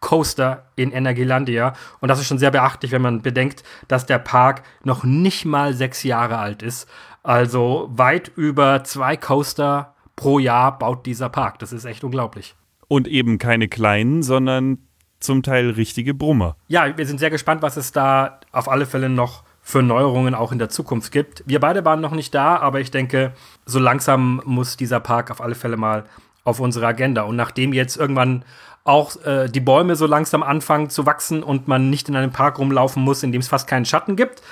Coaster 0.01 0.65
in 0.77 0.93
Energielandia. 0.93 1.75
Und 2.01 2.09
das 2.09 2.19
ist 2.19 2.27
schon 2.27 2.39
sehr 2.39 2.51
beachtlich, 2.51 2.91
wenn 2.91 3.03
man 3.03 3.21
bedenkt, 3.21 3.65
dass 3.89 4.07
der 4.07 4.19
Park 4.19 4.63
noch 4.83 5.05
nicht 5.05 5.45
mal 5.45 5.75
sechs 5.75 6.05
Jahre 6.05 6.39
alt 6.39 6.63
ist. 6.63 6.89
Also 7.23 7.91
weit 7.91 8.33
über 8.35 8.83
zwei 8.85 9.19
Coaster 9.19 9.95
pro 10.17 10.39
Jahr 10.39 10.79
baut 10.79 11.05
dieser 11.05 11.29
Park. 11.29 11.59
Das 11.59 11.75
ist 11.75 11.85
echt 11.85 12.03
unglaublich. 12.03 12.55
Und 12.89 13.09
eben 13.09 13.39
keine 13.39 13.69
kleinen, 13.69 14.23
sondern 14.23 14.79
zum 15.21 15.43
Teil 15.43 15.71
richtige 15.71 16.15
Brummer. 16.15 16.57
Ja, 16.69 16.97
wir 16.97 17.07
sind 17.07 17.19
sehr 17.19 17.31
gespannt, 17.31 17.63
was 17.63 17.77
es 17.77 17.93
da 17.93 18.41
auf 18.53 18.69
alle 18.69 18.87
Fälle 18.87 19.09
noch 19.09 19.43
für 19.63 19.83
Neuerungen 19.83 20.35
auch 20.35 20.53
in 20.53 20.61
der 20.61 20.69
Zukunft 20.69 21.11
gibt. 21.11 21.43
Wir 21.47 21.59
beide 21.59 21.85
waren 21.85 22.01
noch 22.01 22.13
nicht 22.13 22.35
da, 22.35 22.57
aber 22.57 22.81
ich 22.81 22.93
denke, 22.93 23.33
so 23.65 23.81
langsam 23.81 24.41
muss 24.45 24.77
dieser 24.77 25.01
Park 25.01 25.31
auf 25.31 25.41
alle 25.41 25.57
Fälle 25.57 25.77
mal 25.77 26.05
auf 26.45 26.61
unsere 26.61 26.87
Agenda. 26.87 27.23
Und 27.23 27.35
nachdem 27.35 27.73
jetzt 27.73 27.97
irgendwann 27.97 28.45
auch 28.85 29.17
äh, 29.25 29.49
die 29.49 29.61
Bäume 29.61 29.97
so 29.97 30.07
langsam 30.07 30.45
anfangen 30.45 30.89
zu 30.91 31.05
wachsen 31.05 31.43
und 31.43 31.67
man 31.67 31.91
nicht 31.91 32.09
in 32.09 32.15
einem 32.15 32.31
Park 32.31 32.61
rumlaufen 32.61 33.03
muss, 33.03 33.25
in 33.25 33.33
dem 33.33 33.41
es 33.41 33.49
fast 33.49 33.67
keinen 33.67 33.85
Schatten 33.85 34.15
gibt, 34.15 34.43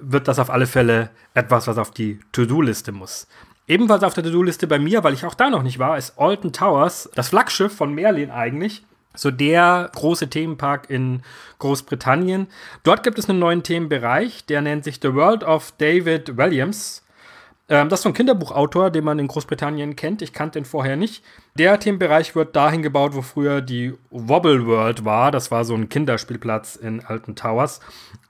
wird 0.00 0.26
das 0.26 0.40
auf 0.40 0.50
alle 0.50 0.66
Fälle 0.66 1.10
etwas, 1.34 1.68
was 1.68 1.78
auf 1.78 1.92
die 1.92 2.18
To-Do-Liste 2.32 2.90
muss. 2.90 3.28
Ebenfalls 3.68 4.02
auf 4.02 4.14
der 4.14 4.24
To-Do-Liste 4.24 4.66
bei 4.66 4.80
mir, 4.80 5.04
weil 5.04 5.14
ich 5.14 5.24
auch 5.24 5.34
da 5.34 5.48
noch 5.48 5.62
nicht 5.62 5.78
war, 5.78 5.96
ist 5.96 6.18
Alton 6.18 6.52
Towers, 6.52 7.08
das 7.14 7.28
Flaggschiff 7.28 7.74
von 7.74 7.94
Merlin 7.94 8.32
eigentlich 8.32 8.84
so 9.14 9.30
der 9.30 9.90
große 9.94 10.28
Themenpark 10.28 10.90
in 10.90 11.22
Großbritannien. 11.58 12.48
Dort 12.82 13.02
gibt 13.02 13.18
es 13.18 13.28
einen 13.28 13.38
neuen 13.38 13.62
Themenbereich, 13.62 14.46
der 14.46 14.60
nennt 14.60 14.84
sich 14.84 14.98
The 15.00 15.14
World 15.14 15.44
of 15.44 15.72
David 15.78 16.36
Williams. 16.36 17.04
Ähm, 17.68 17.88
das 17.88 18.00
ist 18.00 18.02
so 18.02 18.10
ein 18.10 18.14
Kinderbuchautor, 18.14 18.90
den 18.90 19.04
man 19.04 19.18
in 19.18 19.28
Großbritannien 19.28 19.96
kennt. 19.96 20.20
Ich 20.20 20.32
kannte 20.32 20.58
ihn 20.58 20.66
vorher 20.66 20.96
nicht. 20.96 21.24
Der 21.56 21.80
Themenbereich 21.80 22.34
wird 22.34 22.54
dahin 22.54 22.82
gebaut, 22.82 23.14
wo 23.14 23.22
früher 23.22 23.62
die 23.62 23.94
Wobble 24.10 24.66
World 24.66 25.04
war. 25.04 25.30
Das 25.30 25.50
war 25.50 25.64
so 25.64 25.74
ein 25.74 25.88
Kinderspielplatz 25.88 26.76
in 26.76 27.04
Alton 27.04 27.36
Towers. 27.36 27.80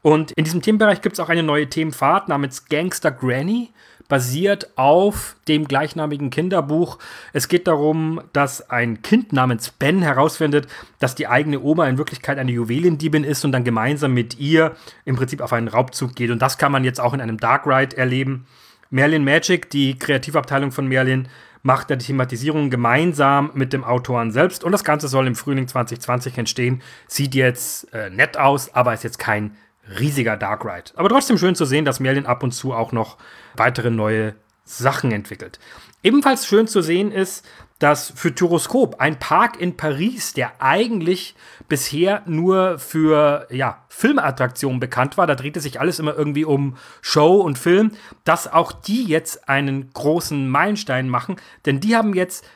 Und 0.03 0.33
in 0.33 0.45
diesem 0.45 0.63
Themenbereich 0.63 1.01
gibt 1.01 1.15
es 1.15 1.21
auch 1.21 1.31
eine 1.31 1.43
neue 1.43 1.69
Themenfahrt 1.69 2.29
namens 2.29 2.67
Gangster 2.67 3.11
Granny 3.11 3.73
basiert 4.09 4.77
auf 4.77 5.37
dem 5.49 5.67
gleichnamigen 5.67 6.31
Kinderbuch. 6.31 6.99
Es 7.33 7.49
geht 7.49 7.67
darum, 7.67 8.21
dass 8.33 8.71
ein 8.71 9.03
Kind 9.03 9.33
namens 9.33 9.71
Ben 9.71 10.03
herausfindet, 10.03 10.67
dass 10.99 11.15
die 11.15 11.27
eigene 11.27 11.61
Oma 11.61 11.89
in 11.89 11.99
Wirklichkeit 11.99 12.39
eine 12.39 12.53
Juwelendiebin 12.53 13.25
ist 13.25 13.45
und 13.45 13.53
dann 13.53 13.65
gemeinsam 13.65 14.13
mit 14.13 14.39
ihr 14.39 14.77
im 15.05 15.17
Prinzip 15.17 15.41
auf 15.41 15.53
einen 15.53 15.69
Raubzug 15.69 16.15
geht. 16.15 16.31
Und 16.31 16.41
das 16.41 16.59
kann 16.59 16.73
man 16.73 16.85
jetzt 16.85 17.01
auch 17.01 17.15
in 17.15 17.21
einem 17.21 17.39
Dark 17.39 17.67
Ride 17.67 17.97
erleben. 17.97 18.47
Merlin 18.91 19.25
Magic, 19.25 19.71
die 19.71 19.99
Kreativabteilung 19.99 20.71
von 20.71 20.87
Merlin, 20.87 21.29
macht 21.63 21.89
die 21.89 21.97
Thematisierung 21.97 22.69
gemeinsam 22.69 23.51
mit 23.55 23.73
dem 23.73 23.85
Autoren 23.85 24.31
selbst. 24.31 24.63
Und 24.65 24.73
das 24.73 24.85
Ganze 24.85 25.09
soll 25.09 25.27
im 25.27 25.35
Frühling 25.35 25.67
2020 25.67 26.37
entstehen. 26.37 26.83
Sieht 27.09 27.35
jetzt 27.35 27.93
äh, 27.95 28.11
nett 28.11 28.37
aus, 28.37 28.75
aber 28.75 28.93
ist 28.93 29.03
jetzt 29.03 29.19
kein 29.19 29.57
riesiger 29.99 30.37
Dark 30.37 30.65
Ride. 30.65 30.93
Aber 30.97 31.09
trotzdem 31.09 31.39
schön 31.39 31.55
zu 31.55 31.65
sehen, 31.65 31.85
dass 31.85 32.01
Merlin 32.01 32.27
ab 32.27 32.43
und 32.43 32.53
zu 32.53 32.73
auch 32.73 32.93
noch 32.93 33.19
weitere 33.57 33.91
neue 33.91 34.35
Sachen 34.65 35.13
entwickelt. 35.13 35.59
Ebenfalls 36.03 36.47
schön 36.47 36.67
zu 36.67 36.81
sehen 36.81 37.11
ist, 37.13 37.47
dass 37.79 38.11
Futuroskop, 38.15 39.01
ein 39.01 39.19
Park 39.19 39.61
in 39.61 39.77
Paris, 39.77 40.33
der 40.33 40.63
eigentlich 40.63 41.35
bisher 41.69 42.23
nur 42.25 42.79
für 42.79 43.47
ja, 43.51 43.85
Filmattraktionen 43.89 44.81
bekannt 44.81 45.19
war, 45.19 45.27
da 45.27 45.35
drehte 45.35 45.61
sich 45.61 45.81
alles 45.81 45.99
immer 45.99 46.15
irgendwie 46.17 46.45
um 46.45 46.77
Show 47.03 47.41
und 47.41 47.59
Film, 47.59 47.91
dass 48.25 48.51
auch 48.51 48.73
die 48.73 49.05
jetzt 49.05 49.49
einen 49.49 49.93
großen 49.93 50.49
Meilenstein 50.49 51.09
machen, 51.09 51.37
denn 51.67 51.81
die 51.81 51.97
haben 51.97 52.15
jetzt 52.15 52.47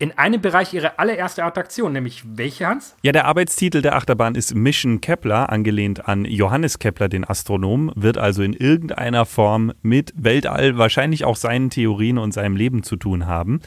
in 0.00 0.16
einem 0.16 0.40
Bereich 0.40 0.72
ihre 0.74 0.98
allererste 1.00 1.42
Attraktion, 1.42 1.92
nämlich 1.92 2.22
welche, 2.24 2.68
Hans? 2.68 2.94
Ja, 3.02 3.10
der 3.10 3.24
Arbeitstitel 3.24 3.82
der 3.82 3.96
Achterbahn 3.96 4.36
ist 4.36 4.54
Mission 4.54 5.00
Kepler, 5.00 5.50
angelehnt 5.50 6.06
an 6.06 6.24
Johannes 6.24 6.78
Kepler, 6.78 7.08
den 7.08 7.28
Astronom, 7.28 7.90
wird 7.96 8.16
also 8.16 8.44
in 8.44 8.52
irgendeiner 8.52 9.26
Form 9.26 9.72
mit 9.82 10.12
Weltall, 10.16 10.78
wahrscheinlich 10.78 11.24
auch 11.24 11.34
seinen 11.34 11.70
Theorien 11.70 12.18
und 12.18 12.32
seinem 12.32 12.54
Leben 12.54 12.84
zu 12.84 12.94
tun 12.94 13.26
haben. 13.26 13.60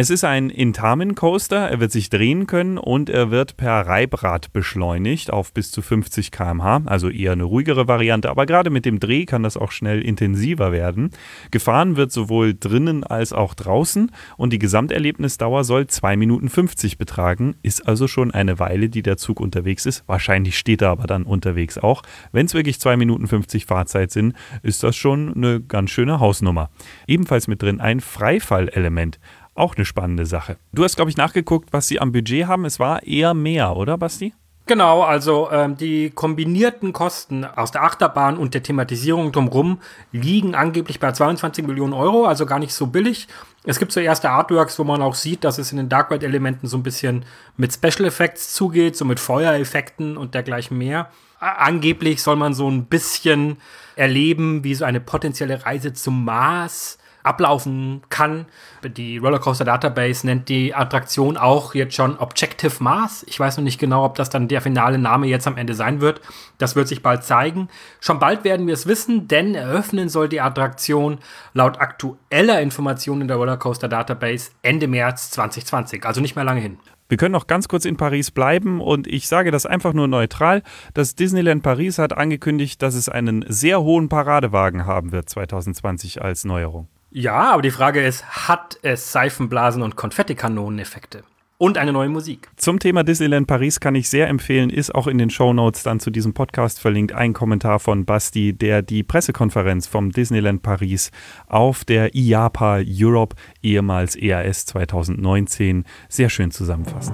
Es 0.00 0.10
ist 0.10 0.22
ein 0.22 0.48
Intamin 0.48 1.16
Coaster, 1.16 1.68
er 1.68 1.80
wird 1.80 1.90
sich 1.90 2.08
drehen 2.08 2.46
können 2.46 2.78
und 2.78 3.10
er 3.10 3.32
wird 3.32 3.56
per 3.56 3.84
Reibrad 3.84 4.52
beschleunigt 4.52 5.32
auf 5.32 5.52
bis 5.52 5.72
zu 5.72 5.82
50 5.82 6.30
km/h, 6.30 6.82
also 6.84 7.10
eher 7.10 7.32
eine 7.32 7.42
ruhigere 7.42 7.88
Variante, 7.88 8.30
aber 8.30 8.46
gerade 8.46 8.70
mit 8.70 8.84
dem 8.84 9.00
Dreh 9.00 9.24
kann 9.24 9.42
das 9.42 9.56
auch 9.56 9.72
schnell 9.72 10.00
intensiver 10.00 10.70
werden. 10.70 11.10
Gefahren 11.50 11.96
wird 11.96 12.12
sowohl 12.12 12.54
drinnen 12.54 13.02
als 13.02 13.32
auch 13.32 13.54
draußen 13.54 14.12
und 14.36 14.52
die 14.52 14.60
Gesamterlebnisdauer 14.60 15.64
soll 15.64 15.88
2 15.88 16.16
Minuten 16.16 16.48
50 16.48 16.96
betragen, 16.96 17.56
ist 17.64 17.88
also 17.88 18.06
schon 18.06 18.30
eine 18.30 18.60
Weile, 18.60 18.90
die 18.90 19.02
der 19.02 19.16
Zug 19.16 19.40
unterwegs 19.40 19.84
ist. 19.84 20.04
Wahrscheinlich 20.06 20.56
steht 20.56 20.80
er 20.80 20.90
aber 20.90 21.08
dann 21.08 21.24
unterwegs 21.24 21.76
auch. 21.76 22.04
Wenn 22.30 22.46
es 22.46 22.54
wirklich 22.54 22.78
2 22.78 22.96
Minuten 22.96 23.26
50 23.26 23.66
Fahrzeit 23.66 24.12
sind, 24.12 24.36
ist 24.62 24.84
das 24.84 24.94
schon 24.94 25.34
eine 25.34 25.60
ganz 25.60 25.90
schöne 25.90 26.20
Hausnummer. 26.20 26.70
Ebenfalls 27.08 27.48
mit 27.48 27.62
drin 27.62 27.80
ein 27.80 27.98
Freifallelement. 27.98 29.18
Auch 29.58 29.74
eine 29.74 29.84
spannende 29.84 30.24
Sache. 30.24 30.56
Du 30.72 30.84
hast, 30.84 30.94
glaube 30.94 31.10
ich, 31.10 31.16
nachgeguckt, 31.16 31.72
was 31.72 31.88
sie 31.88 32.00
am 32.00 32.12
Budget 32.12 32.46
haben. 32.46 32.64
Es 32.64 32.78
war 32.78 33.02
eher 33.02 33.34
mehr, 33.34 33.76
oder, 33.76 33.98
Basti? 33.98 34.32
Genau, 34.66 35.02
also 35.02 35.50
ähm, 35.50 35.76
die 35.76 36.10
kombinierten 36.10 36.92
Kosten 36.92 37.44
aus 37.44 37.72
der 37.72 37.82
Achterbahn 37.82 38.36
und 38.36 38.54
der 38.54 38.62
Thematisierung 38.62 39.32
drumherum 39.32 39.80
liegen 40.12 40.54
angeblich 40.54 41.00
bei 41.00 41.10
22 41.10 41.66
Millionen 41.66 41.92
Euro, 41.92 42.26
also 42.26 42.46
gar 42.46 42.60
nicht 42.60 42.72
so 42.72 42.86
billig. 42.86 43.26
Es 43.64 43.80
gibt 43.80 43.90
so 43.90 43.98
erste 43.98 44.30
Artworks, 44.30 44.78
wo 44.78 44.84
man 44.84 45.02
auch 45.02 45.16
sieht, 45.16 45.42
dass 45.42 45.58
es 45.58 45.72
in 45.72 45.78
den 45.78 45.88
Dark 45.88 46.12
Ride-Elementen 46.12 46.68
so 46.68 46.76
ein 46.76 46.84
bisschen 46.84 47.24
mit 47.56 47.72
Special 47.72 48.06
Effects 48.06 48.54
zugeht, 48.54 48.96
so 48.96 49.04
mit 49.04 49.18
Feuereffekten 49.18 50.16
und 50.16 50.34
dergleichen 50.34 50.78
mehr. 50.78 51.10
Angeblich 51.40 52.22
soll 52.22 52.36
man 52.36 52.54
so 52.54 52.70
ein 52.70 52.84
bisschen 52.84 53.56
erleben, 53.96 54.62
wie 54.62 54.76
so 54.76 54.84
eine 54.84 55.00
potenzielle 55.00 55.66
Reise 55.66 55.94
zum 55.94 56.24
Mars 56.24 56.97
ablaufen 57.22 58.02
kann. 58.08 58.46
Die 58.82 59.18
Rollercoaster 59.18 59.64
Database 59.64 60.26
nennt 60.26 60.48
die 60.48 60.74
Attraktion 60.74 61.36
auch 61.36 61.74
jetzt 61.74 61.94
schon 61.94 62.18
Objective 62.18 62.82
Mars. 62.82 63.24
Ich 63.28 63.38
weiß 63.38 63.56
noch 63.56 63.64
nicht 63.64 63.78
genau, 63.78 64.04
ob 64.04 64.14
das 64.14 64.30
dann 64.30 64.48
der 64.48 64.60
finale 64.60 64.98
Name 64.98 65.26
jetzt 65.26 65.46
am 65.46 65.56
Ende 65.56 65.74
sein 65.74 66.00
wird. 66.00 66.20
Das 66.58 66.76
wird 66.76 66.88
sich 66.88 67.02
bald 67.02 67.24
zeigen. 67.24 67.68
Schon 68.00 68.18
bald 68.18 68.44
werden 68.44 68.66
wir 68.66 68.74
es 68.74 68.86
wissen, 68.86 69.28
denn 69.28 69.54
eröffnen 69.54 70.08
soll 70.08 70.28
die 70.28 70.40
Attraktion 70.40 71.18
laut 71.54 71.80
aktueller 71.80 72.60
Informationen 72.60 73.22
in 73.22 73.28
der 73.28 73.36
Rollercoaster 73.36 73.88
Database 73.88 74.50
Ende 74.62 74.88
März 74.88 75.30
2020, 75.30 76.04
also 76.04 76.20
nicht 76.20 76.36
mehr 76.36 76.44
lange 76.44 76.60
hin. 76.60 76.78
Wir 77.08 77.16
können 77.16 77.32
noch 77.32 77.46
ganz 77.46 77.68
kurz 77.68 77.86
in 77.86 77.96
Paris 77.96 78.30
bleiben 78.30 78.82
und 78.82 79.06
ich 79.06 79.28
sage 79.28 79.50
das 79.50 79.64
einfach 79.64 79.94
nur 79.94 80.08
neutral. 80.08 80.62
Das 80.92 81.14
Disneyland 81.14 81.62
Paris 81.62 81.98
hat 81.98 82.12
angekündigt, 82.12 82.82
dass 82.82 82.94
es 82.94 83.08
einen 83.08 83.46
sehr 83.48 83.80
hohen 83.80 84.10
Paradewagen 84.10 84.84
haben 84.84 85.10
wird 85.10 85.30
2020 85.30 86.20
als 86.20 86.44
Neuerung. 86.44 86.88
Ja, 87.10 87.52
aber 87.52 87.62
die 87.62 87.70
Frage 87.70 88.04
ist, 88.04 88.24
hat 88.48 88.78
es 88.82 89.12
Seifenblasen 89.12 89.82
und 89.82 89.96
Konfettikanoneneffekte? 89.96 91.22
Und 91.60 91.76
eine 91.76 91.92
neue 91.92 92.08
Musik. 92.08 92.48
Zum 92.56 92.78
Thema 92.78 93.02
Disneyland 93.02 93.48
Paris 93.48 93.80
kann 93.80 93.96
ich 93.96 94.08
sehr 94.08 94.28
empfehlen, 94.28 94.70
ist 94.70 94.94
auch 94.94 95.08
in 95.08 95.18
den 95.18 95.28
Show 95.28 95.52
Notes 95.52 95.82
dann 95.82 95.98
zu 95.98 96.10
diesem 96.10 96.32
Podcast 96.32 96.78
verlinkt, 96.78 97.12
ein 97.12 97.32
Kommentar 97.32 97.80
von 97.80 98.04
Basti, 98.04 98.52
der 98.52 98.82
die 98.82 99.02
Pressekonferenz 99.02 99.88
vom 99.88 100.12
Disneyland 100.12 100.62
Paris 100.62 101.10
auf 101.48 101.84
der 101.84 102.14
IAPA 102.14 102.82
Europe, 102.86 103.34
ehemals 103.60 104.14
EAS 104.14 104.66
2019, 104.66 105.84
sehr 106.08 106.28
schön 106.28 106.52
zusammenfasst. 106.52 107.12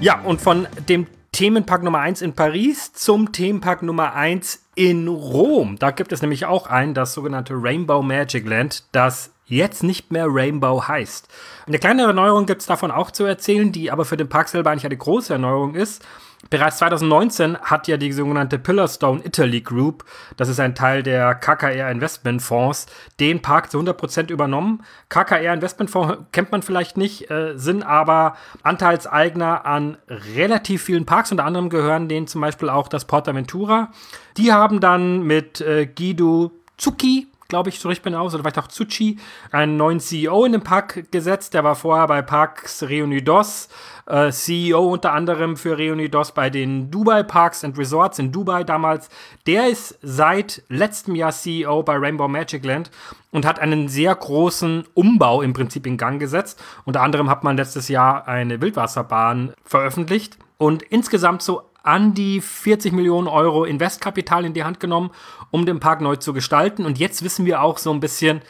Ja, 0.00 0.20
und 0.20 0.40
von 0.40 0.68
dem 0.88 1.08
Themenpark 1.32 1.82
Nummer 1.82 1.98
1 1.98 2.22
in 2.22 2.32
Paris 2.32 2.92
zum 2.92 3.32
Themenpark 3.32 3.82
Nummer 3.82 4.14
1 4.14 4.62
in 4.76 5.08
Rom. 5.08 5.76
Da 5.76 5.90
gibt 5.90 6.12
es 6.12 6.22
nämlich 6.22 6.46
auch 6.46 6.68
einen, 6.68 6.94
das 6.94 7.14
sogenannte 7.14 7.54
Rainbow 7.54 8.00
Magic 8.00 8.46
Land, 8.46 8.84
das 8.92 9.32
jetzt 9.46 9.82
nicht 9.82 10.12
mehr 10.12 10.26
Rainbow 10.28 10.86
heißt. 10.86 11.26
Eine 11.66 11.80
kleine 11.80 12.02
Erneuerung 12.02 12.46
gibt 12.46 12.60
es 12.60 12.68
davon 12.68 12.92
auch 12.92 13.10
zu 13.10 13.24
erzählen, 13.24 13.72
die 13.72 13.90
aber 13.90 14.04
für 14.04 14.16
den 14.16 14.28
Park 14.28 14.48
selber 14.48 14.70
eigentlich 14.70 14.86
eine 14.86 14.96
große 14.96 15.32
Erneuerung 15.32 15.74
ist. 15.74 16.06
Bereits 16.50 16.78
2019 16.78 17.58
hat 17.58 17.88
ja 17.88 17.96
die 17.96 18.12
sogenannte 18.12 18.58
Pillarstone 18.60 19.24
Italy 19.24 19.60
Group, 19.60 20.04
das 20.36 20.48
ist 20.48 20.60
ein 20.60 20.76
Teil 20.76 21.02
der 21.02 21.34
KKR 21.34 21.90
Investment 21.90 22.40
Fonds, 22.40 22.86
den 23.18 23.42
Park 23.42 23.70
zu 23.72 23.80
100% 23.80 24.30
übernommen. 24.30 24.84
KKR 25.08 25.52
Investment 25.52 25.90
Fonds 25.90 26.18
kennt 26.30 26.52
man 26.52 26.62
vielleicht 26.62 26.96
nicht, 26.96 27.28
äh, 27.30 27.58
sind 27.58 27.82
aber 27.82 28.36
Anteilseigner 28.62 29.66
an 29.66 29.98
relativ 30.08 30.84
vielen 30.84 31.06
Parks, 31.06 31.32
unter 31.32 31.44
anderem 31.44 31.70
gehören 31.70 32.08
denen 32.08 32.28
zum 32.28 32.40
Beispiel 32.40 32.70
auch 32.70 32.86
das 32.86 33.04
Portaventura. 33.04 33.90
Die 34.36 34.52
haben 34.52 34.80
dann 34.80 35.24
mit 35.24 35.60
äh, 35.60 35.86
Guido 35.86 36.52
Zucchi, 36.76 37.26
glaube 37.48 37.70
ich, 37.70 37.80
so 37.80 37.88
richtig 37.88 38.04
bin 38.04 38.14
aus, 38.14 38.34
oder 38.34 38.42
vielleicht 38.42 38.58
auch 38.58 38.68
Tsuchi, 38.68 39.18
einen 39.50 39.78
neuen 39.78 40.00
CEO 40.00 40.44
in 40.44 40.52
den 40.52 40.62
Park 40.62 41.10
gesetzt. 41.10 41.54
Der 41.54 41.64
war 41.64 41.76
vorher 41.76 42.06
bei 42.06 42.20
Parks 42.20 42.82
Reunidos, 42.82 43.70
äh, 44.04 44.30
CEO 44.30 44.92
unter 44.92 45.14
anderem 45.14 45.56
für 45.56 45.78
Reunidos 45.78 46.32
bei 46.32 46.50
den 46.50 46.90
Dubai 46.90 47.22
Parks 47.22 47.64
and 47.64 47.78
Resorts 47.78 48.18
in 48.18 48.32
Dubai 48.32 48.64
damals. 48.64 49.08
Der 49.46 49.66
ist 49.66 49.98
seit 50.02 50.62
letztem 50.68 51.14
Jahr 51.14 51.32
CEO 51.32 51.82
bei 51.82 51.96
Rainbow 51.96 52.28
Magic 52.28 52.66
Land 52.66 52.90
und 53.30 53.46
hat 53.46 53.58
einen 53.60 53.88
sehr 53.88 54.14
großen 54.14 54.84
Umbau 54.92 55.40
im 55.40 55.54
Prinzip 55.54 55.86
in 55.86 55.96
Gang 55.96 56.20
gesetzt. 56.20 56.62
Unter 56.84 57.00
anderem 57.00 57.30
hat 57.30 57.44
man 57.44 57.56
letztes 57.56 57.88
Jahr 57.88 58.28
eine 58.28 58.60
Wildwasserbahn 58.60 59.54
veröffentlicht 59.64 60.36
und 60.58 60.82
insgesamt 60.82 61.40
so 61.40 61.67
an 61.82 62.14
die 62.14 62.40
40 62.40 62.92
Millionen 62.92 63.28
Euro 63.28 63.64
Investkapital 63.64 64.44
in 64.44 64.54
die 64.54 64.64
Hand 64.64 64.80
genommen, 64.80 65.10
um 65.50 65.66
den 65.66 65.80
Park 65.80 66.00
neu 66.00 66.16
zu 66.16 66.32
gestalten. 66.32 66.84
Und 66.84 66.98
jetzt 66.98 67.22
wissen 67.22 67.46
wir 67.46 67.62
auch 67.62 67.78
so 67.78 67.92
ein 67.92 68.00
bisschen, 68.00 68.42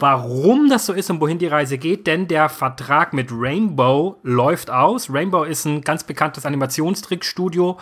warum 0.00 0.68
das 0.68 0.86
so 0.86 0.92
ist 0.92 1.10
und 1.10 1.20
wohin 1.20 1.38
die 1.38 1.46
Reise 1.46 1.78
geht, 1.78 2.06
denn 2.06 2.28
der 2.28 2.48
Vertrag 2.48 3.12
mit 3.12 3.28
Rainbow 3.32 4.18
läuft 4.22 4.70
aus. 4.70 5.10
Rainbow 5.12 5.44
ist 5.44 5.64
ein 5.64 5.80
ganz 5.82 6.04
bekanntes 6.04 6.46
Animationstrickstudio, 6.46 7.78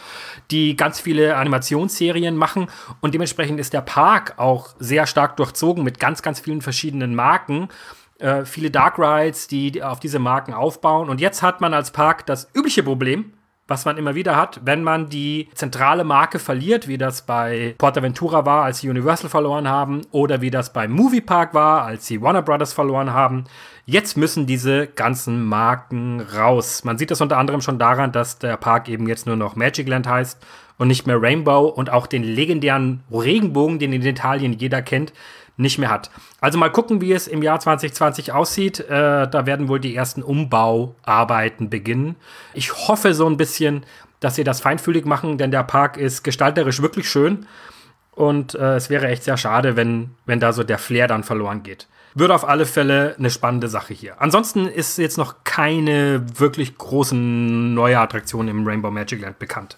die 0.51 0.77
ganz 0.77 1.01
viele 1.01 1.37
Animationsserien 1.37 2.37
machen 2.37 2.69
und 3.01 3.15
dementsprechend 3.15 3.61
ist 3.61 3.73
der 3.73 3.81
Park 3.83 4.35
auch 4.39 4.75
sehr 4.79 5.07
stark 5.07 5.37
durchzogen 5.37 5.85
mit 5.85 5.99
ganz, 5.99 6.23
ganz 6.23 6.41
vielen 6.41 6.63
verschiedenen 6.63 7.15
Marken. 7.15 7.69
Äh, 8.19 8.45
viele 8.45 8.71
Dark 8.71 8.99
Rides, 8.99 9.49
die 9.49 9.83
auf 9.83 9.99
diese 9.99 10.19
Marken 10.19 10.55
aufbauen. 10.55 11.09
Und 11.09 11.21
jetzt 11.21 11.43
hat 11.43 11.61
man 11.61 11.75
als 11.75 11.91
Park 11.91 12.27
das 12.27 12.49
übliche 12.55 12.83
Problem, 12.83 13.33
was 13.67 13.87
man 13.87 13.97
immer 13.97 14.15
wieder 14.15 14.37
hat, 14.37 14.61
wenn 14.65 14.83
man 14.83 15.09
die 15.09 15.49
zentrale 15.55 16.05
Marke 16.05 16.39
verliert, 16.39 16.87
wie 16.87 16.99
das 16.99 17.23
bei 17.23 17.75
Portaventura 17.79 18.45
war, 18.45 18.65
als 18.65 18.81
sie 18.81 18.91
Universal 18.91 19.31
verloren 19.31 19.69
haben, 19.69 20.03
oder 20.11 20.43
wie 20.43 20.51
das 20.51 20.73
beim 20.73 20.93
Moviepark 20.93 21.55
war, 21.55 21.83
als 21.83 22.07
sie 22.07 22.21
Warner 22.21 22.43
Brothers 22.43 22.75
verloren 22.75 23.13
haben. 23.13 23.45
Jetzt 23.87 24.17
müssen 24.17 24.47
diese 24.47 24.87
ganzen 24.87 25.45
Marken 25.47 26.21
raus. 26.21 26.85
Man 26.85 26.99
sieht 26.99 27.11
das 27.11 27.23
unter 27.23 27.39
anderem 27.39 27.63
schon 27.63 27.79
daran, 27.79 28.13
dass 28.13 28.39
der 28.39 28.57
Park 28.59 28.89
eben 28.89 29.09
jetzt 29.09 29.27
nur 29.27 29.37
noch 29.37 29.57
Magicland 29.57 30.07
heißt 30.07 30.45
und 30.77 30.89
nicht 30.89 31.07
mehr 31.07 31.21
Rainbow 31.21 31.67
und 31.69 31.91
auch 31.91 32.07
den 32.07 32.23
legendären 32.23 33.03
Regenbogen, 33.11 33.79
den 33.79 33.93
in 33.93 34.03
Italien 34.03 34.53
jeder 34.53 34.83
kennt, 34.83 35.13
nicht 35.57 35.79
mehr 35.79 35.91
hat. 35.91 36.11
Also 36.41 36.59
mal 36.59 36.71
gucken, 36.71 37.01
wie 37.01 37.13
es 37.13 37.29
im 37.29 37.43
Jahr 37.43 37.61
2020 37.61 38.33
aussieht. 38.33 38.81
Äh, 38.81 39.29
da 39.29 39.47
werden 39.47 39.69
wohl 39.69 39.81
die 39.81 39.95
ersten 39.95 40.23
Umbauarbeiten 40.23 41.71
beginnen. 41.71 42.17
Ich 42.55 42.89
hoffe 42.89 43.15
so 43.15 43.27
ein 43.27 43.37
bisschen, 43.37 43.85
dass 44.21 44.35
sie 44.35 44.45
das 44.45 44.61
feinfühlig 44.61 45.05
machen, 45.05 45.39
denn 45.39 45.51
der 45.51 45.63
Park 45.63 45.97
ist 45.97 46.23
gestalterisch 46.25 46.83
wirklich 46.83 47.09
schön. 47.09 47.47
Und 48.13 48.55
äh, 48.55 48.77
es 48.77 48.91
wäre 48.91 49.09
echt 49.09 49.25
sehr 49.25 49.37
schade, 49.37 49.77
wenn, 49.77 50.11
wenn 50.25 50.41
da 50.41 50.53
so 50.53 50.63
der 50.63 50.79
Flair 50.79 51.09
dann 51.09 51.25
verloren 51.25 51.63
geht. 51.63 51.89
Wird 52.15 52.31
auf 52.31 52.49
alle 52.49 52.65
Fälle 52.65 53.17
eine 53.19 53.29
spannende 53.29 53.69
Sache 53.69 53.93
hier. 53.93 54.21
Ansonsten 54.23 54.69
ist 54.69 54.99
jetzt 54.99 55.19
noch 55.19 55.43
keine 55.43 56.25
wirklich 56.39 56.79
großen 56.79 57.75
neue 57.75 57.99
Attraktion 57.99 58.47
im 58.47 58.65
Rainbow 58.67 58.93
Magic 58.93 59.21
Land 59.21 59.41
bekannt. 59.41 59.77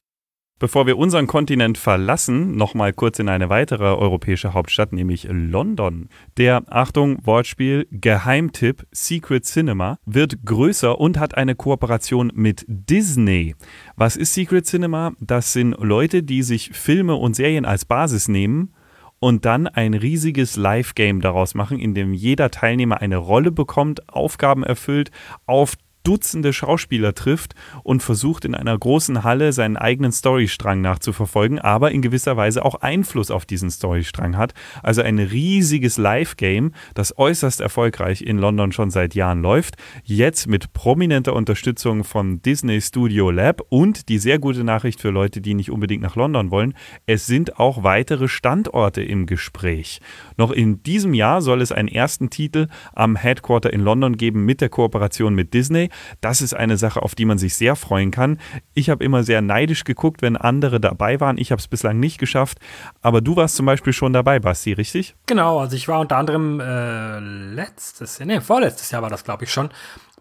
Bevor 0.58 0.86
wir 0.86 0.96
unseren 0.96 1.26
Kontinent 1.26 1.76
verlassen, 1.76 2.56
nochmal 2.56 2.94
kurz 2.94 3.18
in 3.18 3.28
eine 3.28 3.50
weitere 3.50 3.84
europäische 3.84 4.54
Hauptstadt, 4.54 4.90
nämlich 4.90 5.28
London. 5.30 6.08
Der, 6.38 6.62
Achtung, 6.70 7.18
Wortspiel, 7.26 7.86
Geheimtipp 7.90 8.86
Secret 8.90 9.44
Cinema 9.44 9.98
wird 10.06 10.46
größer 10.46 10.98
und 10.98 11.18
hat 11.18 11.36
eine 11.36 11.56
Kooperation 11.56 12.32
mit 12.34 12.64
Disney. 12.68 13.54
Was 13.96 14.16
ist 14.16 14.32
Secret 14.32 14.64
Cinema? 14.64 15.12
Das 15.20 15.52
sind 15.52 15.76
Leute, 15.78 16.22
die 16.22 16.42
sich 16.42 16.70
Filme 16.72 17.16
und 17.16 17.36
Serien 17.36 17.66
als 17.66 17.84
Basis 17.84 18.26
nehmen 18.26 18.72
und 19.18 19.44
dann 19.44 19.66
ein 19.66 19.92
riesiges 19.92 20.56
Live-Game 20.56 21.20
daraus 21.20 21.54
machen, 21.54 21.78
in 21.78 21.94
dem 21.94 22.14
jeder 22.14 22.50
Teilnehmer 22.50 23.02
eine 23.02 23.18
Rolle 23.18 23.50
bekommt, 23.50 24.08
Aufgaben 24.08 24.62
erfüllt, 24.62 25.10
auf 25.44 25.74
Dutzende 26.06 26.52
Schauspieler 26.52 27.14
trifft 27.14 27.56
und 27.82 28.00
versucht 28.00 28.44
in 28.44 28.54
einer 28.54 28.78
großen 28.78 29.24
Halle 29.24 29.52
seinen 29.52 29.76
eigenen 29.76 30.12
Storystrang 30.12 30.80
nachzuverfolgen, 30.80 31.58
aber 31.58 31.90
in 31.90 32.00
gewisser 32.00 32.36
Weise 32.36 32.64
auch 32.64 32.76
Einfluss 32.76 33.32
auf 33.32 33.44
diesen 33.44 33.72
Storystrang 33.72 34.36
hat. 34.36 34.54
Also 34.84 35.02
ein 35.02 35.18
riesiges 35.18 35.98
Live-Game, 35.98 36.74
das 36.94 37.18
äußerst 37.18 37.60
erfolgreich 37.60 38.22
in 38.22 38.38
London 38.38 38.70
schon 38.70 38.92
seit 38.92 39.16
Jahren 39.16 39.42
läuft. 39.42 39.78
Jetzt 40.04 40.46
mit 40.46 40.72
prominenter 40.72 41.34
Unterstützung 41.34 42.04
von 42.04 42.40
Disney 42.40 42.80
Studio 42.80 43.32
Lab 43.32 43.62
und 43.68 44.08
die 44.08 44.18
sehr 44.18 44.38
gute 44.38 44.62
Nachricht 44.62 45.00
für 45.00 45.10
Leute, 45.10 45.40
die 45.40 45.54
nicht 45.54 45.72
unbedingt 45.72 46.04
nach 46.04 46.14
London 46.14 46.52
wollen, 46.52 46.74
es 47.06 47.26
sind 47.26 47.58
auch 47.58 47.82
weitere 47.82 48.28
Standorte 48.28 49.02
im 49.02 49.26
Gespräch. 49.26 50.00
Noch 50.36 50.52
in 50.52 50.84
diesem 50.84 51.14
Jahr 51.14 51.42
soll 51.42 51.60
es 51.60 51.72
einen 51.72 51.88
ersten 51.88 52.30
Titel 52.30 52.68
am 52.94 53.16
Headquarter 53.16 53.72
in 53.72 53.80
London 53.80 54.16
geben 54.16 54.44
mit 54.44 54.60
der 54.60 54.68
Kooperation 54.68 55.34
mit 55.34 55.52
Disney. 55.52 55.90
Das 56.20 56.40
ist 56.40 56.54
eine 56.54 56.76
Sache, 56.76 57.02
auf 57.02 57.14
die 57.14 57.24
man 57.24 57.38
sich 57.38 57.54
sehr 57.54 57.76
freuen 57.76 58.10
kann. 58.10 58.38
Ich 58.74 58.90
habe 58.90 59.04
immer 59.04 59.22
sehr 59.22 59.42
neidisch 59.42 59.84
geguckt, 59.84 60.22
wenn 60.22 60.36
andere 60.36 60.80
dabei 60.80 61.20
waren. 61.20 61.38
Ich 61.38 61.52
habe 61.52 61.60
es 61.60 61.68
bislang 61.68 62.00
nicht 62.00 62.18
geschafft. 62.18 62.58
Aber 63.02 63.20
du 63.20 63.36
warst 63.36 63.56
zum 63.56 63.66
Beispiel 63.66 63.92
schon 63.92 64.12
dabei, 64.12 64.38
Basti, 64.38 64.72
richtig? 64.72 65.14
Genau, 65.26 65.58
also 65.60 65.76
ich 65.76 65.88
war 65.88 66.00
unter 66.00 66.16
anderem 66.16 66.60
äh, 66.60 67.18
letztes, 67.18 68.20
nee, 68.20 68.40
vorletztes 68.40 68.90
Jahr 68.90 69.02
war 69.02 69.10
das, 69.10 69.24
glaube 69.24 69.44
ich, 69.44 69.52
schon, 69.52 69.70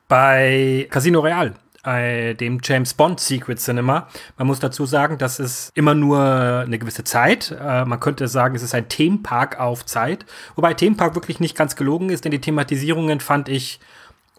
bei 0.08 0.88
Casino 0.90 1.20
Real 1.20 1.54
dem 1.86 2.60
James 2.64 2.96
Bond 2.96 3.20
Secret 3.20 3.60
Cinema. 3.60 4.08
Man 4.38 4.48
muss 4.48 4.60
dazu 4.60 4.88
sagen, 4.88 5.20
das 5.20 5.40
ist 5.40 5.72
immer 5.76 5.94
nur 5.94 6.20
eine 6.20 6.80
gewisse 6.80 7.04
Zeit. 7.04 7.56
Äh, 7.62 7.86
man 7.86 8.00
könnte 8.00 8.28
sagen, 8.28 8.56
es 8.56 8.64
ist 8.64 8.74
ein 8.74 8.90
Themenpark 8.90 9.60
auf 9.60 9.86
Zeit. 9.86 10.26
Wobei 10.56 10.74
Themenpark 10.74 11.14
wirklich 11.14 11.40
nicht 11.40 11.56
ganz 11.56 11.76
gelogen 11.76 12.10
ist, 12.10 12.26
denn 12.26 12.32
die 12.32 12.42
Thematisierungen 12.42 13.20
fand 13.20 13.50
ich 13.50 13.80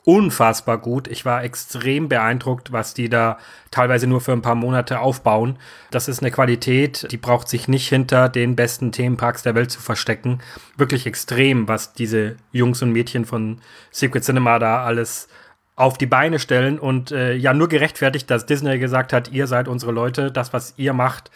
unfassbar 0.07 0.78
gut. 0.78 1.09
Ich 1.09 1.24
war 1.24 1.42
extrem 1.42 2.09
beeindruckt, 2.09 2.70
was 2.70 2.94
die 2.94 3.09
da 3.09 3.38
teilweise 3.72 4.07
nur 4.07 4.20
für 4.20 4.30
ein 4.30 4.40
paar 4.40 4.54
Monate 4.54 5.00
aufbauen. 5.00 5.59
Das 5.90 6.07
ist 6.07 6.20
eine 6.20 6.30
Qualität, 6.30 7.09
die 7.11 7.16
braucht 7.16 7.48
sich 7.48 7.66
nicht 7.66 7.88
hinter 7.88 8.28
den 8.28 8.54
besten 8.54 8.92
Themenparks 8.92 9.42
der 9.42 9.57
Welt 9.57 9.72
zu 9.72 9.80
verstecken. 9.80 10.38
Wirklich 10.76 11.07
extrem, 11.07 11.66
was 11.66 11.92
diese 11.92 12.36
Jungs 12.52 12.82
und 12.82 12.92
Mädchen 12.92 13.24
von 13.24 13.61
Secret 13.90 14.22
Cinema 14.22 14.61
da 14.61 14.84
alles 14.84 15.26
auf 15.74 15.98
die 15.98 16.07
Beine 16.07 16.38
stellen 16.38 16.78
und 16.78 17.11
äh, 17.11 17.34
ja 17.34 17.52
nur 17.52 17.68
gerechtfertigt, 17.68 18.30
dass 18.30 18.46
Disney 18.46 18.78
gesagt 18.78 19.12
hat, 19.12 19.32
ihr 19.32 19.48
seid 19.48 19.66
unsere 19.66 19.90
Leute, 19.90 20.30
das 20.30 20.52
was 20.52 20.74
ihr 20.76 20.92
macht, 20.92 21.32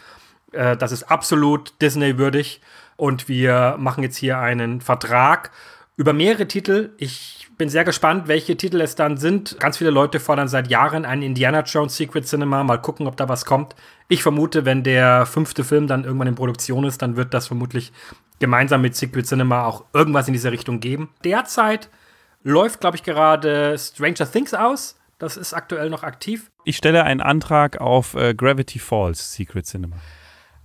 äh, 0.53 0.77
das 0.77 0.93
ist 0.93 1.11
absolut 1.11 1.75
Disney 1.83 2.19
würdig 2.19 2.61
und 2.97 3.29
wir 3.29 3.75
machen 3.81 4.05
jetzt 4.05 4.17
hier 4.17 4.39
einen 4.39 4.81
Vertrag 4.81 5.51
über 5.97 6.13
mehrere 6.13 6.47
Titel. 6.47 6.91
Ich 6.99 7.40
bin 7.61 7.69
sehr 7.69 7.85
gespannt, 7.85 8.27
welche 8.27 8.57
Titel 8.57 8.81
es 8.81 8.95
dann 8.95 9.19
sind. 9.19 9.61
Ganz 9.61 9.77
viele 9.77 9.91
Leute 9.91 10.19
fordern 10.19 10.49
seit 10.49 10.71
Jahren 10.71 11.05
einen 11.05 11.21
Indiana 11.21 11.61
Jones 11.61 11.95
Secret 11.95 12.27
Cinema. 12.27 12.65
Mal 12.65 12.79
gucken, 12.79 13.07
ob 13.07 13.19
da 13.19 13.29
was 13.29 13.45
kommt. 13.45 13.77
Ich 14.09 14.23
vermute, 14.23 14.65
wenn 14.65 14.83
der 14.83 15.27
fünfte 15.27 15.63
Film 15.63 15.87
dann 15.87 16.05
irgendwann 16.05 16.29
in 16.29 16.37
Produktion 16.37 16.85
ist, 16.85 17.03
dann 17.03 17.17
wird 17.17 17.35
das 17.35 17.49
vermutlich 17.49 17.93
gemeinsam 18.39 18.81
mit 18.81 18.97
Secret 18.97 19.27
Cinema 19.27 19.67
auch 19.67 19.85
irgendwas 19.93 20.27
in 20.27 20.33
diese 20.33 20.51
Richtung 20.51 20.81
geben. 20.81 21.11
Derzeit 21.23 21.91
läuft, 22.43 22.81
glaube 22.81 22.97
ich, 22.97 23.03
gerade 23.03 23.77
Stranger 23.79 24.33
Things 24.33 24.55
aus. 24.55 24.99
Das 25.19 25.37
ist 25.37 25.53
aktuell 25.53 25.91
noch 25.91 26.03
aktiv. 26.03 26.51
Ich 26.65 26.79
stelle 26.79 27.05
einen 27.05 27.21
Antrag 27.21 27.79
auf 27.79 28.15
äh, 28.15 28.33
Gravity 28.33 28.79
Falls 28.79 29.35
Secret 29.35 29.67
Cinema. 29.67 29.97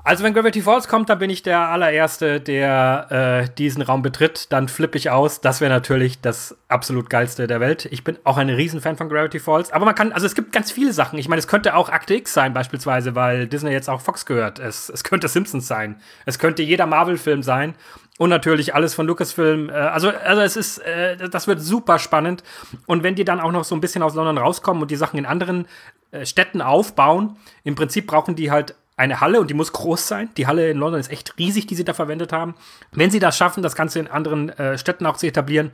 Also 0.07 0.23
wenn 0.23 0.35
Gravity 0.35 0.61
Falls 0.61 0.87
kommt, 0.87 1.09
dann 1.09 1.17
bin 1.17 1.31
ich 1.31 1.41
der 1.41 1.61
allererste, 1.69 2.39
der 2.39 3.47
äh, 3.49 3.55
diesen 3.57 3.81
Raum 3.81 4.03
betritt. 4.03 4.51
Dann 4.53 4.67
flippe 4.67 4.99
ich 4.99 5.09
aus. 5.09 5.41
Das 5.41 5.61
wäre 5.61 5.73
natürlich 5.73 6.21
das 6.21 6.55
absolut 6.67 7.09
geilste 7.09 7.47
der 7.47 7.59
Welt. 7.59 7.87
Ich 7.89 8.03
bin 8.03 8.15
auch 8.23 8.37
ein 8.37 8.51
Riesenfan 8.51 8.97
von 8.97 9.09
Gravity 9.09 9.39
Falls. 9.39 9.71
Aber 9.71 9.83
man 9.83 9.95
kann, 9.95 10.11
also 10.11 10.27
es 10.27 10.35
gibt 10.35 10.51
ganz 10.51 10.71
viele 10.71 10.93
Sachen. 10.93 11.17
Ich 11.17 11.27
meine, 11.27 11.39
es 11.39 11.47
könnte 11.47 11.75
auch 11.75 11.89
Akte 11.89 12.13
X 12.13 12.35
sein 12.35 12.53
beispielsweise, 12.53 13.15
weil 13.15 13.47
Disney 13.47 13.71
jetzt 13.71 13.89
auch 13.89 13.99
Fox 13.99 14.27
gehört. 14.27 14.59
Es, 14.59 14.89
es 14.89 15.03
könnte 15.03 15.27
Simpsons 15.27 15.67
sein. 15.67 15.95
Es 16.27 16.37
könnte 16.37 16.61
jeder 16.61 16.85
Marvel-Film 16.85 17.41
sein. 17.41 17.73
Und 18.19 18.29
natürlich 18.29 18.75
alles 18.75 18.93
von 18.93 19.07
Lucasfilm. 19.07 19.71
Äh, 19.71 19.73
also, 19.73 20.09
also 20.09 20.43
es 20.43 20.55
ist, 20.55 20.77
äh, 20.85 21.29
das 21.29 21.47
wird 21.47 21.61
super 21.61 21.97
spannend. 21.97 22.43
Und 22.85 23.01
wenn 23.01 23.15
die 23.15 23.25
dann 23.25 23.39
auch 23.39 23.51
noch 23.51 23.63
so 23.63 23.73
ein 23.73 23.81
bisschen 23.81 24.03
aus 24.03 24.13
London 24.13 24.37
rauskommen 24.37 24.83
und 24.83 24.91
die 24.91 24.97
Sachen 24.97 25.17
in 25.17 25.25
anderen 25.25 25.67
äh, 26.11 26.27
Städten 26.27 26.61
aufbauen, 26.61 27.37
im 27.63 27.73
Prinzip 27.73 28.05
brauchen 28.05 28.35
die 28.35 28.51
halt 28.51 28.75
eine 28.97 29.19
Halle 29.19 29.41
und 29.41 29.49
die 29.49 29.53
muss 29.53 29.73
groß 29.73 30.07
sein. 30.07 30.29
Die 30.37 30.47
Halle 30.47 30.69
in 30.69 30.77
London 30.77 30.99
ist 30.99 31.11
echt 31.11 31.37
riesig, 31.37 31.67
die 31.67 31.75
sie 31.75 31.83
da 31.83 31.93
verwendet 31.93 32.31
haben. 32.31 32.55
Wenn 32.91 33.11
sie 33.11 33.19
das 33.19 33.37
schaffen, 33.37 33.61
das 33.61 33.75
Ganze 33.75 33.99
in 33.99 34.07
anderen 34.07 34.49
äh, 34.49 34.77
Städten 34.77 35.05
auch 35.05 35.17
zu 35.17 35.27
etablieren, 35.27 35.71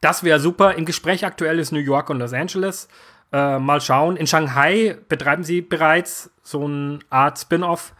das 0.00 0.22
wäre 0.22 0.40
super. 0.40 0.74
Im 0.74 0.84
Gespräch 0.84 1.24
aktuell 1.24 1.58
ist 1.58 1.72
New 1.72 1.78
York 1.78 2.10
und 2.10 2.18
Los 2.18 2.32
Angeles. 2.32 2.88
Äh, 3.32 3.58
mal 3.58 3.80
schauen. 3.80 4.16
In 4.16 4.26
Shanghai 4.26 4.96
betreiben 5.08 5.44
sie 5.44 5.60
bereits 5.60 6.30
so 6.42 6.64
eine 6.64 7.00
Art 7.10 7.38
Spin-off. 7.38 7.94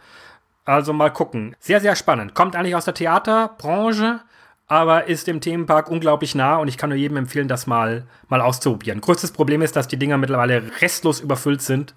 Also 0.65 0.93
mal 0.93 1.11
gucken. 1.11 1.55
Sehr, 1.59 1.81
sehr 1.81 1.95
spannend. 1.95 2.35
Kommt 2.35 2.55
eigentlich 2.55 2.75
aus 2.75 2.85
der 2.85 2.93
Theaterbranche, 2.93 4.21
aber 4.67 5.07
ist 5.07 5.27
dem 5.27 5.41
Themenpark 5.41 5.89
unglaublich 5.89 6.35
nah 6.35 6.55
und 6.55 6.69
ich 6.69 6.77
kann 6.77 6.89
nur 6.89 6.97
jedem 6.97 7.17
empfehlen, 7.17 7.49
das 7.49 7.67
mal, 7.67 8.05
mal 8.29 8.39
auszuprobieren. 8.39 9.01
Größtes 9.01 9.31
Problem 9.31 9.61
ist, 9.61 9.75
dass 9.75 9.89
die 9.89 9.97
Dinger 9.97 10.17
mittlerweile 10.17 10.63
restlos 10.81 11.19
überfüllt 11.19 11.61
sind 11.61 11.93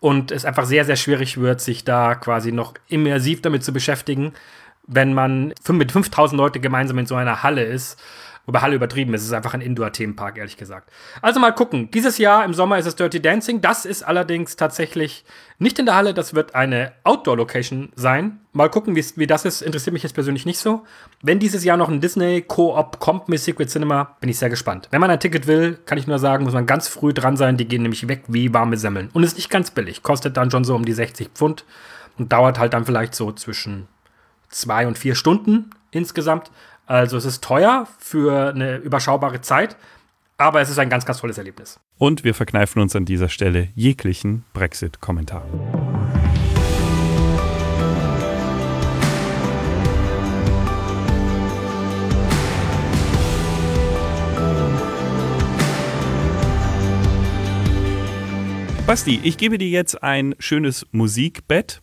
und 0.00 0.32
es 0.32 0.44
einfach 0.44 0.64
sehr, 0.64 0.84
sehr 0.84 0.96
schwierig 0.96 1.38
wird, 1.38 1.60
sich 1.60 1.84
da 1.84 2.14
quasi 2.14 2.52
noch 2.52 2.74
immersiv 2.88 3.42
damit 3.42 3.62
zu 3.62 3.72
beschäftigen, 3.72 4.32
wenn 4.86 5.12
man 5.12 5.52
mit 5.68 5.92
5000 5.92 6.36
Leute 6.36 6.58
gemeinsam 6.58 6.98
in 6.98 7.06
so 7.06 7.14
einer 7.14 7.42
Halle 7.42 7.62
ist. 7.62 8.00
Wobei 8.46 8.60
Halle 8.60 8.74
übertrieben 8.74 9.14
ist, 9.14 9.22
es 9.22 9.28
ist 9.28 9.32
einfach 9.32 9.54
ein 9.54 9.60
Indoor-Themenpark, 9.60 10.38
ehrlich 10.38 10.56
gesagt. 10.56 10.90
Also 11.22 11.38
mal 11.40 11.52
gucken. 11.52 11.90
Dieses 11.92 12.18
Jahr 12.18 12.44
im 12.44 12.54
Sommer 12.54 12.78
ist 12.78 12.86
es 12.86 12.96
Dirty 12.96 13.20
Dancing. 13.20 13.60
Das 13.60 13.84
ist 13.84 14.02
allerdings 14.02 14.56
tatsächlich 14.56 15.24
nicht 15.58 15.78
in 15.78 15.86
der 15.86 15.94
Halle, 15.94 16.14
das 16.14 16.34
wird 16.34 16.54
eine 16.54 16.92
Outdoor-Location 17.04 17.92
sein. 17.94 18.40
Mal 18.52 18.70
gucken, 18.70 18.96
wie 18.96 19.26
das 19.26 19.44
ist. 19.44 19.62
Interessiert 19.62 19.92
mich 19.92 20.02
jetzt 20.02 20.14
persönlich 20.14 20.46
nicht 20.46 20.58
so. 20.58 20.84
Wenn 21.22 21.38
dieses 21.38 21.64
Jahr 21.64 21.76
noch 21.76 21.88
ein 21.88 22.00
Disney 22.00 22.42
Co-op 22.42 22.98
kommt 22.98 23.28
mit 23.28 23.40
Secret 23.40 23.70
Cinema, 23.70 24.16
bin 24.20 24.30
ich 24.30 24.38
sehr 24.38 24.50
gespannt. 24.50 24.88
Wenn 24.90 25.00
man 25.00 25.10
ein 25.10 25.20
Ticket 25.20 25.46
will, 25.46 25.78
kann 25.84 25.98
ich 25.98 26.06
nur 26.06 26.18
sagen, 26.18 26.44
muss 26.44 26.54
man 26.54 26.66
ganz 26.66 26.88
früh 26.88 27.12
dran 27.12 27.36
sein. 27.36 27.56
Die 27.56 27.68
gehen 27.68 27.82
nämlich 27.82 28.08
weg 28.08 28.24
wie 28.28 28.52
warme 28.52 28.76
Semmeln. 28.76 29.10
Und 29.12 29.22
ist 29.22 29.36
nicht 29.36 29.50
ganz 29.50 29.70
billig. 29.70 30.02
Kostet 30.02 30.36
dann 30.36 30.50
schon 30.50 30.64
so 30.64 30.74
um 30.74 30.84
die 30.84 30.92
60 30.92 31.28
Pfund 31.34 31.64
und 32.18 32.32
dauert 32.32 32.58
halt 32.58 32.72
dann 32.72 32.86
vielleicht 32.86 33.14
so 33.14 33.30
zwischen 33.32 33.86
zwei 34.48 34.86
und 34.86 34.98
vier 34.98 35.14
Stunden 35.14 35.70
insgesamt. 35.90 36.50
Also 36.90 37.16
es 37.18 37.24
ist 37.24 37.44
teuer 37.44 37.86
für 38.00 38.48
eine 38.48 38.78
überschaubare 38.78 39.40
Zeit, 39.40 39.76
aber 40.38 40.60
es 40.60 40.70
ist 40.70 40.80
ein 40.80 40.90
ganz, 40.90 41.06
ganz 41.06 41.18
tolles 41.18 41.38
Erlebnis. 41.38 41.78
Und 41.98 42.24
wir 42.24 42.34
verkneifen 42.34 42.82
uns 42.82 42.96
an 42.96 43.04
dieser 43.04 43.28
Stelle 43.28 43.68
jeglichen 43.76 44.44
Brexit-Kommentar. 44.54 45.44
Basti, 58.84 59.20
ich 59.22 59.38
gebe 59.38 59.58
dir 59.58 59.68
jetzt 59.68 60.02
ein 60.02 60.34
schönes 60.40 60.84
Musikbett. 60.90 61.82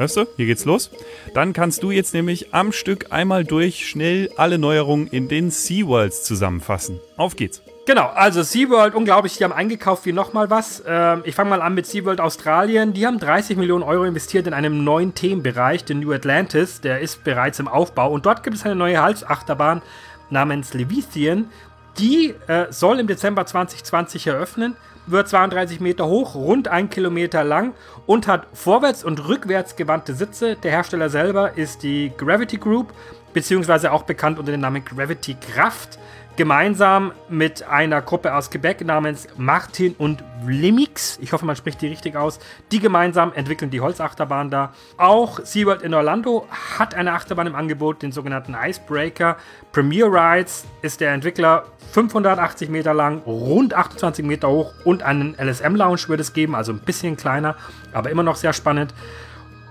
Hörst 0.00 0.16
du? 0.16 0.24
Hier 0.38 0.46
geht's 0.46 0.64
los. 0.64 0.90
Dann 1.34 1.52
kannst 1.52 1.82
du 1.82 1.90
jetzt 1.90 2.14
nämlich 2.14 2.54
am 2.54 2.72
Stück 2.72 3.12
einmal 3.12 3.44
durch 3.44 3.86
schnell 3.86 4.30
alle 4.38 4.56
Neuerungen 4.56 5.08
in 5.08 5.28
den 5.28 5.50
SeaWorlds 5.50 6.22
zusammenfassen. 6.22 6.98
Auf 7.18 7.36
geht's. 7.36 7.60
Genau, 7.84 8.06
also 8.06 8.42
SeaWorld, 8.42 8.94
unglaublich, 8.94 9.36
die 9.36 9.44
haben 9.44 9.52
eingekauft 9.52 10.06
wie 10.06 10.14
nochmal 10.14 10.48
was. 10.48 10.82
Ähm, 10.86 11.20
ich 11.24 11.34
fange 11.34 11.50
mal 11.50 11.60
an 11.60 11.74
mit 11.74 11.86
SeaWorld 11.86 12.18
Australien. 12.18 12.94
Die 12.94 13.06
haben 13.06 13.18
30 13.18 13.58
Millionen 13.58 13.82
Euro 13.82 14.04
investiert 14.04 14.46
in 14.46 14.54
einen 14.54 14.84
neuen 14.84 15.14
Themenbereich, 15.14 15.84
den 15.84 16.00
New 16.00 16.14
Atlantis. 16.14 16.80
Der 16.80 17.00
ist 17.00 17.22
bereits 17.22 17.58
im 17.58 17.68
Aufbau. 17.68 18.10
Und 18.10 18.24
dort 18.24 18.42
gibt 18.42 18.56
es 18.56 18.64
eine 18.64 18.76
neue 18.76 19.02
Halsachterbahn 19.02 19.82
namens 20.30 20.72
Levithian. 20.72 21.50
Die 21.98 22.34
äh, 22.46 22.68
soll 22.70 23.00
im 23.00 23.06
Dezember 23.06 23.44
2020 23.44 24.28
eröffnen 24.28 24.78
wird 25.06 25.28
32 25.28 25.80
Meter 25.80 26.06
hoch, 26.06 26.34
rund 26.34 26.68
ein 26.68 26.90
Kilometer 26.90 27.44
lang 27.44 27.74
und 28.06 28.26
hat 28.26 28.46
vorwärts 28.52 29.04
und 29.04 29.28
rückwärts 29.28 29.76
gewandte 29.76 30.14
Sitze. 30.14 30.56
Der 30.56 30.70
Hersteller 30.70 31.10
selber 31.10 31.56
ist 31.56 31.82
die 31.82 32.12
Gravity 32.16 32.58
Group, 32.58 32.92
beziehungsweise 33.32 33.92
auch 33.92 34.02
bekannt 34.02 34.38
unter 34.38 34.52
dem 34.52 34.60
Namen 34.60 34.84
Gravity 34.84 35.34
Kraft 35.34 35.98
gemeinsam 36.36 37.12
mit 37.28 37.62
einer 37.68 38.00
Gruppe 38.02 38.34
aus 38.34 38.50
Quebec 38.50 38.84
namens 38.84 39.28
Martin 39.36 39.94
und 39.98 40.24
Vlimix, 40.44 41.18
ich 41.20 41.32
hoffe, 41.32 41.44
man 41.44 41.56
spricht 41.56 41.82
die 41.82 41.88
richtig 41.88 42.16
aus, 42.16 42.38
die 42.72 42.78
gemeinsam 42.78 43.32
entwickeln 43.34 43.70
die 43.70 43.80
Holzachterbahn 43.80 44.50
da. 44.50 44.72
Auch 44.96 45.40
SeaWorld 45.40 45.82
in 45.82 45.92
Orlando 45.92 46.46
hat 46.78 46.94
eine 46.94 47.12
Achterbahn 47.12 47.46
im 47.46 47.54
Angebot, 47.54 48.02
den 48.02 48.12
sogenannten 48.12 48.54
Icebreaker. 48.54 49.36
Premier 49.72 50.06
Rides 50.06 50.64
ist 50.82 51.00
der 51.00 51.12
Entwickler, 51.12 51.66
580 51.92 52.70
Meter 52.70 52.94
lang, 52.94 53.18
rund 53.26 53.74
28 53.74 54.24
Meter 54.24 54.48
hoch 54.48 54.72
und 54.84 55.02
einen 55.02 55.36
LSM-Lounge 55.38 56.08
wird 56.08 56.20
es 56.20 56.32
geben, 56.32 56.54
also 56.54 56.72
ein 56.72 56.78
bisschen 56.78 57.16
kleiner, 57.16 57.56
aber 57.92 58.10
immer 58.10 58.22
noch 58.22 58.36
sehr 58.36 58.52
spannend. 58.52 58.94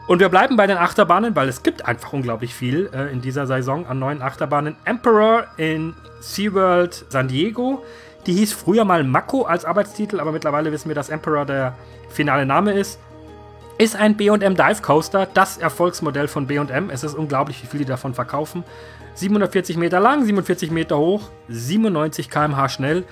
Und 0.09 0.19
wir 0.21 0.29
bleiben 0.29 0.55
bei 0.55 0.65
den 0.65 0.79
Achterbahnen, 0.79 1.35
weil 1.35 1.47
es 1.49 1.61
gibt 1.61 1.85
einfach 1.85 2.13
unglaublich 2.13 2.55
viel 2.55 2.89
äh, 2.95 3.11
in 3.11 3.21
dieser 3.21 3.45
Saison 3.45 3.85
an 3.85 3.99
neuen 3.99 4.23
Achterbahnen. 4.23 4.75
Emperor 4.83 5.45
in 5.57 5.93
SeaWorld 6.19 7.05
San 7.09 7.27
Diego. 7.27 7.83
Die 8.25 8.33
hieß 8.33 8.53
früher 8.53 8.85
mal 8.85 9.03
Mako 9.03 9.43
als 9.43 9.65
Arbeitstitel, 9.65 10.19
aber 10.19 10.31
mittlerweile 10.31 10.71
wissen 10.71 10.87
wir, 10.87 10.95
dass 10.95 11.09
Emperor 11.09 11.45
der 11.45 11.75
finale 12.09 12.47
Name 12.47 12.73
ist. 12.73 12.97
Ist 13.77 13.95
ein 13.95 14.17
BM 14.17 14.39
Dive 14.55 14.81
Coaster, 14.81 15.27
das 15.31 15.59
Erfolgsmodell 15.59 16.27
von 16.27 16.47
BM. 16.47 16.89
Es 16.89 17.03
ist 17.03 17.13
unglaublich, 17.13 17.61
wie 17.61 17.67
viel 17.67 17.81
die 17.81 17.85
davon 17.85 18.15
verkaufen. 18.15 18.63
740 19.13 19.77
Meter 19.77 19.99
lang, 19.99 20.25
47 20.25 20.71
Meter 20.71 20.97
hoch, 20.97 21.29
97 21.49 22.31
km/h 22.31 22.69
schnell. 22.69 23.03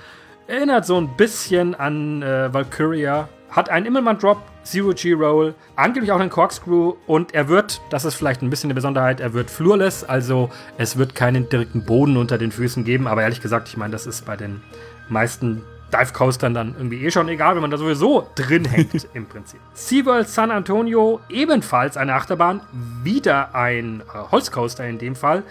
Erinnert 0.48 0.84
so 0.84 0.96
ein 0.96 1.16
bisschen 1.16 1.76
an 1.76 2.22
äh, 2.22 2.52
Valkyria. 2.52 3.28
Hat 3.50 3.70
einen 3.70 3.86
Immelmann-Drop, 3.86 4.38
Zero-G-Roll, 4.62 5.54
angeblich 5.76 6.12
auch 6.12 6.20
einen 6.20 6.30
Corkscrew 6.30 6.94
und 7.06 7.34
er 7.34 7.48
wird, 7.48 7.80
das 7.90 8.04
ist 8.04 8.14
vielleicht 8.14 8.42
ein 8.42 8.50
bisschen 8.50 8.68
eine 8.68 8.74
Besonderheit, 8.74 9.20
er 9.20 9.32
wird 9.32 9.50
flurless, 9.50 10.04
also 10.04 10.50
es 10.76 10.98
wird 10.98 11.14
keinen 11.14 11.48
direkten 11.48 11.84
Boden 11.84 12.16
unter 12.16 12.36
den 12.36 12.52
Füßen 12.52 12.84
geben, 12.84 13.06
aber 13.06 13.22
ehrlich 13.22 13.40
gesagt, 13.40 13.68
ich 13.68 13.76
meine, 13.76 13.92
das 13.92 14.06
ist 14.06 14.26
bei 14.26 14.36
den 14.36 14.62
meisten 15.08 15.62
Dive 15.92 16.12
Coastern 16.12 16.52
dann 16.52 16.74
irgendwie 16.76 17.02
eh 17.04 17.10
schon 17.10 17.28
egal, 17.28 17.54
wenn 17.54 17.62
man 17.62 17.70
da 17.70 17.78
sowieso 17.78 18.28
drin 18.34 18.66
hängt 18.66 19.08
im 19.14 19.26
Prinzip. 19.26 19.60
SeaWorld 19.72 20.28
San 20.28 20.50
Antonio, 20.50 21.20
ebenfalls 21.30 21.96
eine 21.96 22.14
Achterbahn, 22.14 22.60
wieder 23.02 23.54
ein 23.54 24.02
äh, 24.02 24.30
Holzcoaster 24.30 24.86
in 24.86 24.98
dem 24.98 25.16
Fall. 25.16 25.42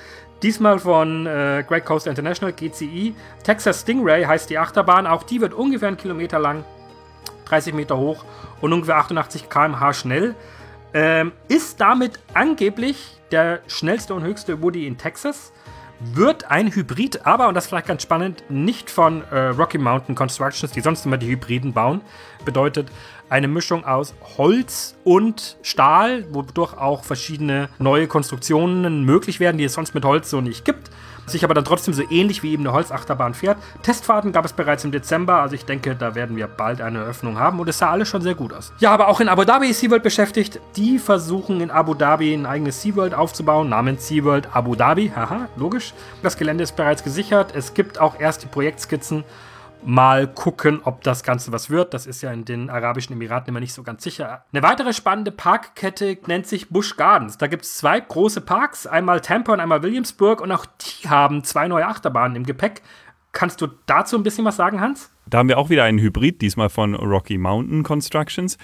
Diesmal 0.43 0.77
von 0.77 1.25
äh, 1.25 1.63
Great 1.67 1.85
Coaster 1.85 2.11
International, 2.11 2.53
GCI. 2.53 3.15
Texas 3.43 3.81
Stingray 3.81 4.25
heißt 4.25 4.51
die 4.51 4.59
Achterbahn, 4.59 5.07
auch 5.07 5.23
die 5.23 5.41
wird 5.41 5.55
ungefähr 5.55 5.87
einen 5.87 5.97
Kilometer 5.97 6.37
lang 6.37 6.63
30 7.49 7.73
Meter 7.73 7.97
hoch 7.97 8.25
und 8.61 8.73
ungefähr 8.73 8.97
88 8.97 9.49
km/h 9.49 9.93
schnell. 9.93 10.35
Ähm, 10.93 11.31
ist 11.47 11.79
damit 11.81 12.19
angeblich 12.33 13.19
der 13.31 13.59
schnellste 13.67 14.13
und 14.13 14.23
höchste 14.23 14.61
Woody 14.61 14.87
in 14.87 14.97
Texas. 14.97 15.51
Wird 15.99 16.49
ein 16.51 16.73
Hybrid, 16.73 17.25
aber, 17.25 17.47
und 17.47 17.55
das 17.55 17.65
ist 17.65 17.69
vielleicht 17.69 17.87
ganz 17.87 18.03
spannend, 18.03 18.43
nicht 18.49 18.89
von 18.89 19.23
äh, 19.31 19.47
Rocky 19.47 19.79
Mountain 19.79 20.13
Constructions, 20.15 20.71
die 20.71 20.81
sonst 20.81 21.05
immer 21.05 21.17
die 21.17 21.27
Hybriden 21.27 21.73
bauen. 21.73 22.01
Bedeutet 22.45 22.91
eine 23.29 23.47
Mischung 23.47 23.83
aus 23.83 24.13
Holz 24.37 24.95
und 25.03 25.57
Stahl, 25.63 26.25
wodurch 26.31 26.77
auch 26.77 27.03
verschiedene 27.03 27.69
neue 27.79 28.07
Konstruktionen 28.07 29.03
möglich 29.03 29.39
werden, 29.39 29.57
die 29.57 29.65
es 29.65 29.73
sonst 29.73 29.95
mit 29.95 30.05
Holz 30.05 30.29
so 30.29 30.39
nicht 30.39 30.65
gibt 30.65 30.91
sich 31.27 31.43
aber 31.43 31.53
dann 31.53 31.65
trotzdem 31.65 31.93
so 31.93 32.03
ähnlich 32.09 32.41
wie 32.43 32.51
eben 32.51 32.63
eine 32.63 32.73
Holzachterbahn 32.73 33.33
fährt. 33.33 33.57
Testfahrten 33.83 34.31
gab 34.31 34.45
es 34.45 34.53
bereits 34.53 34.83
im 34.83 34.91
Dezember, 34.91 35.41
also 35.41 35.55
ich 35.55 35.65
denke, 35.65 35.95
da 35.95 36.15
werden 36.15 36.35
wir 36.35 36.47
bald 36.47 36.81
eine 36.81 36.99
Eröffnung 36.99 37.39
haben 37.39 37.59
und 37.59 37.67
es 37.67 37.77
sah 37.77 37.91
alles 37.91 38.07
schon 38.07 38.21
sehr 38.21 38.35
gut 38.35 38.53
aus. 38.53 38.71
Ja, 38.79 38.91
aber 38.91 39.07
auch 39.07 39.19
in 39.19 39.29
Abu 39.29 39.43
Dhabi 39.43 39.67
ist 39.67 39.79
SeaWorld 39.79 40.03
beschäftigt. 40.03 40.59
Die 40.75 40.99
versuchen 40.99 41.61
in 41.61 41.69
Abu 41.69 41.93
Dhabi 41.93 42.33
ein 42.33 42.45
eigenes 42.45 42.81
SeaWorld 42.81 43.13
aufzubauen, 43.13 43.69
namens 43.69 44.07
SeaWorld 44.07 44.55
Abu 44.55 44.75
Dhabi. 44.75 45.11
Haha, 45.15 45.49
logisch. 45.57 45.93
Das 46.23 46.37
Gelände 46.37 46.63
ist 46.63 46.75
bereits 46.75 47.03
gesichert. 47.03 47.53
Es 47.55 47.73
gibt 47.73 47.99
auch 47.99 48.19
erste 48.19 48.47
Projektskizzen 48.47 49.23
mal 49.87 50.27
gucken, 50.27 50.81
ob 50.83 51.01
das 51.03 51.23
Ganze 51.23 51.51
was 51.51 51.69
wird. 51.69 51.93
Das 51.93 52.05
ist 52.05 52.21
ja 52.21 52.31
in 52.31 52.43
den 52.43 52.69
Arabischen 52.69 53.13
Emiraten 53.13 53.49
immer 53.49 53.61
nicht 53.61 53.73
so 53.73 53.83
ganz 53.83 54.03
sicher. 54.03 54.43
Eine 54.51 54.61
weitere 54.61 54.91
spannende 54.93 55.31
Parkkette 55.31 56.17
nennt 56.27 56.45
sich 56.45 56.69
Busch 56.69 56.97
Gardens. 56.97 57.37
Da 57.37 57.47
gibt 57.47 57.63
es 57.63 57.77
zwei 57.77 57.99
große 57.99 58.41
Parks, 58.41 58.85
einmal 58.85 59.21
Tampa 59.21 59.53
und 59.53 59.61
einmal 59.61 59.83
Williamsburg 59.83 60.41
und 60.41 60.51
auch 60.51 60.65
die 60.65 61.09
haben 61.09 61.43
zwei 61.43 61.67
neue 61.67 61.87
Achterbahnen 61.87 62.35
im 62.35 62.45
Gepäck. 62.45 62.81
Kannst 63.31 63.61
du 63.61 63.67
dazu 63.85 64.17
ein 64.17 64.23
bisschen 64.23 64.45
was 64.45 64.57
sagen, 64.57 64.81
Hans? 64.81 65.09
Da 65.25 65.37
haben 65.37 65.47
wir 65.47 65.57
auch 65.57 65.69
wieder 65.69 65.83
einen 65.83 65.99
Hybrid, 65.99 66.41
diesmal 66.41 66.69
von 66.69 66.93
Rocky 66.95 67.37
Mountain 67.37 67.83
Constructions. 67.83 68.57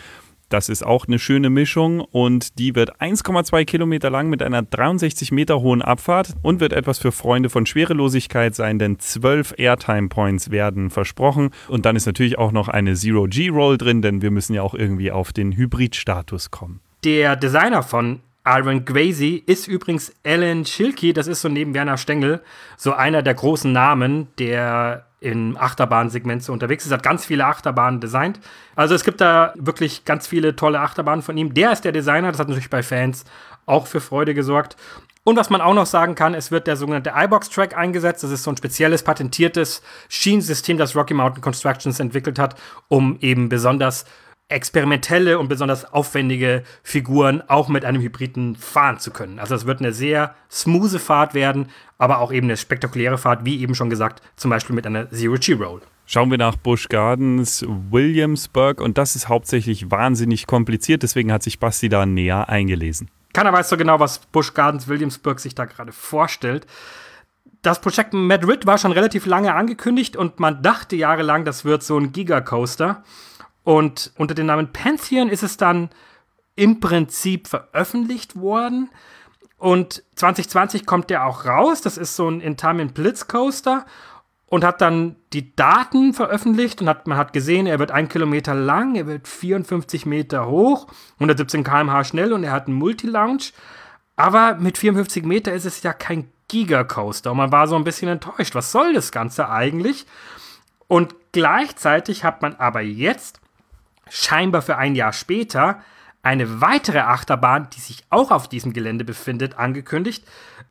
Das 0.53 0.69
ist 0.69 0.85
auch 0.85 1.07
eine 1.07 1.17
schöne 1.17 1.49
Mischung 1.49 1.99
und 1.99 2.59
die 2.59 2.75
wird 2.75 3.01
1,2 3.01 3.65
Kilometer 3.65 4.11
lang 4.11 4.29
mit 4.29 4.43
einer 4.43 4.61
63 4.61 5.31
Meter 5.31 5.61
hohen 5.61 5.81
Abfahrt 5.81 6.35
und 6.43 6.59
wird 6.59 6.73
etwas 6.73 6.99
für 6.99 7.11
Freunde 7.11 7.49
von 7.49 7.65
Schwerelosigkeit 7.65 8.53
sein, 8.53 8.77
denn 8.77 8.99
12 8.99 9.55
Airtime 9.57 10.09
Points 10.09 10.51
werden 10.51 10.91
versprochen. 10.91 11.49
Und 11.69 11.87
dann 11.87 11.95
ist 11.95 12.05
natürlich 12.05 12.37
auch 12.37 12.51
noch 12.51 12.67
eine 12.67 12.93
Zero-G-Roll 12.93 13.79
drin, 13.79 14.03
denn 14.03 14.21
wir 14.21 14.29
müssen 14.29 14.53
ja 14.53 14.61
auch 14.61 14.75
irgendwie 14.75 15.11
auf 15.11 15.33
den 15.33 15.53
Hybrid-Status 15.53 16.51
kommen. 16.51 16.81
Der 17.03 17.35
Designer 17.35 17.81
von 17.81 18.19
Iron 18.45 18.83
Grazy 18.83 19.41
ist 19.45 19.67
übrigens 19.67 20.13
Alan 20.25 20.65
Schilke, 20.65 21.13
das 21.13 21.27
ist 21.27 21.41
so 21.41 21.49
neben 21.49 21.73
Werner 21.73 21.97
Stengel, 21.97 22.41
so 22.77 22.93
einer 22.93 23.21
der 23.21 23.33
großen 23.33 23.71
Namen, 23.71 24.27
der 24.37 25.05
im 25.21 25.55
Achterbahnsegment 25.57 26.43
so 26.43 26.51
unterwegs 26.51 26.85
ist. 26.85 26.91
Hat 26.91 27.03
ganz 27.03 27.25
viele 27.25 27.45
Achterbahnen 27.45 28.01
designt. 28.01 28.41
Also 28.75 28.93
es 28.93 29.05
gibt 29.05 29.21
da 29.21 29.53
wirklich 29.55 30.03
ganz 30.03 30.27
viele 30.27 30.57
tolle 30.57 30.81
Achterbahnen 30.81 31.21
von 31.21 31.37
ihm. 31.37 31.53
Der 31.53 31.71
ist 31.71 31.85
der 31.85 31.93
Designer, 31.93 32.31
das 32.31 32.39
hat 32.39 32.49
natürlich 32.49 32.69
bei 32.69 32.83
Fans 32.83 33.23
auch 33.65 33.87
für 33.87 34.01
Freude 34.01 34.33
gesorgt. 34.33 34.75
Und 35.23 35.37
was 35.37 35.49
man 35.49 35.61
auch 35.61 35.73
noch 35.73 35.85
sagen 35.85 36.15
kann, 36.15 36.33
es 36.33 36.51
wird 36.51 36.67
der 36.67 36.75
sogenannte 36.75 37.13
iBox-Track 37.15 37.77
eingesetzt. 37.77 38.25
Das 38.25 38.31
ist 38.31 38.43
so 38.43 38.51
ein 38.51 38.57
spezielles 38.57 39.03
patentiertes 39.03 39.81
Schienensystem, 40.09 40.77
das 40.77 40.97
Rocky 40.97 41.13
Mountain 41.13 41.41
Constructions 41.41 42.01
entwickelt 42.01 42.37
hat, 42.37 42.59
um 42.89 43.17
eben 43.21 43.47
besonders 43.47 44.03
experimentelle 44.53 45.39
und 45.39 45.49
besonders 45.49 45.91
aufwendige 45.91 46.63
Figuren 46.83 47.41
auch 47.47 47.67
mit 47.67 47.83
einem 47.85 48.01
Hybriden 48.01 48.55
fahren 48.55 48.99
zu 48.99 49.11
können. 49.11 49.39
Also 49.39 49.55
es 49.55 49.65
wird 49.65 49.79
eine 49.79 49.93
sehr 49.93 50.35
smooth 50.49 50.99
Fahrt 50.99 51.33
werden, 51.33 51.69
aber 51.97 52.19
auch 52.19 52.31
eben 52.31 52.47
eine 52.47 52.57
spektakuläre 52.57 53.17
Fahrt, 53.17 53.45
wie 53.45 53.59
eben 53.59 53.75
schon 53.75 53.89
gesagt, 53.89 54.21
zum 54.35 54.49
Beispiel 54.49 54.75
mit 54.75 54.87
einer 54.87 55.09
Zero-G-Roll. 55.09 55.81
Schauen 56.05 56.31
wir 56.31 56.37
nach 56.37 56.57
Busch 56.57 56.89
Gardens 56.89 57.65
Williamsburg 57.89 58.81
und 58.81 58.97
das 58.97 59.15
ist 59.15 59.29
hauptsächlich 59.29 59.89
wahnsinnig 59.89 60.47
kompliziert, 60.47 61.01
deswegen 61.01 61.31
hat 61.31 61.43
sich 61.43 61.59
Basti 61.59 61.89
da 61.89 62.05
näher 62.05 62.49
eingelesen. 62.49 63.09
Keiner 63.33 63.53
weiß 63.53 63.69
so 63.69 63.77
genau, 63.77 63.99
was 63.99 64.19
Busch 64.19 64.53
Gardens 64.53 64.87
Williamsburg 64.87 65.39
sich 65.39 65.55
da 65.55 65.65
gerade 65.65 65.91
vorstellt. 65.91 66.67
Das 67.63 67.79
Projekt 67.79 68.13
Madrid 68.13 68.65
war 68.65 68.77
schon 68.77 68.91
relativ 68.91 69.25
lange 69.25 69.55
angekündigt 69.55 70.17
und 70.17 70.39
man 70.39 70.61
dachte 70.61 70.97
jahrelang, 70.97 71.45
das 71.45 71.63
wird 71.63 71.81
so 71.81 71.97
ein 71.97 72.11
Gigacoaster. 72.11 73.03
Und 73.63 74.11
unter 74.17 74.33
dem 74.33 74.47
Namen 74.47 74.73
Pantheon 74.73 75.29
ist 75.29 75.43
es 75.43 75.57
dann 75.57 75.89
im 76.55 76.79
Prinzip 76.79 77.47
veröffentlicht 77.47 78.35
worden. 78.35 78.89
Und 79.57 80.03
2020 80.15 80.85
kommt 80.85 81.09
der 81.09 81.25
auch 81.25 81.45
raus. 81.45 81.81
Das 81.81 81.97
ist 81.97 82.15
so 82.15 82.29
ein 82.29 82.41
Intamin 82.41 82.93
Blitz 82.93 83.27
Coaster 83.27 83.85
und 84.53 84.63
hat 84.63 84.81
dann 84.81 85.15
die 85.31 85.55
Daten 85.55 86.13
veröffentlicht 86.13 86.79
und 86.79 86.87
hat, 86.87 87.07
man 87.07 87.17
hat 87.17 87.33
gesehen, 87.33 87.65
er 87.65 87.79
wird 87.79 87.89
ein 87.89 88.07
Kilometer 88.07 88.53
lang, 88.53 88.93
er 88.93 89.07
wird 89.07 89.27
54 89.27 90.05
Meter 90.05 90.45
hoch, 90.47 90.85
117 91.15 91.63
km/h 91.63 92.03
schnell 92.03 92.33
und 92.33 92.43
er 92.43 92.51
hat 92.51 92.67
einen 92.67 92.75
Multi-Lounge. 92.75 93.45
Aber 94.15 94.55
mit 94.55 94.77
54 94.77 95.23
Meter 95.25 95.53
ist 95.53 95.65
es 95.65 95.81
ja 95.81 95.91
kein 95.91 96.29
Gigacoaster 96.49 97.31
und 97.31 97.37
man 97.37 97.51
war 97.51 97.67
so 97.67 97.75
ein 97.75 97.83
bisschen 97.83 98.09
enttäuscht. 98.09 98.53
Was 98.53 98.71
soll 98.71 98.93
das 98.93 99.11
Ganze 99.11 99.49
eigentlich? 99.49 100.05
Und 100.87 101.15
gleichzeitig 101.31 102.23
hat 102.23 102.43
man 102.43 102.53
aber 102.55 102.81
jetzt 102.81 103.39
scheinbar 104.09 104.61
für 104.61 104.77
ein 104.77 104.95
Jahr 104.95 105.13
später 105.13 105.81
eine 106.21 106.61
weitere 106.61 106.99
Achterbahn, 106.99 107.67
die 107.75 107.81
sich 107.81 108.03
auch 108.09 108.31
auf 108.31 108.47
diesem 108.47 108.73
Gelände 108.73 109.03
befindet, 109.03 109.57
angekündigt, 109.57 110.25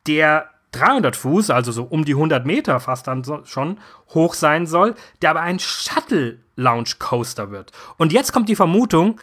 der 0.07 0.49
300 0.71 1.15
Fuß, 1.15 1.51
also 1.51 1.71
so 1.71 1.83
um 1.83 2.03
die 2.03 2.13
100 2.13 2.45
Meter 2.45 2.79
fast 2.79 3.07
dann 3.07 3.23
so 3.23 3.45
schon, 3.45 3.79
hoch 4.09 4.33
sein 4.33 4.65
soll, 4.65 4.95
der 5.21 5.29
aber 5.29 5.41
ein 5.41 5.59
Shuttle 5.59 6.39
Lounge 6.55 6.95
Coaster 6.99 7.51
wird. 7.51 7.71
Und 7.97 8.11
jetzt 8.11 8.33
kommt 8.33 8.49
die 8.49 8.55
Vermutung, 8.55 9.19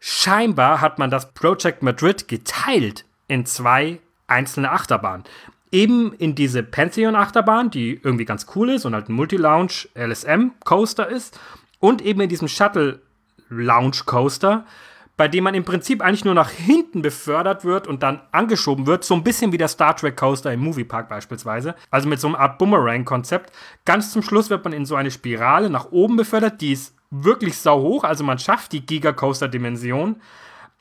scheinbar 0.00 0.80
hat 0.80 0.98
man 0.98 1.10
das 1.10 1.32
Project 1.32 1.82
Madrid 1.82 2.28
geteilt 2.28 3.04
in 3.28 3.44
zwei 3.46 4.00
einzelne 4.26 4.70
Achterbahnen. 4.70 5.24
Eben 5.70 6.14
in 6.14 6.34
diese 6.34 6.62
Pantheon 6.62 7.16
Achterbahn, 7.16 7.70
die 7.70 8.00
irgendwie 8.02 8.24
ganz 8.24 8.46
cool 8.54 8.70
ist 8.70 8.86
und 8.86 8.94
halt 8.94 9.08
ein 9.08 9.14
Multi-Lounge 9.14 9.88
LSM 9.94 10.52
Coaster 10.64 11.08
ist, 11.08 11.38
und 11.80 12.00
eben 12.00 12.22
in 12.22 12.30
diesem 12.30 12.48
Shuttle 12.48 13.02
Lounge 13.48 14.02
Coaster, 14.06 14.64
bei 15.16 15.28
dem 15.28 15.44
man 15.44 15.54
im 15.54 15.64
Prinzip 15.64 16.02
eigentlich 16.02 16.24
nur 16.24 16.34
nach 16.34 16.50
hinten 16.50 17.02
befördert 17.02 17.64
wird 17.64 17.86
und 17.86 18.02
dann 18.02 18.20
angeschoben 18.32 18.86
wird, 18.86 19.04
so 19.04 19.14
ein 19.14 19.22
bisschen 19.22 19.52
wie 19.52 19.58
der 19.58 19.68
Star 19.68 19.94
Trek 19.94 20.16
Coaster 20.16 20.52
im 20.52 20.60
Moviepark 20.60 21.08
beispielsweise, 21.08 21.76
also 21.90 22.08
mit 22.08 22.20
so 22.20 22.28
einer 22.28 22.40
Art 22.40 22.58
Boomerang-Konzept. 22.58 23.52
Ganz 23.84 24.10
zum 24.12 24.22
Schluss 24.22 24.50
wird 24.50 24.64
man 24.64 24.72
in 24.72 24.86
so 24.86 24.96
eine 24.96 25.10
Spirale 25.10 25.70
nach 25.70 25.92
oben 25.92 26.16
befördert, 26.16 26.60
die 26.60 26.72
ist 26.72 26.94
wirklich 27.10 27.56
sau 27.56 27.80
hoch, 27.80 28.04
also 28.04 28.24
man 28.24 28.38
schafft 28.38 28.72
die 28.72 28.84
Giga-Coaster-Dimension. 28.84 30.16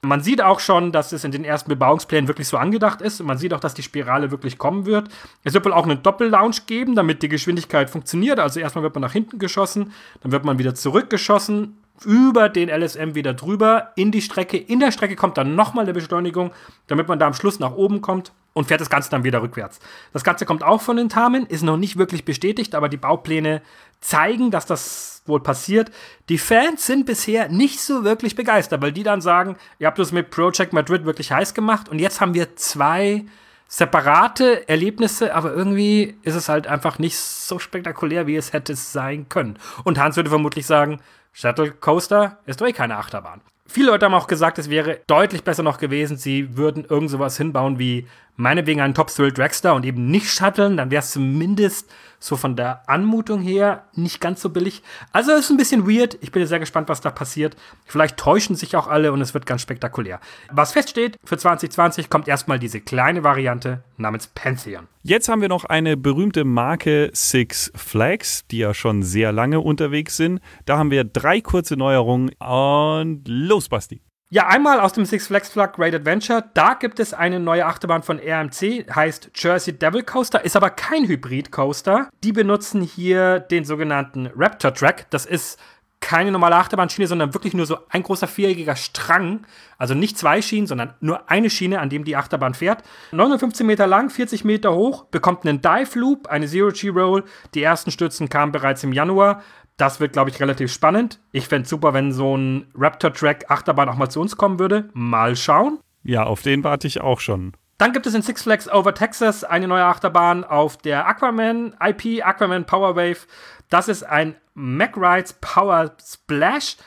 Man 0.05 0.21
sieht 0.21 0.41
auch 0.41 0.59
schon, 0.59 0.91
dass 0.91 1.13
es 1.13 1.23
in 1.23 1.31
den 1.31 1.45
ersten 1.45 1.69
Bebauungsplänen 1.69 2.27
wirklich 2.27 2.49
so 2.49 2.57
angedacht 2.57 3.01
ist. 3.01 3.21
Und 3.21 3.27
man 3.27 3.37
sieht 3.37 3.53
auch, 3.53 3.61
dass 3.61 3.73
die 3.73 3.83
Spirale 3.83 4.31
wirklich 4.31 4.57
kommen 4.57 4.85
wird. 4.85 5.07
Es 5.45 5.53
wird 5.53 5.63
wohl 5.63 5.71
auch 5.71 5.85
einen 5.85 6.03
Doppel-Lounge 6.03 6.57
geben, 6.65 6.93
damit 6.93 7.23
die 7.23 7.29
Geschwindigkeit 7.29 7.89
funktioniert. 7.89 8.37
Also 8.37 8.59
erstmal 8.59 8.83
wird 8.83 8.95
man 8.95 9.01
nach 9.01 9.13
hinten 9.13 9.39
geschossen, 9.39 9.93
dann 10.19 10.33
wird 10.33 10.43
man 10.43 10.59
wieder 10.59 10.75
zurückgeschossen, 10.75 11.77
über 12.05 12.49
den 12.49 12.69
LSM 12.69 13.15
wieder 13.15 13.33
drüber 13.33 13.91
in 13.95 14.11
die 14.11 14.21
Strecke. 14.21 14.57
In 14.57 14.79
der 14.79 14.91
Strecke 14.91 15.15
kommt 15.15 15.37
dann 15.37 15.55
nochmal 15.55 15.85
eine 15.85 15.93
Beschleunigung, 15.93 16.51
damit 16.87 17.07
man 17.07 17.19
da 17.19 17.27
am 17.27 17.33
Schluss 17.33 17.59
nach 17.59 17.73
oben 17.73 18.01
kommt 18.01 18.31
und 18.53 18.67
fährt 18.67 18.81
das 18.81 18.89
Ganze 18.89 19.09
dann 19.09 19.23
wieder 19.23 19.41
rückwärts. 19.41 19.79
Das 20.13 20.23
Ganze 20.23 20.45
kommt 20.45 20.63
auch 20.63 20.81
von 20.81 20.97
den 20.97 21.09
Tamen, 21.09 21.45
ist 21.45 21.63
noch 21.63 21.77
nicht 21.77 21.97
wirklich 21.97 22.25
bestätigt, 22.25 22.75
aber 22.75 22.89
die 22.89 22.97
Baupläne 22.97 23.61
zeigen, 23.99 24.51
dass 24.51 24.65
das 24.65 25.23
wohl 25.25 25.41
passiert. 25.41 25.91
Die 26.29 26.37
Fans 26.37 26.85
sind 26.85 27.05
bisher 27.05 27.49
nicht 27.49 27.79
so 27.79 28.03
wirklich 28.03 28.35
begeistert, 28.35 28.81
weil 28.81 28.91
die 28.91 29.03
dann 29.03 29.21
sagen, 29.21 29.55
ihr 29.79 29.87
habt 29.87 29.99
das 29.99 30.11
mit 30.11 30.29
Project 30.29 30.73
Madrid 30.73 31.05
wirklich 31.05 31.31
heiß 31.31 31.53
gemacht 31.53 31.89
und 31.89 31.99
jetzt 31.99 32.21
haben 32.21 32.33
wir 32.33 32.55
zwei 32.55 33.25
separate 33.67 34.69
Erlebnisse, 34.69 35.33
aber 35.33 35.51
irgendwie 35.51 36.15
ist 36.21 36.35
es 36.35 36.47
halt 36.47 36.67
einfach 36.67 36.99
nicht 36.99 37.17
so 37.17 37.57
spektakulär, 37.57 38.27
wie 38.27 38.35
es 38.35 38.53
hätte 38.53 38.75
sein 38.75 39.29
können. 39.29 39.57
Und 39.83 39.97
Hans 39.97 40.15
würde 40.15 40.29
vermutlich 40.29 40.67
sagen, 40.67 40.99
Shuttle 41.33 41.71
Coaster 41.71 42.37
ist 42.45 42.61
doch 42.61 42.67
eh 42.67 42.73
keine 42.73 42.97
Achterbahn. 42.97 43.41
Viele 43.65 43.87
Leute 43.91 44.05
haben 44.05 44.13
auch 44.13 44.27
gesagt, 44.27 44.59
es 44.59 44.69
wäre 44.69 44.99
deutlich 45.07 45.43
besser 45.43 45.63
noch 45.63 45.79
gewesen, 45.79 46.15
sie 46.15 46.57
würden 46.57 46.85
irgend 46.85 47.09
sowas 47.09 47.37
hinbauen 47.37 47.79
wie 47.79 48.07
meinetwegen 48.35 48.81
einen 48.81 48.93
Top 48.93 49.07
Thrill 49.07 49.31
Dragster 49.31 49.75
und 49.75 49.85
eben 49.85 50.09
nicht 50.09 50.29
shutteln, 50.29 50.77
dann 50.77 50.91
wäre 50.91 51.01
es 51.01 51.11
zumindest 51.11 51.89
so 52.19 52.37
von 52.37 52.55
der 52.55 52.87
Anmutung 52.87 53.41
her 53.41 53.83
nicht 53.95 54.21
ganz 54.21 54.41
so 54.41 54.49
billig. 54.49 54.81
Also 55.11 55.33
ist 55.33 55.49
ein 55.49 55.57
bisschen 55.57 55.87
weird. 55.87 56.17
Ich 56.21 56.31
bin 56.31 56.45
sehr 56.47 56.59
gespannt, 56.59 56.87
was 56.87 57.01
da 57.01 57.11
passiert. 57.11 57.57
Vielleicht 57.85 58.17
täuschen 58.17 58.55
sich 58.55 58.75
auch 58.77 58.87
alle 58.87 59.11
und 59.11 59.19
es 59.19 59.33
wird 59.33 59.45
ganz 59.45 59.61
spektakulär. 59.61 60.21
Was 60.49 60.71
feststeht, 60.71 61.17
für 61.23 61.37
2020 61.37 62.09
kommt 62.09 62.29
erstmal 62.29 62.59
diese 62.59 62.79
kleine 62.79 63.23
Variante 63.23 63.83
namens 63.97 64.27
Pantheon. 64.27 64.87
Jetzt 65.03 65.27
haben 65.27 65.41
wir 65.41 65.49
noch 65.49 65.65
eine 65.65 65.97
berühmte 65.97 66.45
Marke 66.45 67.09
Six 67.13 67.73
Flags, 67.75 68.47
die 68.47 68.59
ja 68.59 68.73
schon 68.73 69.03
sehr 69.03 69.33
lange 69.33 69.59
unterwegs 69.59 70.15
sind. 70.15 70.39
Da 70.65 70.77
haben 70.77 70.91
wir 70.91 71.03
drei 71.03 71.41
kurze 71.41 71.75
Neuerungen 71.75 72.31
und 72.39 73.23
los, 73.27 73.67
Basti. 73.67 74.01
Ja, 74.33 74.47
einmal 74.47 74.79
aus 74.79 74.93
dem 74.93 75.05
Six 75.05 75.27
Flags 75.27 75.49
Flag 75.49 75.73
Great 75.73 75.93
Adventure. 75.93 76.43
Da 76.55 76.73
gibt 76.73 76.99
es 76.99 77.13
eine 77.13 77.39
neue 77.39 77.67
Achterbahn 77.67 78.01
von 78.01 78.17
RMC, 78.17 78.87
heißt 78.91 79.29
Jersey 79.35 79.77
Devil 79.77 80.01
Coaster, 80.01 80.43
ist 80.43 80.55
aber 80.55 80.71
kein 80.71 81.07
Hybrid-Coaster. 81.07 82.09
Die 82.23 82.31
benutzen 82.31 82.81
hier 82.81 83.39
den 83.39 83.63
sogenannten 83.63 84.31
Raptor 84.35 84.73
Track. 84.73 85.05
Das 85.11 85.27
ist 85.27 85.59
keine 85.99 86.31
normale 86.31 86.55
Achterbahnschiene, 86.55 87.07
sondern 87.07 87.33
wirklich 87.33 87.53
nur 87.53 87.67
so 87.67 87.77
ein 87.89 88.01
großer 88.01 88.27
viereckiger 88.27 88.75
Strang. 88.75 89.45
Also 89.77 89.93
nicht 89.93 90.17
zwei 90.17 90.41
Schienen, 90.41 90.67
sondern 90.67 90.95
nur 90.99 91.29
eine 91.29 91.51
Schiene, 91.51 91.79
an 91.79 91.89
dem 91.89 92.03
die 92.03 92.15
Achterbahn 92.15 92.55
fährt. 92.55 92.83
915 93.11 93.65
Meter 93.65 93.85
lang, 93.85 94.09
40 94.09 94.43
Meter 94.43 94.73
hoch, 94.73 95.05
bekommt 95.05 95.45
einen 95.45 95.61
Dive 95.61 95.97
Loop, 95.97 96.27
eine 96.27 96.47
Zero-G-Roll. 96.47 97.23
Die 97.53 97.63
ersten 97.63 97.91
Stützen 97.91 98.29
kamen 98.29 98.51
bereits 98.51 98.83
im 98.83 98.93
Januar. 98.93 99.43
Das 99.77 99.99
wird, 99.99 100.13
glaube 100.13 100.29
ich, 100.29 100.39
relativ 100.39 100.71
spannend. 100.71 101.19
Ich 101.31 101.47
fände 101.47 101.63
es 101.63 101.69
super, 101.69 101.93
wenn 101.93 102.11
so 102.11 102.37
ein 102.37 102.71
Raptor-Track 102.75 103.49
Achterbahn 103.49 103.89
auch 103.89 103.95
mal 103.95 104.09
zu 104.09 104.21
uns 104.21 104.37
kommen 104.37 104.59
würde. 104.59 104.89
Mal 104.93 105.35
schauen. 105.35 105.79
Ja, 106.03 106.23
auf 106.23 106.41
den 106.41 106.63
warte 106.63 106.87
ich 106.87 107.01
auch 107.01 107.19
schon. 107.19 107.53
Dann 107.77 107.91
gibt 107.91 108.05
es 108.05 108.13
in 108.13 108.21
Six 108.21 108.43
Flags 108.43 108.71
Over 108.71 108.93
Texas 108.93 109.43
eine 109.43 109.67
neue 109.67 109.83
Achterbahn 109.83 110.43
auf 110.43 110.77
der 110.77 111.07
Aquaman 111.07 111.75
IP, 111.83 112.25
Aquaman 112.25 112.65
Power 112.65 112.95
Wave. 112.95 113.27
Das 113.69 113.87
ist 113.87 114.03
ein 114.03 114.35
MacRides 114.53 115.33
Power 115.41 115.91
Splash. 115.99 116.77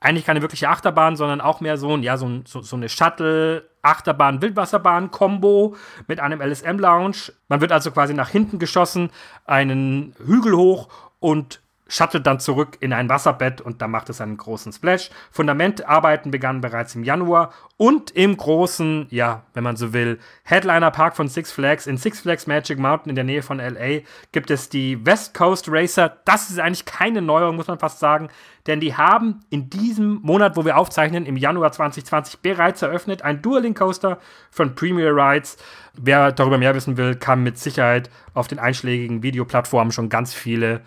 Eigentlich 0.00 0.24
keine 0.24 0.40
wirkliche 0.40 0.68
Achterbahn, 0.68 1.16
sondern 1.16 1.40
auch 1.40 1.60
mehr 1.60 1.76
so, 1.76 1.92
ein, 1.96 2.04
ja, 2.04 2.16
so, 2.16 2.42
so, 2.46 2.62
so 2.62 2.76
eine 2.76 2.88
Shuttle, 2.88 3.68
Achterbahn, 3.82 4.40
Wildwasserbahn, 4.40 5.10
Combo 5.10 5.76
mit 6.06 6.20
einem 6.20 6.40
LSM-Lounge. 6.40 7.32
Man 7.48 7.60
wird 7.60 7.72
also 7.72 7.90
quasi 7.90 8.14
nach 8.14 8.28
hinten 8.28 8.60
geschossen, 8.60 9.10
einen 9.44 10.14
Hügel 10.24 10.56
hoch 10.56 10.88
und 11.18 11.60
shuttelt 11.88 12.26
dann 12.26 12.38
zurück 12.38 12.76
in 12.80 12.92
ein 12.92 13.08
Wasserbett 13.08 13.60
und 13.60 13.80
da 13.80 13.88
macht 13.88 14.10
es 14.10 14.20
einen 14.20 14.36
großen 14.36 14.72
Splash. 14.72 15.10
Fundamentarbeiten 15.32 16.30
begannen 16.30 16.60
bereits 16.60 16.94
im 16.94 17.02
Januar 17.02 17.52
und 17.78 18.10
im 18.10 18.36
großen, 18.36 19.06
ja, 19.10 19.42
wenn 19.54 19.64
man 19.64 19.76
so 19.76 19.92
will, 19.94 20.18
Headliner 20.44 20.90
Park 20.90 21.16
von 21.16 21.28
Six 21.28 21.50
Flags 21.50 21.86
in 21.86 21.96
Six 21.96 22.20
Flags 22.20 22.46
Magic 22.46 22.78
Mountain 22.78 23.10
in 23.10 23.16
der 23.16 23.24
Nähe 23.24 23.42
von 23.42 23.58
LA 23.58 24.00
gibt 24.32 24.50
es 24.50 24.68
die 24.68 25.04
West 25.06 25.32
Coast 25.32 25.66
Racer. 25.68 26.18
Das 26.26 26.50
ist 26.50 26.60
eigentlich 26.60 26.84
keine 26.84 27.22
Neuerung, 27.22 27.56
muss 27.56 27.68
man 27.68 27.78
fast 27.78 28.00
sagen, 28.00 28.28
denn 28.66 28.80
die 28.80 28.94
haben 28.94 29.40
in 29.48 29.70
diesem 29.70 30.20
Monat, 30.20 30.56
wo 30.56 30.66
wir 30.66 30.76
aufzeichnen, 30.76 31.24
im 31.24 31.38
Januar 31.38 31.72
2020 31.72 32.40
bereits 32.40 32.82
eröffnet, 32.82 33.22
ein 33.22 33.40
Dueling 33.40 33.74
Coaster 33.74 34.18
von 34.50 34.74
Premier 34.74 35.10
Rides. 35.10 35.56
Wer 35.94 36.32
darüber 36.32 36.58
mehr 36.58 36.74
wissen 36.74 36.98
will, 36.98 37.14
kann 37.14 37.42
mit 37.42 37.58
Sicherheit 37.58 38.10
auf 38.34 38.46
den 38.46 38.58
einschlägigen 38.58 39.22
Videoplattformen 39.22 39.90
schon 39.90 40.10
ganz 40.10 40.34
viele 40.34 40.82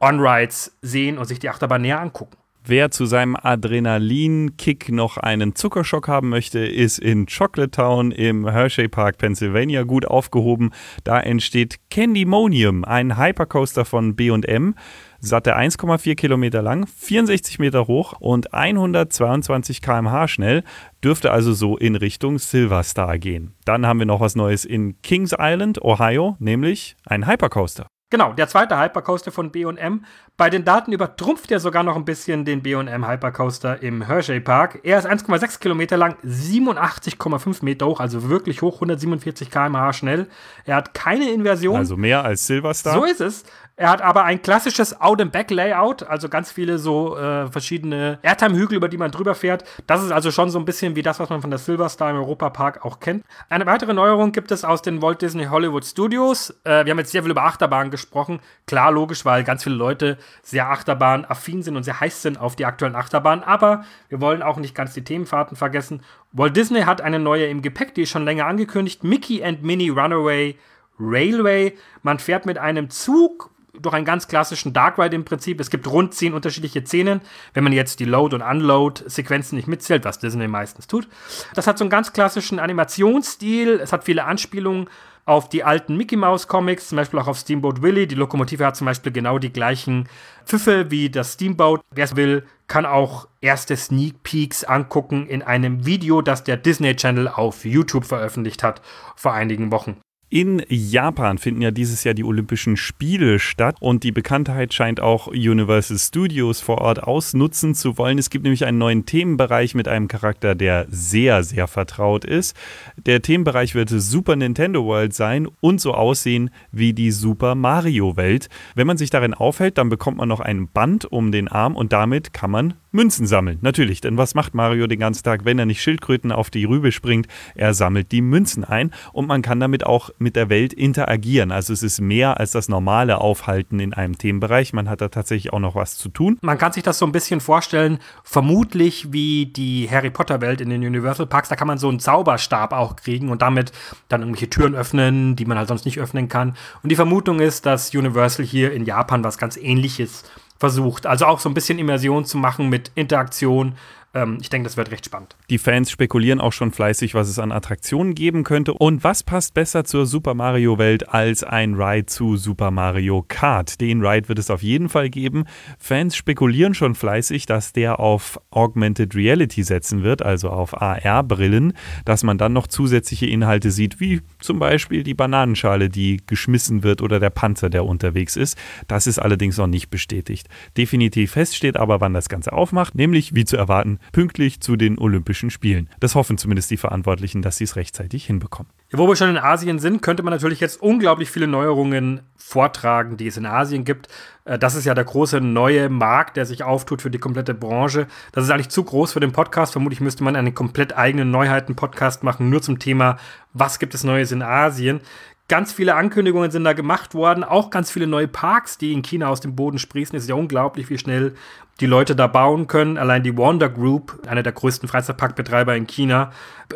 On-Rides 0.00 0.76
sehen 0.82 1.18
und 1.18 1.26
sich 1.26 1.38
die 1.38 1.48
Achterbahn 1.48 1.82
näher 1.82 2.00
angucken. 2.00 2.36
Wer 2.68 2.90
zu 2.90 3.06
seinem 3.06 3.36
Adrenalin-Kick 3.40 4.90
noch 4.90 5.18
einen 5.18 5.54
Zuckerschock 5.54 6.08
haben 6.08 6.30
möchte, 6.30 6.58
ist 6.58 6.98
in 6.98 7.26
Chocolate 7.26 7.70
Town 7.70 8.10
im 8.10 8.48
Hershey 8.48 8.88
Park, 8.88 9.18
Pennsylvania 9.18 9.84
gut 9.84 10.04
aufgehoben. 10.04 10.72
Da 11.04 11.20
entsteht 11.20 11.76
Candymonium, 11.90 12.84
ein 12.84 13.16
Hypercoaster 13.16 13.84
von 13.84 14.16
B&M, 14.16 14.74
satte 15.20 15.56
1,4 15.56 16.16
Kilometer 16.16 16.60
lang, 16.60 16.88
64 16.88 17.60
Meter 17.60 17.86
hoch 17.86 18.14
und 18.18 18.52
122 18.52 19.80
km/h 19.80 20.26
schnell, 20.26 20.64
dürfte 21.04 21.30
also 21.30 21.52
so 21.52 21.76
in 21.76 21.94
Richtung 21.94 22.40
Silverstar 22.40 23.18
gehen. 23.18 23.54
Dann 23.64 23.86
haben 23.86 24.00
wir 24.00 24.06
noch 24.06 24.20
was 24.20 24.34
Neues 24.34 24.64
in 24.64 25.00
Kings 25.02 25.32
Island, 25.38 25.80
Ohio, 25.84 26.34
nämlich 26.40 26.96
ein 27.06 27.28
Hypercoaster. 27.28 27.86
Genau, 28.08 28.32
der 28.32 28.46
zweite 28.46 28.78
Hypercoaster 28.78 29.32
von 29.32 29.50
B&M. 29.50 30.04
Bei 30.36 30.48
den 30.48 30.64
Daten 30.64 30.92
übertrumpft 30.92 31.50
er 31.50 31.58
sogar 31.58 31.82
noch 31.82 31.96
ein 31.96 32.04
bisschen 32.04 32.44
den 32.44 32.62
B&M 32.62 33.08
Hypercoaster 33.08 33.82
im 33.82 34.02
Hershey 34.02 34.38
Park. 34.38 34.78
Er 34.84 35.00
ist 35.00 35.08
1,6 35.08 35.58
Kilometer 35.58 35.96
lang, 35.96 36.16
87,5 36.24 37.64
Meter 37.64 37.86
hoch, 37.86 37.98
also 37.98 38.28
wirklich 38.28 38.62
hoch, 38.62 38.76
147 38.76 39.50
km/h 39.50 39.92
schnell. 39.92 40.28
Er 40.64 40.76
hat 40.76 40.94
keine 40.94 41.32
Inversion. 41.32 41.76
Also 41.76 41.96
mehr 41.96 42.24
als 42.24 42.46
Silverstar. 42.46 42.94
So 42.94 43.04
ist 43.04 43.20
es. 43.20 43.44
Er 43.78 43.90
hat 43.90 44.00
aber 44.00 44.24
ein 44.24 44.40
klassisches 44.40 45.02
Out-and-Back-Layout, 45.02 46.02
also 46.04 46.30
ganz 46.30 46.50
viele 46.50 46.78
so 46.78 47.14
äh, 47.18 47.46
verschiedene 47.48 48.18
Airtime-Hügel, 48.22 48.78
über 48.78 48.88
die 48.88 48.96
man 48.96 49.10
drüber 49.10 49.34
fährt. 49.34 49.64
Das 49.86 50.02
ist 50.02 50.12
also 50.12 50.30
schon 50.30 50.48
so 50.48 50.58
ein 50.58 50.64
bisschen 50.64 50.96
wie 50.96 51.02
das, 51.02 51.20
was 51.20 51.28
man 51.28 51.42
von 51.42 51.50
der 51.50 51.58
Silverstar 51.58 52.08
im 52.08 52.16
Europapark 52.16 52.86
auch 52.86 53.00
kennt. 53.00 53.22
Eine 53.50 53.66
weitere 53.66 53.92
Neuerung 53.92 54.32
gibt 54.32 54.50
es 54.50 54.64
aus 54.64 54.80
den 54.80 55.02
Walt 55.02 55.20
Disney 55.20 55.44
Hollywood 55.44 55.84
Studios. 55.84 56.50
Äh, 56.64 56.86
wir 56.86 56.92
haben 56.92 56.98
jetzt 56.98 57.12
sehr 57.12 57.22
viel 57.22 57.30
über 57.30 57.44
Achterbahnen 57.44 57.90
gesprochen. 57.90 58.40
Klar, 58.66 58.92
logisch, 58.92 59.26
weil 59.26 59.44
ganz 59.44 59.62
viele 59.62 59.76
Leute 59.76 60.16
sehr 60.42 60.70
Achterbahn-affin 60.70 61.62
sind 61.62 61.76
und 61.76 61.82
sehr 61.82 62.00
heiß 62.00 62.22
sind 62.22 62.40
auf 62.40 62.56
die 62.56 62.64
aktuellen 62.64 62.96
Achterbahnen. 62.96 63.44
Aber 63.44 63.84
wir 64.08 64.22
wollen 64.22 64.42
auch 64.42 64.56
nicht 64.56 64.74
ganz 64.74 64.94
die 64.94 65.04
Themenfahrten 65.04 65.54
vergessen. 65.54 66.00
Walt 66.32 66.56
Disney 66.56 66.80
hat 66.80 67.02
eine 67.02 67.18
neue 67.18 67.44
im 67.44 67.60
Gepäck, 67.60 67.94
die 67.94 68.04
ist 68.04 68.10
schon 68.10 68.24
länger 68.24 68.46
angekündigt. 68.46 69.04
Mickey 69.04 69.44
and 69.44 69.62
Minnie 69.62 69.90
Runaway 69.90 70.56
Railway. 70.98 71.76
Man 72.02 72.18
fährt 72.18 72.46
mit 72.46 72.56
einem 72.56 72.88
Zug 72.88 73.50
durch 73.80 73.94
einen 73.94 74.04
ganz 74.04 74.28
klassischen 74.28 74.72
Dark 74.72 74.98
Ride 74.98 75.14
im 75.14 75.24
Prinzip. 75.24 75.60
Es 75.60 75.70
gibt 75.70 75.86
rund 75.86 76.14
zehn 76.14 76.34
unterschiedliche 76.34 76.84
Szenen, 76.84 77.20
wenn 77.54 77.64
man 77.64 77.72
jetzt 77.72 78.00
die 78.00 78.04
Load- 78.04 78.34
und 78.34 78.42
Unload-Sequenzen 78.42 79.56
nicht 79.56 79.68
mitzählt, 79.68 80.04
was 80.04 80.18
Disney 80.18 80.48
meistens 80.48 80.86
tut. 80.86 81.08
Das 81.54 81.66
hat 81.66 81.78
so 81.78 81.84
einen 81.84 81.90
ganz 81.90 82.12
klassischen 82.12 82.58
Animationsstil. 82.58 83.80
Es 83.82 83.92
hat 83.92 84.04
viele 84.04 84.24
Anspielungen 84.24 84.88
auf 85.26 85.48
die 85.48 85.64
alten 85.64 85.96
Mickey 85.96 86.16
Mouse 86.16 86.46
Comics, 86.46 86.88
zum 86.88 86.96
Beispiel 86.96 87.18
auch 87.18 87.26
auf 87.26 87.38
Steamboat 87.38 87.82
Willie. 87.82 88.06
Die 88.06 88.14
Lokomotive 88.14 88.64
hat 88.64 88.76
zum 88.76 88.84
Beispiel 88.84 89.10
genau 89.10 89.38
die 89.38 89.52
gleichen 89.52 90.08
Pfiffe 90.44 90.90
wie 90.90 91.10
das 91.10 91.32
Steamboat. 91.32 91.82
Wer 91.90 92.04
es 92.04 92.16
will, 92.16 92.44
kann 92.68 92.86
auch 92.86 93.28
erste 93.40 93.76
Sneak 93.76 94.22
Peeks 94.22 94.62
angucken 94.64 95.26
in 95.26 95.42
einem 95.42 95.84
Video, 95.84 96.22
das 96.22 96.44
der 96.44 96.56
Disney 96.56 96.94
Channel 96.94 97.28
auf 97.28 97.64
YouTube 97.64 98.04
veröffentlicht 98.04 98.62
hat 98.62 98.80
vor 99.16 99.32
einigen 99.32 99.72
Wochen. 99.72 100.00
In 100.36 100.62
Japan 100.68 101.38
finden 101.38 101.62
ja 101.62 101.70
dieses 101.70 102.04
Jahr 102.04 102.12
die 102.12 102.22
Olympischen 102.22 102.76
Spiele 102.76 103.38
statt 103.38 103.76
und 103.80 104.04
die 104.04 104.12
Bekanntheit 104.12 104.74
scheint 104.74 105.00
auch 105.00 105.28
Universal 105.28 105.96
Studios 105.96 106.60
vor 106.60 106.82
Ort 106.82 107.02
ausnutzen 107.02 107.74
zu 107.74 107.96
wollen. 107.96 108.18
Es 108.18 108.28
gibt 108.28 108.42
nämlich 108.42 108.66
einen 108.66 108.76
neuen 108.76 109.06
Themenbereich 109.06 109.74
mit 109.74 109.88
einem 109.88 110.08
Charakter, 110.08 110.54
der 110.54 110.88
sehr, 110.90 111.42
sehr 111.42 111.66
vertraut 111.68 112.26
ist. 112.26 112.54
Der 112.98 113.22
Themenbereich 113.22 113.74
wird 113.74 113.88
Super 113.88 114.36
Nintendo 114.36 114.84
World 114.84 115.14
sein 115.14 115.48
und 115.62 115.80
so 115.80 115.94
aussehen 115.94 116.50
wie 116.70 116.92
die 116.92 117.12
Super 117.12 117.54
Mario 117.54 118.18
Welt. 118.18 118.50
Wenn 118.74 118.86
man 118.86 118.98
sich 118.98 119.08
darin 119.08 119.32
aufhält, 119.32 119.78
dann 119.78 119.88
bekommt 119.88 120.18
man 120.18 120.28
noch 120.28 120.40
ein 120.40 120.68
Band 120.68 121.06
um 121.06 121.32
den 121.32 121.48
Arm 121.48 121.74
und 121.74 121.94
damit 121.94 122.34
kann 122.34 122.50
man 122.50 122.74
Münzen 122.96 123.26
sammeln. 123.26 123.58
Natürlich, 123.60 124.00
denn 124.00 124.16
was 124.16 124.34
macht 124.34 124.54
Mario 124.54 124.86
den 124.86 124.98
ganzen 124.98 125.22
Tag, 125.22 125.44
wenn 125.44 125.58
er 125.58 125.66
nicht 125.66 125.82
Schildkröten 125.82 126.32
auf 126.32 126.50
die 126.50 126.64
Rübe 126.64 126.90
springt? 126.92 127.28
Er 127.54 127.74
sammelt 127.74 128.10
die 128.10 128.22
Münzen 128.22 128.64
ein 128.64 128.90
und 129.12 129.28
man 129.28 129.42
kann 129.42 129.60
damit 129.60 129.84
auch 129.86 130.10
mit 130.18 130.25
der 130.34 130.48
Welt 130.48 130.72
interagieren. 130.72 131.52
Also 131.52 131.72
es 131.72 131.84
ist 131.84 132.00
mehr 132.00 132.40
als 132.40 132.50
das 132.50 132.68
normale 132.68 133.18
Aufhalten 133.18 133.78
in 133.78 133.94
einem 133.94 134.18
Themenbereich. 134.18 134.72
Man 134.72 134.88
hat 134.88 135.00
da 135.00 135.08
tatsächlich 135.08 135.52
auch 135.52 135.60
noch 135.60 135.76
was 135.76 135.96
zu 135.96 136.08
tun. 136.08 136.38
Man 136.40 136.58
kann 136.58 136.72
sich 136.72 136.82
das 136.82 136.98
so 136.98 137.06
ein 137.06 137.12
bisschen 137.12 137.40
vorstellen, 137.40 137.98
vermutlich 138.24 139.12
wie 139.12 139.46
die 139.46 139.88
Harry 139.90 140.10
Potter 140.10 140.40
Welt 140.40 140.60
in 140.60 140.70
den 140.70 140.82
Universal 140.82 141.26
Parks. 141.26 141.48
Da 141.48 141.54
kann 141.54 141.68
man 141.68 141.78
so 141.78 141.88
einen 141.88 142.00
Zauberstab 142.00 142.72
auch 142.72 142.96
kriegen 142.96 143.28
und 143.28 143.42
damit 143.42 143.70
dann 144.08 144.22
irgendwelche 144.22 144.50
Türen 144.50 144.74
öffnen, 144.74 145.36
die 145.36 145.44
man 145.44 145.58
halt 145.58 145.68
sonst 145.68 145.84
nicht 145.84 146.00
öffnen 146.00 146.28
kann. 146.28 146.56
Und 146.82 146.90
die 146.90 146.96
Vermutung 146.96 147.38
ist, 147.38 147.66
dass 147.66 147.94
Universal 147.94 148.44
hier 148.44 148.72
in 148.72 148.84
Japan 148.84 149.22
was 149.22 149.38
ganz 149.38 149.56
ähnliches 149.56 150.24
versucht. 150.58 151.06
Also 151.06 151.26
auch 151.26 151.40
so 151.40 151.48
ein 151.48 151.54
bisschen 151.54 151.78
Immersion 151.78 152.24
zu 152.24 152.38
machen 152.38 152.68
mit 152.68 152.90
Interaktion 152.94 153.74
ähm, 154.16 154.38
ich 154.40 154.48
denke, 154.48 154.64
das 154.64 154.76
wird 154.76 154.90
recht 154.90 155.04
spannend. 155.04 155.36
Die 155.50 155.58
Fans 155.58 155.90
spekulieren 155.90 156.40
auch 156.40 156.52
schon 156.52 156.72
fleißig, 156.72 157.14
was 157.14 157.28
es 157.28 157.38
an 157.38 157.52
Attraktionen 157.52 158.14
geben 158.14 158.44
könnte. 158.44 158.72
Und 158.72 159.04
was 159.04 159.22
passt 159.22 159.52
besser 159.52 159.84
zur 159.84 160.06
Super 160.06 160.34
Mario 160.34 160.78
Welt 160.78 161.10
als 161.10 161.44
ein 161.44 161.74
Ride 161.74 162.06
zu 162.06 162.36
Super 162.36 162.70
Mario 162.70 163.24
Kart? 163.28 163.80
Den 163.80 164.04
Ride 164.04 164.28
wird 164.28 164.38
es 164.38 164.50
auf 164.50 164.62
jeden 164.62 164.88
Fall 164.88 165.10
geben. 165.10 165.44
Fans 165.78 166.16
spekulieren 166.16 166.72
schon 166.72 166.94
fleißig, 166.94 167.44
dass 167.46 167.74
der 167.74 168.00
auf 168.00 168.40
Augmented 168.50 169.14
Reality 169.14 169.62
setzen 169.62 170.02
wird, 170.02 170.22
also 170.22 170.48
auf 170.48 170.80
AR-Brillen, 170.80 171.74
dass 172.06 172.22
man 172.22 172.38
dann 172.38 172.54
noch 172.54 172.66
zusätzliche 172.66 173.26
Inhalte 173.26 173.70
sieht, 173.70 174.00
wie 174.00 174.22
zum 174.40 174.58
Beispiel 174.58 175.02
die 175.02 175.14
Bananenschale, 175.14 175.90
die 175.90 176.22
geschmissen 176.26 176.82
wird 176.82 177.02
oder 177.02 177.20
der 177.20 177.30
Panzer, 177.30 177.68
der 177.68 177.84
unterwegs 177.84 178.36
ist. 178.36 178.56
Das 178.88 179.06
ist 179.06 179.18
allerdings 179.18 179.58
noch 179.58 179.66
nicht 179.66 179.90
bestätigt. 179.90 180.48
Definitiv 180.76 181.32
fest 181.32 181.54
steht 181.54 181.76
aber, 181.76 182.00
wann 182.00 182.14
das 182.14 182.30
Ganze 182.30 182.54
aufmacht, 182.54 182.94
nämlich 182.94 183.34
wie 183.34 183.44
zu 183.44 183.58
erwarten 183.58 183.98
pünktlich 184.12 184.60
zu 184.60 184.76
den 184.76 184.98
Olympischen 184.98 185.50
Spielen. 185.50 185.88
Das 186.00 186.14
hoffen 186.14 186.38
zumindest 186.38 186.70
die 186.70 186.76
Verantwortlichen, 186.76 187.42
dass 187.42 187.56
sie 187.56 187.64
es 187.64 187.76
rechtzeitig 187.76 188.26
hinbekommen. 188.26 188.72
Ja, 188.92 188.98
wo 188.98 189.08
wir 189.08 189.16
schon 189.16 189.30
in 189.30 189.38
Asien 189.38 189.78
sind, 189.78 190.02
könnte 190.02 190.22
man 190.22 190.32
natürlich 190.32 190.60
jetzt 190.60 190.80
unglaublich 190.80 191.30
viele 191.30 191.46
Neuerungen 191.46 192.20
vortragen, 192.36 193.16
die 193.16 193.26
es 193.26 193.36
in 193.36 193.44
Asien 193.44 193.84
gibt. 193.84 194.08
Äh, 194.44 194.58
das 194.58 194.74
ist 194.74 194.84
ja 194.84 194.94
der 194.94 195.04
große 195.04 195.40
neue 195.40 195.88
Markt, 195.88 196.36
der 196.36 196.46
sich 196.46 196.62
auftut 196.62 197.02
für 197.02 197.10
die 197.10 197.18
komplette 197.18 197.54
Branche. 197.54 198.06
Das 198.32 198.44
ist 198.44 198.50
eigentlich 198.50 198.68
zu 198.68 198.84
groß 198.84 199.12
für 199.12 199.20
den 199.20 199.32
Podcast. 199.32 199.72
Vermutlich 199.72 200.00
müsste 200.00 200.24
man 200.24 200.36
einen 200.36 200.54
komplett 200.54 200.96
eigenen 200.96 201.30
Neuheiten-Podcast 201.30 202.22
machen, 202.22 202.48
nur 202.48 202.62
zum 202.62 202.78
Thema, 202.78 203.18
was 203.52 203.78
gibt 203.78 203.94
es 203.94 204.04
Neues 204.04 204.32
in 204.32 204.42
Asien. 204.42 205.00
Ganz 205.48 205.72
viele 205.72 205.94
Ankündigungen 205.94 206.50
sind 206.50 206.64
da 206.64 206.72
gemacht 206.72 207.14
worden, 207.14 207.44
auch 207.44 207.70
ganz 207.70 207.92
viele 207.92 208.08
neue 208.08 208.26
Parks, 208.26 208.78
die 208.78 208.92
in 208.92 209.02
China 209.02 209.28
aus 209.28 209.40
dem 209.40 209.54
Boden 209.54 209.78
sprießen. 209.78 210.16
Es 210.16 210.24
ist 210.24 210.28
ja 210.28 210.34
unglaublich, 210.34 210.90
wie 210.90 210.98
schnell 210.98 211.34
die 211.80 211.86
Leute 211.86 212.16
da 212.16 212.26
bauen 212.26 212.66
können. 212.66 212.96
Allein 212.96 213.22
die 213.22 213.36
Wonder 213.36 213.68
Group, 213.68 214.20
einer 214.26 214.42
der 214.42 214.52
größten 214.52 214.88
Freizeitparkbetreiber 214.88 215.76
in 215.76 215.86
China, 215.86 216.30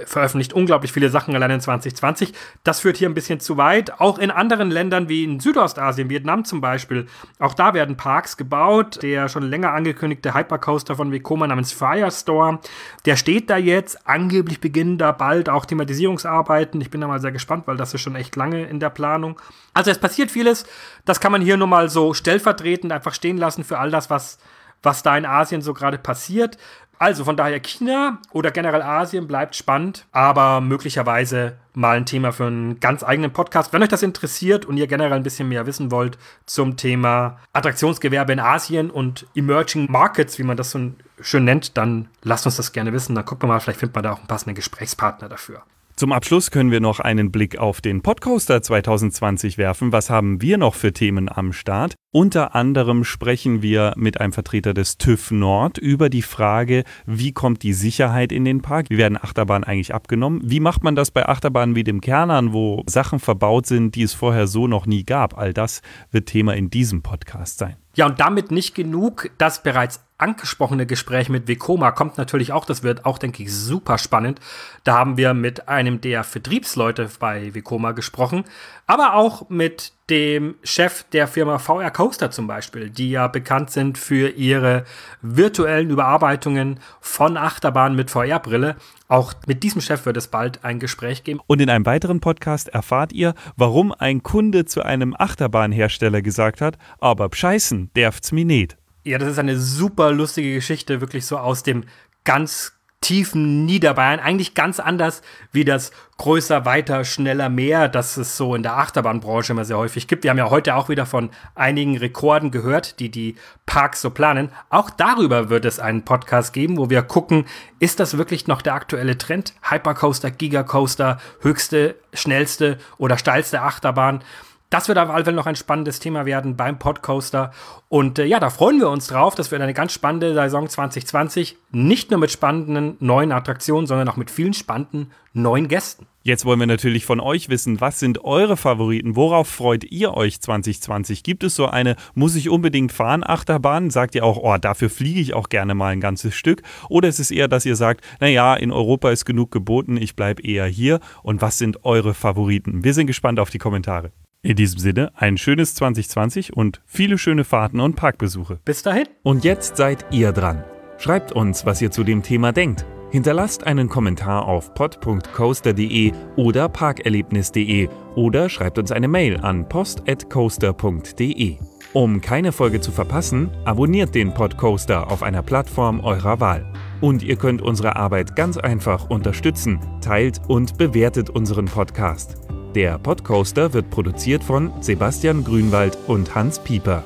veröffentlicht 0.06 0.52
unglaublich 0.52 0.92
viele 0.92 1.08
Sachen 1.08 1.34
allein 1.34 1.50
in 1.50 1.60
2020. 1.60 2.32
Das 2.64 2.80
führt 2.80 2.96
hier 2.96 3.08
ein 3.08 3.14
bisschen 3.14 3.40
zu 3.40 3.56
weit. 3.56 4.00
Auch 4.00 4.18
in 4.18 4.30
anderen 4.30 4.70
Ländern 4.70 5.08
wie 5.08 5.24
in 5.24 5.40
Südostasien, 5.40 6.10
Vietnam 6.10 6.44
zum 6.44 6.60
Beispiel, 6.60 7.06
auch 7.38 7.54
da 7.54 7.74
werden 7.74 7.96
Parks 7.96 8.36
gebaut. 8.36 9.02
Der 9.02 9.28
schon 9.28 9.42
länger 9.42 9.72
angekündigte 9.72 10.34
Hypercoaster 10.34 10.96
von 10.96 11.12
Vekoma 11.12 11.46
namens 11.46 11.72
Firestorm, 11.72 12.60
der 13.06 13.16
steht 13.16 13.50
da 13.50 13.56
jetzt. 13.56 14.06
Angeblich 14.06 14.60
beginnen 14.60 14.98
da 14.98 15.12
bald 15.12 15.48
auch 15.48 15.64
Thematisierungsarbeiten. 15.64 16.80
Ich 16.80 16.90
bin 16.90 17.00
da 17.00 17.08
mal 17.08 17.20
sehr 17.20 17.32
gespannt, 17.32 17.66
weil 17.66 17.76
das 17.76 17.94
ist 17.94 18.02
schon 18.02 18.16
echt 18.16 18.36
lange 18.36 18.64
in 18.64 18.80
der 18.80 18.90
Planung. 18.90 19.40
Also 19.72 19.90
es 19.90 19.98
passiert 19.98 20.30
vieles. 20.30 20.66
Das 21.04 21.20
kann 21.20 21.32
man 21.32 21.40
hier 21.40 21.56
nur 21.56 21.66
mal 21.66 21.88
so 21.88 22.14
stellvertretend 22.14 22.92
einfach 22.92 23.14
stehen 23.14 23.38
lassen 23.38 23.64
für 23.64 23.78
all 23.78 23.90
das, 23.90 24.10
was 24.10 24.38
was 24.82 25.02
da 25.02 25.16
in 25.16 25.26
Asien 25.26 25.62
so 25.62 25.74
gerade 25.74 25.98
passiert. 25.98 26.56
Also 26.98 27.24
von 27.24 27.34
daher 27.34 27.60
China 27.60 28.18
oder 28.30 28.50
generell 28.50 28.82
Asien 28.82 29.26
bleibt 29.26 29.56
spannend, 29.56 30.04
aber 30.12 30.60
möglicherweise 30.60 31.56
mal 31.72 31.96
ein 31.96 32.04
Thema 32.04 32.30
für 32.30 32.44
einen 32.44 32.78
ganz 32.78 33.02
eigenen 33.02 33.32
Podcast. 33.32 33.72
Wenn 33.72 33.82
euch 33.82 33.88
das 33.88 34.02
interessiert 34.02 34.66
und 34.66 34.76
ihr 34.76 34.86
generell 34.86 35.14
ein 35.14 35.22
bisschen 35.22 35.48
mehr 35.48 35.64
wissen 35.64 35.90
wollt 35.90 36.18
zum 36.44 36.76
Thema 36.76 37.38
Attraktionsgewerbe 37.54 38.34
in 38.34 38.40
Asien 38.40 38.90
und 38.90 39.26
Emerging 39.34 39.90
Markets, 39.90 40.38
wie 40.38 40.42
man 40.42 40.58
das 40.58 40.72
so 40.72 40.90
schön 41.22 41.44
nennt, 41.44 41.78
dann 41.78 42.10
lasst 42.22 42.44
uns 42.44 42.56
das 42.56 42.72
gerne 42.72 42.92
wissen. 42.92 43.14
Dann 43.14 43.24
gucken 43.24 43.48
wir 43.48 43.54
mal, 43.54 43.60
vielleicht 43.60 43.80
findet 43.80 43.94
man 43.94 44.04
da 44.04 44.12
auch 44.12 44.18
einen 44.18 44.26
passenden 44.26 44.54
Gesprächspartner 44.54 45.30
dafür. 45.30 45.62
Zum 46.00 46.12
Abschluss 46.12 46.50
können 46.50 46.70
wir 46.70 46.80
noch 46.80 47.00
einen 47.00 47.30
Blick 47.30 47.58
auf 47.58 47.82
den 47.82 48.00
Podcoaster 48.00 48.62
2020 48.62 49.58
werfen. 49.58 49.92
Was 49.92 50.08
haben 50.08 50.40
wir 50.40 50.56
noch 50.56 50.74
für 50.74 50.94
Themen 50.94 51.28
am 51.28 51.52
Start? 51.52 51.94
Unter 52.12 52.56
anderem 52.56 53.04
sprechen 53.04 53.62
wir 53.62 53.92
mit 53.96 54.20
einem 54.20 54.32
Vertreter 54.32 54.74
des 54.74 54.98
TÜV 54.98 55.30
Nord 55.30 55.78
über 55.78 56.10
die 56.10 56.22
Frage, 56.22 56.82
wie 57.06 57.30
kommt 57.30 57.62
die 57.62 57.72
Sicherheit 57.72 58.32
in 58.32 58.44
den 58.44 58.62
Park? 58.62 58.86
Wie 58.90 58.98
werden 58.98 59.16
Achterbahnen 59.16 59.62
eigentlich 59.62 59.94
abgenommen? 59.94 60.40
Wie 60.42 60.58
macht 60.58 60.82
man 60.82 60.96
das 60.96 61.12
bei 61.12 61.28
Achterbahnen 61.28 61.76
wie 61.76 61.84
dem 61.84 62.00
Kernern, 62.00 62.52
wo 62.52 62.82
Sachen 62.86 63.20
verbaut 63.20 63.66
sind, 63.66 63.94
die 63.94 64.02
es 64.02 64.12
vorher 64.12 64.48
so 64.48 64.66
noch 64.66 64.86
nie 64.86 65.04
gab? 65.04 65.38
All 65.38 65.52
das 65.52 65.82
wird 66.10 66.26
Thema 66.26 66.56
in 66.56 66.68
diesem 66.68 67.02
Podcast 67.02 67.58
sein. 67.58 67.76
Ja, 67.94 68.06
und 68.06 68.20
damit 68.20 68.50
nicht 68.50 68.74
genug. 68.74 69.30
Das 69.38 69.62
bereits 69.62 70.00
angesprochene 70.16 70.86
Gespräch 70.86 71.28
mit 71.28 71.48
Vekoma 71.48 71.90
kommt 71.90 72.18
natürlich 72.18 72.52
auch. 72.52 72.64
Das 72.64 72.82
wird 72.82 73.04
auch, 73.04 73.18
denke 73.18 73.42
ich, 73.42 73.52
super 73.52 73.98
spannend. 73.98 74.38
Da 74.84 74.96
haben 74.96 75.16
wir 75.16 75.34
mit 75.34 75.68
einem 75.68 76.00
der 76.00 76.22
Vertriebsleute 76.22 77.08
bei 77.18 77.54
Vekoma 77.54 77.92
gesprochen, 77.92 78.44
aber 78.90 79.14
auch 79.14 79.48
mit 79.48 79.92
dem 80.10 80.56
Chef 80.64 81.04
der 81.12 81.28
Firma 81.28 81.60
VR 81.60 81.92
Coaster 81.92 82.32
zum 82.32 82.48
Beispiel, 82.48 82.90
die 82.90 83.12
ja 83.12 83.28
bekannt 83.28 83.70
sind 83.70 83.98
für 83.98 84.30
ihre 84.30 84.82
virtuellen 85.22 85.90
Überarbeitungen 85.90 86.80
von 87.00 87.36
Achterbahnen 87.36 87.94
mit 87.94 88.10
VR-Brille. 88.10 88.74
Auch 89.06 89.32
mit 89.46 89.62
diesem 89.62 89.80
Chef 89.80 90.06
wird 90.06 90.16
es 90.16 90.26
bald 90.26 90.64
ein 90.64 90.80
Gespräch 90.80 91.22
geben. 91.22 91.38
Und 91.46 91.60
in 91.60 91.70
einem 91.70 91.86
weiteren 91.86 92.18
Podcast 92.18 92.70
erfahrt 92.70 93.12
ihr, 93.12 93.34
warum 93.56 93.92
ein 93.92 94.24
Kunde 94.24 94.64
zu 94.64 94.82
einem 94.82 95.14
Achterbahnhersteller 95.16 96.20
gesagt 96.20 96.60
hat, 96.60 96.76
aber 96.98 97.30
scheißen, 97.32 97.92
derft's 97.94 98.32
mi 98.32 98.44
nicht. 98.44 98.76
Ja, 99.04 99.18
das 99.18 99.28
ist 99.28 99.38
eine 99.38 99.56
super 99.56 100.10
lustige 100.10 100.52
Geschichte, 100.52 101.00
wirklich 101.00 101.26
so 101.26 101.38
aus 101.38 101.62
dem 101.62 101.84
ganz 102.24 102.72
tiefen 103.00 103.64
Niederbayern. 103.64 104.20
Eigentlich 104.20 104.54
ganz 104.54 104.78
anders 104.78 105.22
wie 105.52 105.64
das 105.64 105.90
größer, 106.18 106.66
weiter, 106.66 107.04
schneller, 107.04 107.48
mehr, 107.48 107.88
das 107.88 108.18
es 108.18 108.36
so 108.36 108.54
in 108.54 108.62
der 108.62 108.76
Achterbahnbranche 108.76 109.52
immer 109.52 109.64
sehr 109.64 109.78
häufig 109.78 110.06
gibt. 110.06 110.22
Wir 110.22 110.30
haben 110.30 110.38
ja 110.38 110.50
heute 110.50 110.74
auch 110.74 110.90
wieder 110.90 111.06
von 111.06 111.30
einigen 111.54 111.96
Rekorden 111.96 112.50
gehört, 112.50 113.00
die 113.00 113.10
die 113.10 113.36
Parks 113.64 114.02
so 114.02 114.10
planen. 114.10 114.50
Auch 114.68 114.90
darüber 114.90 115.48
wird 115.48 115.64
es 115.64 115.80
einen 115.80 116.04
Podcast 116.04 116.52
geben, 116.52 116.76
wo 116.76 116.90
wir 116.90 117.02
gucken, 117.02 117.46
ist 117.78 118.00
das 118.00 118.18
wirklich 118.18 118.46
noch 118.46 118.60
der 118.60 118.74
aktuelle 118.74 119.16
Trend? 119.16 119.54
Hypercoaster, 119.62 120.30
Gigacoaster, 120.30 121.18
höchste, 121.40 121.96
schnellste 122.12 122.78
oder 122.98 123.16
steilste 123.16 123.62
Achterbahn? 123.62 124.22
Das 124.70 124.86
wird 124.86 124.98
auf 124.98 125.10
alle 125.10 125.24
Fälle 125.24 125.36
noch 125.36 125.46
ein 125.46 125.56
spannendes 125.56 125.98
Thema 125.98 126.26
werden 126.26 126.54
beim 126.54 126.78
Podcoaster. 126.78 127.50
Und 127.88 128.20
äh, 128.20 128.24
ja, 128.24 128.38
da 128.38 128.50
freuen 128.50 128.78
wir 128.78 128.88
uns 128.88 129.08
drauf. 129.08 129.34
Das 129.34 129.50
wird 129.50 129.60
eine 129.60 129.74
ganz 129.74 129.92
spannende 129.92 130.32
Saison 130.32 130.68
2020. 130.68 131.56
Nicht 131.72 132.12
nur 132.12 132.20
mit 132.20 132.30
spannenden 132.30 132.96
neuen 133.00 133.32
Attraktionen, 133.32 133.88
sondern 133.88 134.08
auch 134.08 134.16
mit 134.16 134.30
vielen 134.30 134.54
spannenden 134.54 135.10
neuen 135.32 135.66
Gästen. 135.66 136.06
Jetzt 136.22 136.44
wollen 136.44 136.60
wir 136.60 136.68
natürlich 136.68 137.04
von 137.04 137.18
euch 137.18 137.48
wissen, 137.48 137.80
was 137.80 137.98
sind 137.98 138.22
eure 138.24 138.56
Favoriten? 138.56 139.16
Worauf 139.16 139.48
freut 139.48 139.82
ihr 139.84 140.14
euch 140.14 140.40
2020? 140.40 141.24
Gibt 141.24 141.42
es 141.42 141.56
so 141.56 141.66
eine, 141.66 141.96
muss 142.14 142.36
ich 142.36 142.48
unbedingt 142.48 142.92
fahren, 142.92 143.24
Achterbahn? 143.26 143.90
Sagt 143.90 144.14
ihr 144.14 144.24
auch, 144.24 144.36
oh, 144.36 144.56
dafür 144.56 144.88
fliege 144.88 145.18
ich 145.18 145.34
auch 145.34 145.48
gerne 145.48 145.74
mal 145.74 145.88
ein 145.88 146.00
ganzes 146.00 146.36
Stück? 146.36 146.62
Oder 146.88 147.08
ist 147.08 147.18
es 147.18 147.32
eher, 147.32 147.48
dass 147.48 147.66
ihr 147.66 147.74
sagt, 147.74 148.04
naja, 148.20 148.54
in 148.54 148.70
Europa 148.70 149.10
ist 149.10 149.24
genug 149.24 149.50
geboten, 149.50 149.96
ich 149.96 150.14
bleibe 150.14 150.42
eher 150.42 150.66
hier? 150.66 151.00
Und 151.24 151.42
was 151.42 151.58
sind 151.58 151.84
eure 151.84 152.14
Favoriten? 152.14 152.84
Wir 152.84 152.94
sind 152.94 153.08
gespannt 153.08 153.40
auf 153.40 153.50
die 153.50 153.58
Kommentare. 153.58 154.12
In 154.42 154.56
diesem 154.56 154.78
Sinne, 154.78 155.12
ein 155.14 155.36
schönes 155.36 155.74
2020 155.74 156.56
und 156.56 156.80
viele 156.86 157.18
schöne 157.18 157.44
Fahrten 157.44 157.78
und 157.78 157.94
Parkbesuche. 157.94 158.58
Bis 158.64 158.82
dahin. 158.82 159.04
Und 159.22 159.44
jetzt 159.44 159.76
seid 159.76 160.06
ihr 160.10 160.32
dran. 160.32 160.64
Schreibt 160.96 161.32
uns, 161.32 161.66
was 161.66 161.82
ihr 161.82 161.90
zu 161.90 162.04
dem 162.04 162.22
Thema 162.22 162.50
denkt. 162.52 162.86
Hinterlasst 163.10 163.66
einen 163.66 163.88
Kommentar 163.88 164.46
auf 164.46 164.72
pod.coaster.de 164.72 166.12
oder 166.36 166.68
parkerlebnis.de 166.68 167.88
oder 168.14 168.48
schreibt 168.48 168.78
uns 168.78 168.92
eine 168.92 169.08
Mail 169.08 169.36
an 169.38 169.68
post.coaster.de. 169.68 171.56
Um 171.92 172.20
keine 172.20 172.52
Folge 172.52 172.80
zu 172.80 172.92
verpassen, 172.92 173.50
abonniert 173.64 174.14
den 174.14 174.32
Podcoaster 174.32 175.10
auf 175.10 175.22
einer 175.22 175.42
Plattform 175.42 176.00
eurer 176.00 176.40
Wahl. 176.40 176.72
Und 177.00 177.22
ihr 177.22 177.36
könnt 177.36 177.60
unsere 177.60 177.96
Arbeit 177.96 178.36
ganz 178.36 178.56
einfach 178.56 179.10
unterstützen, 179.10 179.80
teilt 180.00 180.40
und 180.46 180.78
bewertet 180.78 181.30
unseren 181.30 181.66
Podcast. 181.66 182.38
Der 182.74 182.98
Podcoaster 182.98 183.72
wird 183.72 183.88
produziert 183.90 184.42
von 184.44 184.70
Sebastian 184.80 185.42
Grünwald 185.42 185.98
und 186.06 186.32
Hans 186.34 186.58
Pieper. 186.60 187.02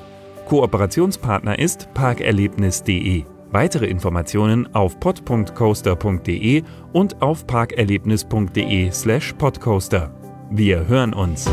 Kooperationspartner 0.46 1.58
ist 1.58 1.88
parkerlebnis.de. 1.94 3.24
Weitere 3.50 3.86
Informationen 3.86 4.74
auf 4.74 5.00
pod.coaster.de 5.00 6.62
und 6.92 7.22
auf 7.22 7.46
parkerlebnis.de/podcoaster. 7.46 10.10
Wir 10.50 10.86
hören 10.86 11.14
uns. 11.14 11.48